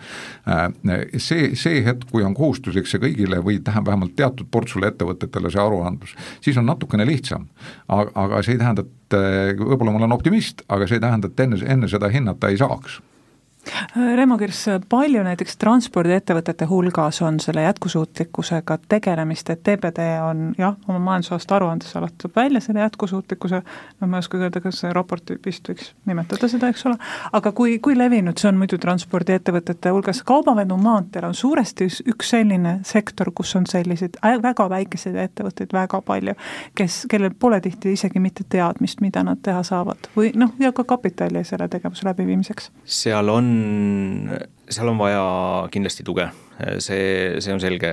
Äh, 0.49 0.68
see, 1.21 1.53
see 1.57 1.85
hetk, 1.85 2.09
kui 2.11 2.25
on 2.25 2.35
kohustuslik 2.35 2.88
see 2.88 3.03
kõigile 3.03 3.42
või 3.44 3.61
tähendab 3.61 3.92
vähemalt 3.92 4.16
teatud 4.16 4.49
portsule 4.51 4.88
ettevõtetele 4.88 5.53
see 5.53 5.61
aruandlus, 5.62 6.16
siis 6.40 6.57
on 6.57 6.66
natukene 6.66 7.07
lihtsam. 7.07 7.49
aga, 7.88 8.11
aga 8.14 8.42
see 8.42 8.57
ei 8.57 8.62
tähenda, 8.64 8.83
et 8.83 8.98
äh, 9.16 9.55
võib-olla 9.59 9.94
ma 9.94 10.03
olen 10.03 10.16
optimist, 10.16 10.64
aga 10.68 10.88
see 10.88 10.99
ei 10.99 11.05
tähenda, 11.05 11.31
et 11.31 11.40
enne, 11.40 11.61
enne 11.64 11.88
seda 11.90 12.11
hinnata 12.12 12.51
ei 12.53 12.59
saaks 12.61 13.01
Remo 14.16 14.38
Kirss, 14.38 14.68
palju 14.88 15.22
näiteks 15.24 15.57
transpordiettevõtete 15.61 16.66
hulgas 16.68 17.22
on 17.22 17.40
selle 17.40 17.62
jätkusuutlikkusega 17.62 18.78
tegelemist, 18.88 19.50
et 19.50 19.62
TPD 19.62 20.07
on 20.22 20.52
jah, 20.59 20.76
oma 20.88 20.98
majandusaasta 20.98 21.57
aruandes 21.57 21.96
alati 21.96 22.14
toob 22.22 22.37
välja 22.37 22.61
selle 22.61 22.81
jätkusuutlikkuse, 22.81 23.62
no 24.00 24.07
ma 24.07 24.16
ei 24.18 24.24
oska 24.24 24.38
öelda, 24.38 24.61
kas 24.64 24.83
raporti 24.92 25.38
vist 25.46 25.68
võiks 25.68 25.92
nimetada 26.07 26.48
seda, 26.48 26.70
eks 26.72 26.87
ole, 26.87 26.98
aga 27.33 27.52
kui, 27.52 27.78
kui 27.83 27.98
levinud 27.98 28.38
see 28.38 28.50
on 28.52 28.61
muidu 28.61 28.78
transpordiettevõtete 28.83 29.92
hulgas, 29.94 30.22
kaubavedu 30.28 30.78
maanteel 30.81 31.28
on 31.28 31.35
suuresti 31.35 31.88
üks 32.12 32.33
selline 32.35 32.78
sektor, 32.87 33.33
kus 33.35 33.54
on 33.59 33.66
selliseid 33.68 34.18
väga 34.42 34.68
väikeseid 34.70 35.16
ettevõtteid 35.24 35.72
väga 35.74 36.02
palju, 36.04 36.35
kes, 36.78 37.04
kellel 37.11 37.35
pole 37.38 37.61
tihti 37.61 37.92
isegi 37.96 38.20
mitte 38.22 38.44
teadmist, 38.48 39.00
mida 39.04 39.24
nad 39.26 39.42
teha 39.42 39.62
saavad. 39.66 40.11
Või 40.16 40.33
noh, 40.38 40.54
ja 40.62 40.72
ka 40.72 40.85
kapitali 40.85 41.44
selle 41.44 41.68
tegevuse 41.68 42.07
läbiviimiseks. 42.09 42.70
seal 42.85 43.28
on 43.28 43.58
seal 44.68 44.90
on 44.90 44.99
vaja 45.01 45.23
kindlasti 45.73 46.05
tuge, 46.07 46.29
see, 46.85 47.38
see 47.42 47.55
on 47.55 47.62
selge, 47.62 47.90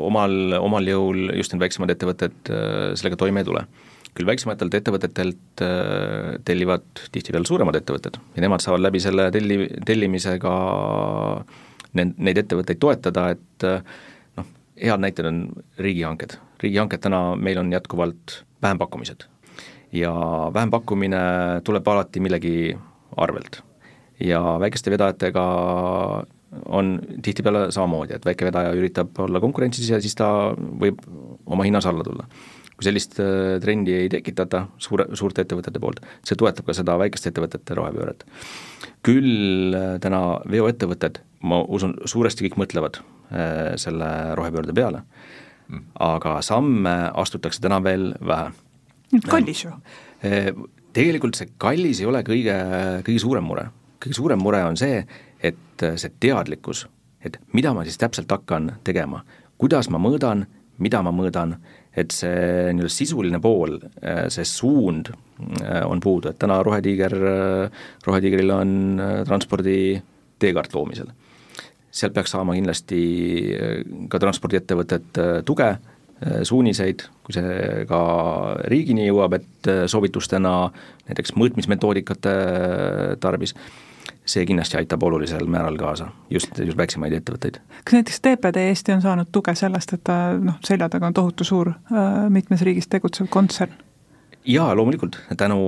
omal, 0.00 0.56
omal 0.60 0.86
jõul 0.88 1.28
just 1.38 1.54
need 1.54 1.64
väiksemad 1.64 1.92
ettevõtted 1.94 2.52
äh, 2.52 2.94
sellega 2.98 3.20
toime 3.20 3.44
ei 3.44 3.48
tule. 3.48 3.66
küll 4.14 4.28
väiksematelt 4.28 4.74
ettevõtetelt 4.78 5.62
äh, 5.66 6.38
tellivad 6.46 6.86
tihtipeale 7.12 7.48
suuremad 7.48 7.74
ettevõtted 7.80 8.20
ja 8.36 8.44
nemad 8.44 8.62
saavad 8.62 8.84
läbi 8.84 9.00
selle 9.02 9.26
telli, 9.34 9.66
tellimisega 9.86 10.54
need, 11.98 12.14
neid 12.18 12.38
ettevõtteid 12.44 12.80
toetada, 12.82 13.28
et 13.34 13.66
äh, 13.66 13.82
noh, 14.38 14.50
head 14.80 15.02
näited 15.02 15.30
on 15.30 15.44
riigihanked. 15.78 16.38
riigihanked 16.62 17.02
täna 17.02 17.34
meil 17.36 17.58
on 17.58 17.72
jätkuvalt 17.74 18.42
vähempakkumised 18.62 19.26
ja 19.94 20.14
vähempakkumine 20.54 21.60
tuleb 21.64 21.88
alati 21.88 22.20
millegi 22.20 22.56
arvelt. 23.16 23.62
Ja 24.20 24.40
väikeste 24.60 24.92
vedajatega 24.94 25.44
on 26.70 26.98
tihtipeale 27.22 27.66
samamoodi, 27.74 28.14
et 28.14 28.26
väike 28.26 28.46
vedaja 28.46 28.74
üritab 28.76 29.16
olla 29.18 29.40
konkurentsis 29.42 29.88
ja 29.90 29.98
siis 30.00 30.14
ta 30.14 30.28
võib 30.54 31.00
oma 31.46 31.66
hinnas 31.66 31.86
alla 31.90 32.06
tulla 32.06 32.28
kui 32.74 32.86
sellist 32.88 33.18
äh, 33.22 33.56
trendi 33.62 33.94
ei 33.94 34.10
tekitata 34.10 34.64
suure, 34.82 35.06
suurte 35.14 35.44
ettevõtete 35.44 35.80
poolt, 35.82 36.00
see 36.26 36.38
toetab 36.38 36.66
ka 36.66 36.74
seda 36.76 36.96
väikeste 37.00 37.30
ettevõtete 37.30 37.76
rohepööret. 37.78 38.24
küll 39.04 39.74
äh, 39.76 39.94
täna 40.02 40.40
veoettevõtted, 40.50 41.20
ma 41.46 41.60
usun, 41.62 41.94
suuresti 42.08 42.48
kõik 42.48 42.58
mõtlevad 42.64 42.98
äh, 42.98 43.74
selle 43.80 44.10
rohepöörde 44.38 44.74
peale, 44.74 45.04
mm. 45.68 45.84
aga 46.02 46.40
samme 46.42 46.96
astutakse 47.14 47.62
täna 47.62 47.82
veel 47.84 48.12
vähe. 48.20 48.50
kallis 49.30 49.64
ju. 49.66 49.74
Tegelikult 50.94 51.36
see 51.36 51.50
kallis 51.58 52.00
ei 52.00 52.06
ole 52.06 52.22
kõige, 52.26 52.54
kõige 53.06 53.22
suurem 53.22 53.44
mure. 53.46 53.68
Kõige 54.04 54.18
suurem 54.18 54.42
mure 54.44 54.60
on 54.68 54.76
see, 54.76 55.00
et 55.40 55.86
see 55.96 56.12
teadlikkus, 56.20 56.84
et 57.24 57.38
mida 57.56 57.72
ma 57.72 57.86
siis 57.86 57.98
täpselt 58.00 58.30
hakkan 58.30 58.74
tegema, 58.84 59.24
kuidas 59.58 59.88
ma 59.90 60.00
mõõdan, 60.02 60.44
mida 60.78 61.00
ma 61.02 61.12
mõõdan 61.14 61.56
et 61.96 62.14
see 62.14 62.72
nii-öelda 62.74 62.92
sisuline 62.92 63.40
pool, 63.42 63.78
äh, 64.02 64.26
see 64.32 64.46
suund 64.48 65.12
äh, 65.12 65.82
on 65.86 66.02
puudu, 66.02 66.30
et 66.30 66.40
täna 66.42 66.60
Rohetiiger, 66.66 67.14
äh, 67.14 67.84
Rohetiigril 68.06 68.50
on 68.54 68.72
transpordi 69.26 69.78
teekaart 70.42 70.74
loomisel. 70.74 71.12
sealt 71.94 72.14
peaks 72.14 72.32
saama 72.34 72.56
kindlasti 72.56 73.00
ka 74.10 74.18
transpordiettevõtted 74.18 75.18
tuge, 75.46 75.68
suuniseid, 76.42 77.04
kui 77.22 77.36
see 77.36 77.84
ka 77.86 78.00
riigini 78.66 79.04
jõuab, 79.06 79.36
et 79.38 79.68
soovitustena 79.92 80.54
näiteks 81.06 81.36
mõõtmismetoodikate 81.38 82.32
tarbis 83.22 83.54
see 84.26 84.46
kindlasti 84.48 84.78
aitab 84.80 85.02
olulisel 85.04 85.46
määral 85.50 85.76
kaasa, 85.80 86.08
just, 86.30 86.58
just 86.58 86.78
väiksemaid 86.78 87.12
ettevõtteid. 87.18 87.60
kas 87.84 87.96
näiteks 87.98 88.20
TPD 88.24 88.68
Eesti 88.70 88.94
on 88.96 89.02
saanud 89.04 89.28
tuge 89.32 89.54
sellest, 89.58 89.92
et 89.96 90.04
ta 90.04 90.18
noh, 90.40 90.56
selja 90.64 90.88
taga 90.88 91.10
on 91.10 91.16
tohutu 91.16 91.44
suur 91.44 91.74
äh, 91.74 92.08
mitmes 92.32 92.64
riigis 92.64 92.88
tegutsev 92.88 93.28
kontsern? 93.30 93.74
jaa, 94.44 94.74
loomulikult, 94.76 95.18
tänu 95.36 95.58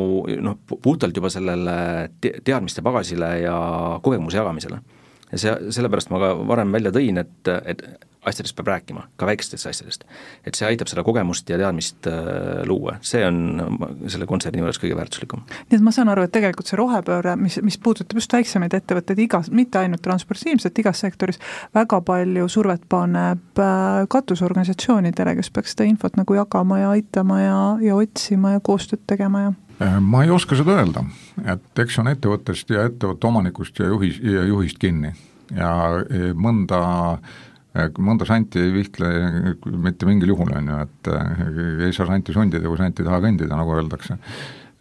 noh, 0.41 0.59
puhtalt 0.83 1.17
juba 1.17 1.31
sellele 1.33 1.77
te 2.21 2.33
teadmiste 2.45 2.85
pagasile 2.85 3.31
ja 3.41 3.57
kogemuse 4.03 4.41
jagamisele. 4.41 4.81
ja 5.33 5.39
see, 5.39 5.57
sellepärast 5.79 6.13
ma 6.13 6.23
ka 6.23 6.35
varem 6.49 6.73
välja 6.73 6.93
tõin, 6.97 7.21
et, 7.21 7.53
et 7.65 7.85
asjadest 8.27 8.57
peab 8.59 8.71
rääkima, 8.71 9.07
ka 9.17 9.27
väikestest 9.27 9.69
asjadest. 9.71 10.05
et 10.47 10.55
see 10.55 10.67
aitab 10.67 10.91
seda 10.91 11.05
kogemust 11.07 11.49
ja 11.51 11.59
teadmist 11.61 12.07
äh, 12.11 12.63
luua, 12.67 12.97
see 13.07 13.23
on 13.27 13.79
selle 14.11 14.27
kontserni 14.27 14.63
juures 14.63 14.81
kõige 14.83 14.97
väärtuslikum. 14.99 15.45
nii 15.71 15.79
et 15.79 15.85
ma 15.85 15.93
saan 15.95 16.11
aru, 16.13 16.27
et 16.27 16.35
tegelikult 16.35 16.71
see 16.71 16.79
rohepööre, 16.81 17.37
mis, 17.41 17.59
mis 17.67 17.79
puudutab 17.83 18.19
just 18.21 18.33
väiksemaid 18.33 18.75
ettevõtteid 18.79 19.23
igas, 19.27 19.51
mitte 19.51 19.81
ainult 19.83 20.03
transpordis, 20.05 20.47
ilmselt 20.51 20.83
igas 20.83 21.03
sektoris, 21.05 21.41
väga 21.77 22.01
palju 22.07 22.49
survet 22.53 22.89
paneb 22.91 23.63
äh, 23.63 24.03
katusorganisatsioonidele, 24.13 25.37
kes 25.41 25.53
peaks 25.55 25.77
seda 25.77 25.87
infot 25.89 26.19
nagu 26.19 26.39
jagama 26.39 26.81
ja 26.83 26.91
aitama 26.97 27.41
ja, 27.43 27.61
ja 27.85 28.01
otsima 28.01 28.57
ja 28.57 28.65
koostööd 28.65 29.07
tegema 29.07 29.47
ja 29.47 29.55
äh, 29.83 29.99
ma 30.03 30.25
ei 30.27 30.35
oska 30.35 30.59
seda 30.59 30.81
öelda, 30.81 31.07
et 31.47 31.85
eks 31.85 31.97
see 31.99 32.05
on 32.05 32.13
ettevõttest 32.15 32.75
ja 32.75 32.89
ettevõtte 32.91 33.31
omanikust 33.31 33.79
ja 33.83 33.91
juhis, 33.93 34.21
ja 34.23 34.47
juhist 34.51 34.83
kinni 34.83 35.15
ja 35.55 35.71
mõnda 36.35 36.79
äh, 37.15 37.37
mõnda 38.03 38.27
santi 38.29 38.61
ei 38.63 38.75
vihkle 38.75 39.09
mitte 39.65 40.09
mingil 40.09 40.35
juhul, 40.35 40.53
on 40.59 40.71
ju, 40.71 40.85
et 40.87 41.11
äh, 41.13 41.43
ei 41.89 41.97
saa 41.97 42.09
santi 42.09 42.35
sundida, 42.37 42.67
kui 42.69 42.79
sant 42.81 43.01
ei 43.01 43.09
taha 43.09 43.23
kõndida, 43.25 43.59
nagu 43.59 43.75
öeldakse. 43.77 44.19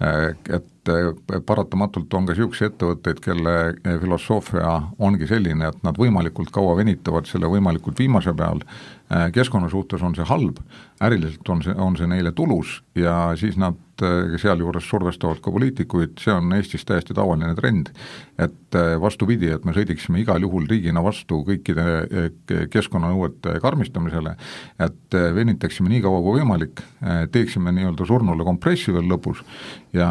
Äh, 0.04 0.34
et 0.58 0.91
äh, 0.91 1.39
paratamatult 1.48 2.14
on 2.18 2.28
ka 2.28 2.36
niisuguseid 2.36 2.74
ettevõtteid, 2.74 3.22
kelle 3.24 3.56
filosoofia 4.04 4.76
ongi 5.00 5.28
selline, 5.30 5.72
et 5.72 5.88
nad 5.88 6.00
võimalikult 6.00 6.52
kaua 6.56 6.76
venitavad 6.80 7.30
selle 7.30 7.50
võimalikult 7.52 8.00
viimase 8.00 8.34
peal, 8.36 8.64
keskkonna 9.34 9.70
suhtes 9.70 10.02
on 10.02 10.16
see 10.18 10.26
halb, 10.26 10.58
äriliselt 11.06 11.50
on 11.54 11.62
see, 11.62 11.76
on 11.78 11.98
see 12.00 12.10
neile 12.10 12.32
tulus 12.34 12.80
ja 12.98 13.36
siis 13.38 13.60
nad 13.62 13.78
sealjuures 14.41 14.89
survestavad 14.89 15.39
ka 15.43 15.54
poliitikuid, 15.54 16.18
see 16.20 16.34
on 16.34 16.52
Eestis 16.58 16.86
täiesti 16.88 17.16
tavaline 17.16 17.54
trend 17.56 17.93
et 18.38 18.76
äh, 18.76 18.96
vastupidi, 19.00 19.48
et 19.54 19.64
me 19.66 19.72
sõidiksime 19.76 20.20
igal 20.20 20.43
juhul 20.43 20.66
riigina 20.68 21.00
vastu 21.04 21.39
kõikide 21.48 21.86
äh, 22.04 22.66
keskkonnanõuete 22.72 23.56
karmistamisele, 23.64 24.36
et 24.84 25.18
venitaksime 25.36 25.89
nii 25.91 26.02
kaua 26.04 26.20
kui 26.24 26.41
võimalik, 26.41 26.82
teeksime 27.32 27.72
nii-öelda 27.76 28.08
surnule 28.08 28.43
kompressi 28.48 28.93
veel 28.93 29.08
lõpus 29.08 29.39
ja, 29.96 30.10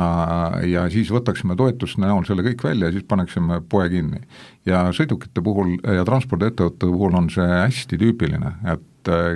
ja 0.64 0.87
siis 0.93 1.11
võtaksime 1.12 1.57
toetuste 1.59 2.01
näol 2.01 2.24
selle 2.28 2.45
kõik 2.47 2.64
välja 2.64 2.89
ja 2.89 2.97
siis 2.97 3.07
paneksime 3.09 3.61
poe 3.68 3.91
kinni. 3.93 4.22
ja 4.64 4.87
sõidukite 4.97 5.45
puhul 5.45 5.76
ja 5.82 6.07
transpordiettevõtete 6.09 6.89
puhul 6.89 7.20
on 7.20 7.28
see 7.32 7.45
hästi 7.45 8.01
tüüpiline, 8.01 8.57
et 8.72 8.89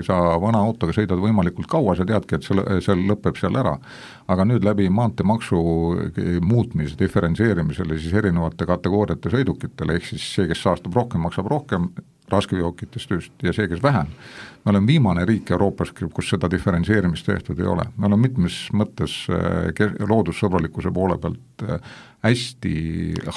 sa 0.07 0.19
vana 0.43 0.63
autoga 0.65 0.95
sõidad 0.97 1.21
võimalikult 1.23 1.69
kaua, 1.71 1.97
sa 1.97 2.07
teadki, 2.09 2.39
et 2.39 2.47
see, 2.47 2.65
see 2.85 2.97
lõpeb 2.99 3.39
seal 3.41 3.57
ära. 3.61 3.77
aga 4.29 4.45
nüüd 4.45 4.65
läbi 4.65 4.89
maanteemaksu 4.93 5.59
muutmise, 6.45 6.97
diferentseerimisele 7.01 7.97
siis 7.99 8.15
erinevate 8.21 8.67
kategooriate 8.69 9.33
sõidukitele, 9.33 9.97
ehk 9.97 10.11
siis 10.11 10.27
see, 10.35 10.49
kes 10.51 10.63
saastab 10.63 10.97
rohkem, 10.97 11.25
maksab 11.25 11.49
rohkem, 11.49 11.89
raskeveokitest 12.33 13.11
just, 13.11 13.33
ja 13.43 13.53
see, 13.53 13.69
kes 13.69 13.83
vähem. 13.83 14.07
me 14.65 14.71
oleme 14.71 14.87
viimane 14.87 15.25
riik 15.25 15.51
Euroopas, 15.51 15.93
kus 16.15 16.31
seda 16.31 16.51
diferentseerimist 16.51 17.27
tehtud 17.27 17.59
ei 17.59 17.67
ole, 17.67 17.85
me 17.97 18.07
oleme 18.07 18.29
mitmes 18.29 18.59
mõttes 18.73 19.21
äh, 19.33 19.95
loodussõbralikkuse 20.09 20.93
poole 20.95 21.19
pealt 21.19 21.65
äh, 21.65 21.81
hästi 22.27 22.75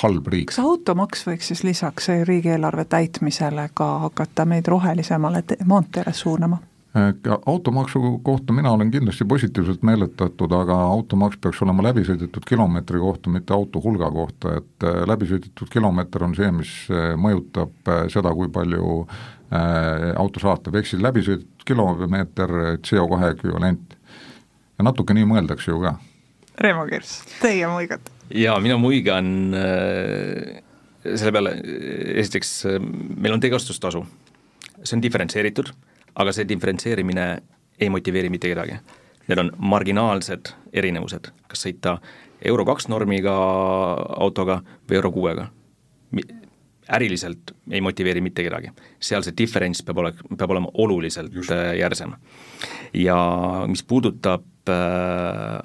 halb 0.04 0.28
riik. 0.28 0.50
kas 0.52 0.60
automaks 0.60 1.28
võiks 1.28 1.52
siis 1.54 1.64
lisaks 1.64 2.10
riigieelarve 2.28 2.86
täitmisele 2.86 3.70
ka 3.74 3.94
hakata 4.08 4.46
meid 4.46 4.68
rohelisemale 4.68 5.44
maanteele 5.66 6.14
suunama? 6.14 6.58
Äh, 6.96 7.14
automaksu 7.46 8.20
kohta 8.24 8.54
mina 8.54 8.72
olen 8.72 8.92
kindlasti 8.92 9.26
positiivselt 9.26 9.84
meeletatud, 9.84 10.52
aga 10.52 10.76
automaks 10.76 11.38
peaks 11.40 11.62
olema 11.64 11.86
läbisõidetud 11.86 12.44
kilomeetri 12.44 13.00
kohta, 13.00 13.32
mitte 13.32 13.54
auto 13.56 13.80
hulga 13.80 14.10
kohta, 14.12 14.58
et 14.60 14.84
äh, 14.84 14.98
läbisõidetud 15.08 15.72
kilomeeter 15.72 16.26
on 16.28 16.36
see, 16.36 16.50
mis 16.52 16.74
äh, 16.92 17.14
mõjutab 17.16 17.92
seda, 18.12 18.34
kui 18.36 18.52
palju 18.52 19.06
auto 19.52 20.40
saatab, 20.40 20.78
ehk 20.80 20.88
siis 20.88 21.02
läbisõidetud 21.04 21.64
kilomeeter 21.68 22.52
CO2 22.88 23.18
ekvivalent. 23.34 23.98
ja 24.80 24.86
natuke 24.88 25.14
nii 25.16 25.28
mõeldakse 25.28 25.74
ju 25.74 25.82
ka. 25.82 25.92
Reemo 26.64 26.86
Kirs, 26.88 27.18
teie 27.42 27.68
muigate? 27.68 28.12
jaa, 28.32 28.56
mina 28.64 28.78
muigan 28.80 29.52
selle 31.04 31.34
peale, 31.36 31.56
esiteks 32.24 32.54
meil 32.80 33.36
on 33.36 33.44
teekasutustasu, 33.44 34.06
see 34.84 34.96
on 34.96 35.04
diferentseeritud 35.04 35.74
aga 36.16 36.34
see 36.34 36.48
diferentseerimine 36.48 37.28
ei 37.80 37.90
motiveeri 37.90 38.30
mitte 38.30 38.52
kedagi. 38.52 38.80
Need 39.28 39.40
on 39.40 39.52
marginaalsed 39.58 40.54
erinevused, 40.74 41.32
kas 41.48 41.66
sõita 41.66 41.98
euro 42.46 42.66
kaks 42.66 42.88
normiga 42.92 43.34
autoga 44.18 44.62
või 44.90 45.00
euro 45.00 45.12
kuuega. 45.12 45.48
äriliselt 46.92 47.54
ei 47.72 47.82
motiveeri 47.82 48.22
mitte 48.22 48.44
kedagi, 48.44 48.72
seal 49.00 49.24
see 49.24 49.36
diferents 49.38 49.84
peab 49.86 49.98
ole, 50.02 50.10
peab 50.38 50.52
olema 50.52 50.68
oluliselt 50.74 51.34
Just. 51.34 51.52
Äh, 51.52 51.78
järsem. 51.80 52.14
ja 52.94 53.16
mis 53.68 53.84
puudutab 53.84 54.44
äh, 54.70 54.76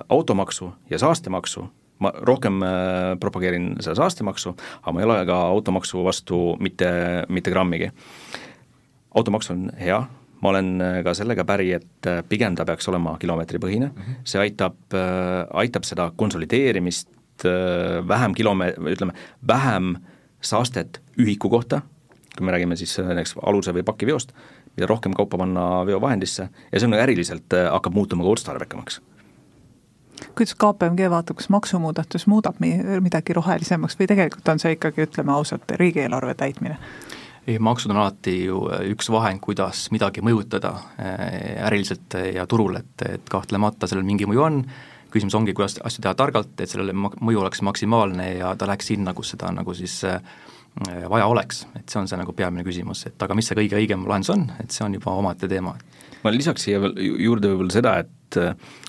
automaksu 0.09 0.73
ja 0.91 0.99
saastemaksu, 0.99 1.67
ma 1.99 2.13
rohkem 2.15 2.63
äh, 2.63 3.19
propageerin 3.21 3.77
seda 3.81 3.95
saastemaksu, 3.95 4.55
aga 4.83 4.93
ma 4.93 5.01
ei 5.01 5.05
ole 5.05 5.27
ka 5.27 5.41
automaksu 5.49 6.05
vastu 6.05 6.57
mitte, 6.61 6.87
mitte 7.29 7.51
grammigi. 7.51 7.91
automaks 9.15 9.51
on 9.51 9.71
hea, 9.81 10.05
ma 10.43 10.49
olen 10.53 10.81
äh, 10.81 10.99
ka 11.05 11.15
sellega 11.17 11.45
päri, 11.49 11.71
et 11.77 12.09
äh, 12.09 12.23
pigem 12.29 12.57
ta 12.57 12.67
peaks 12.69 12.89
olema 12.89 13.17
kilomeetripõhine 13.21 13.89
mm, 13.89 14.03
-hmm. 14.03 14.21
see 14.25 14.41
aitab, 14.41 14.77
äh, 14.95 15.47
aitab 15.65 15.89
seda 15.89 16.11
konsolideerimist, 16.17 17.09
vähem 18.09 18.33
kilome-, 18.33 18.73
ütleme, 18.89 19.13
vähem 19.47 19.97
saastet 20.41 21.03
ühiku 21.21 21.51
kohta, 21.53 21.83
kui 22.37 22.47
me 22.47 22.53
räägime 22.53 22.77
siis 22.77 22.99
näiteks 22.99 23.35
aluse 23.43 23.75
või 23.77 23.83
pakiveost, 23.85 24.33
mida 24.77 24.87
rohkem 24.87 25.13
kaupa 25.13 25.37
panna 25.39 25.85
veovahendisse 25.87 26.49
ja 26.73 26.81
see 26.81 26.89
on 26.89 26.95
äriliselt 26.97 27.53
hakkab 27.73 27.93
muutuma 27.93 28.25
ka 28.25 28.31
otstarbekamaks 28.31 29.01
kuidas 30.35 30.55
KPMG 30.55 31.11
vaatab, 31.11 31.37
kas 31.37 31.49
maksumuudatus 31.53 32.27
muudab 32.27 32.57
midagi 33.01 33.37
rohelisemaks 33.37 33.99
või 34.01 34.09
tegelikult 34.09 34.49
on 34.49 34.59
see 34.59 34.73
ikkagi, 34.73 35.05
ütleme 35.05 35.33
ausalt, 35.33 35.77
riigieelarve 35.77 36.35
täitmine? 36.35 36.79
Maksud 37.61 37.91
on 37.91 38.01
alati 38.03 38.37
ju 38.45 38.65
äh, 38.71 38.83
üks 38.93 39.11
vahend, 39.13 39.41
kuidas 39.45 39.87
midagi 39.95 40.23
mõjutada 40.25 40.73
äh, 40.99 41.63
äriliselt 41.69 42.19
ja 42.35 42.47
turul, 42.51 42.81
et, 42.81 43.07
et 43.07 43.31
kahtlemata 43.31 43.89
sellel 43.89 44.07
mingi 44.07 44.27
mõju 44.29 44.43
on, 44.43 44.61
küsimus 45.15 45.37
ongi, 45.39 45.55
kuidas 45.57 45.79
asju 45.87 46.03
teha 46.05 46.15
targalt, 46.19 46.55
et 46.61 46.71
sellele 46.71 46.95
mõju 46.97 47.43
oleks 47.43 47.63
maksimaalne 47.67 48.33
ja 48.41 48.53
ta 48.59 48.69
läheks 48.69 48.91
sinna, 48.93 49.15
kus 49.17 49.35
seda 49.35 49.53
nagu 49.55 49.75
siis 49.79 50.01
äh, 50.09 50.19
vaja 51.09 51.29
oleks, 51.31 51.65
et 51.79 51.89
see 51.89 52.01
on 52.03 52.11
see 52.11 52.19
nagu 52.21 52.35
peamine 52.37 52.67
küsimus, 52.67 53.07
et 53.09 53.23
aga 53.23 53.37
mis 53.39 53.47
see 53.49 53.59
kõige 53.59 53.79
õigem 53.79 54.09
lahendus 54.09 54.35
on, 54.35 54.49
et 54.61 54.75
see 54.75 54.85
on 54.85 54.99
juba 54.99 55.15
omaette 55.17 55.49
teema. 55.49 55.77
ma 56.25 56.35
lisaks 56.35 56.67
siia 56.67 56.83
veel 56.83 56.99
juurde 57.23 57.53
võib-olla 57.53 57.73
seda, 57.73 57.95
et 58.03 58.41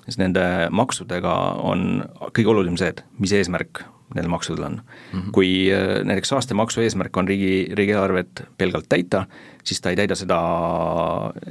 siis 0.08 0.18
nende 0.18 0.42
maksudega 0.74 1.36
on 1.62 2.02
kõige 2.34 2.52
olulisem 2.52 2.82
see, 2.82 2.96
et 2.96 3.06
mis 3.22 3.36
eesmärk 3.38 3.86
nendel 4.16 4.32
maksudel 4.32 4.64
on 4.66 4.76
mm. 4.82 5.20
-hmm. 5.20 5.32
kui 5.32 5.68
näiteks 6.04 6.30
saastemaksu 6.30 6.82
eesmärk 6.82 7.18
on 7.18 7.28
riigi, 7.28 7.68
riigieelarvet 7.74 8.44
pelgalt 8.58 8.86
täita, 8.90 9.26
siis 9.64 9.82
ta 9.82 9.90
ei 9.90 9.96
täida 9.96 10.16
seda 10.16 10.40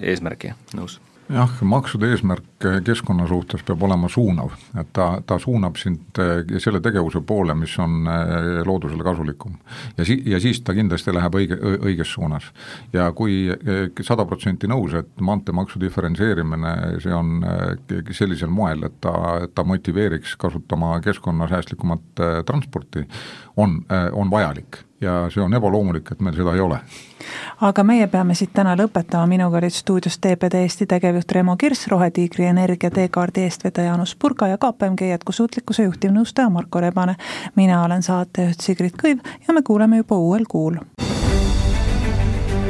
eesmärki. 0.01 0.55
nõus 0.77 1.01
jah, 1.33 1.51
maksude 1.63 2.11
eesmärk 2.13 2.67
keskkonna 2.85 3.27
suhtes 3.29 3.63
peab 3.67 3.83
olema 3.83 4.09
suunav, 4.11 4.55
et 4.79 4.89
ta, 4.97 5.09
ta 5.27 5.39
suunab 5.43 5.79
sind 5.81 6.21
eh, 6.23 6.57
selle 6.63 6.81
tegevuse 6.85 7.21
poole, 7.27 7.55
mis 7.59 7.75
on 7.83 8.07
eh, 8.11 8.61
loodusele 8.67 9.05
kasulikum. 9.05 9.59
ja 9.99 10.07
si-, 10.07 10.23
ja 10.27 10.41
siis 10.41 10.61
ta 10.65 10.75
kindlasti 10.77 11.15
läheb 11.15 11.39
õige, 11.41 11.59
õiges 11.77 12.15
suunas. 12.15 12.51
ja 12.93 13.11
kui 13.17 13.47
eh, 13.51 13.85
sada 14.07 14.27
protsenti 14.29 14.71
nõus, 14.71 14.95
et 14.95 15.11
maanteemaksu 15.21 15.81
diferentseerimine, 15.83 16.75
see 17.03 17.15
on 17.15 17.45
sellisel 18.15 18.51
moel, 18.51 18.87
et 18.87 19.01
ta, 19.01 19.47
ta 19.55 19.65
motiveeriks 19.67 20.37
kasutama 20.41 20.97
keskkonnasäästlikumat 21.05 22.25
transporti, 22.47 23.07
on, 23.57 23.81
on 24.13 24.31
vajalik 24.31 24.86
ja 25.01 25.31
see 25.31 25.43
on 25.43 25.55
ebaloomulik, 25.55 26.13
et 26.13 26.21
meil 26.21 26.37
seda 26.37 26.55
ei 26.55 26.61
ole. 26.61 26.79
aga 27.61 27.85
meie 27.85 28.07
peame 28.07 28.35
siit 28.35 28.53
täna 28.55 28.77
lõpetama, 28.79 29.27
minuga 29.27 29.59
olid 29.59 29.75
stuudios 29.75 30.19
TPD 30.19 30.63
Eesti 30.63 30.87
tegevjuht 30.87 31.33
Remo 31.33 31.57
Kirss, 31.57 31.89
Rohetiigri 31.89 32.45
Energia 32.45 32.91
teekaardi 32.91 33.45
eestvedaja 33.45 33.91
Jaanus 33.91 34.17
Purga 34.17 34.49
ja 34.49 34.59
KPMG 34.59 35.11
jätkusuutlikkuse 35.11 35.83
juhtivnõustaja 35.83 36.51
Marko 36.51 36.81
Rebane. 36.81 37.17
mina 37.57 37.85
olen 37.85 38.03
saatejuht 38.03 38.61
Sigrid 38.61 38.97
Kõiv 39.03 39.21
ja 39.49 39.55
me 39.55 39.63
kuuleme 39.63 39.97
juba 39.97 40.17
uuel 40.17 40.45
kuul. 40.49 40.77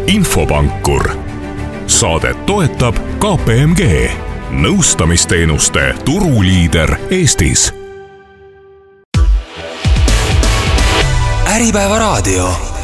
infopankur, 0.06 1.10
saadet 1.86 2.46
toetab 2.46 2.94
KPMG, 3.18 4.10
nõustamisteenuste 4.50 5.94
turuliider 6.04 6.96
Eestis 7.10 7.85
Äripäevaraadio 11.56 12.75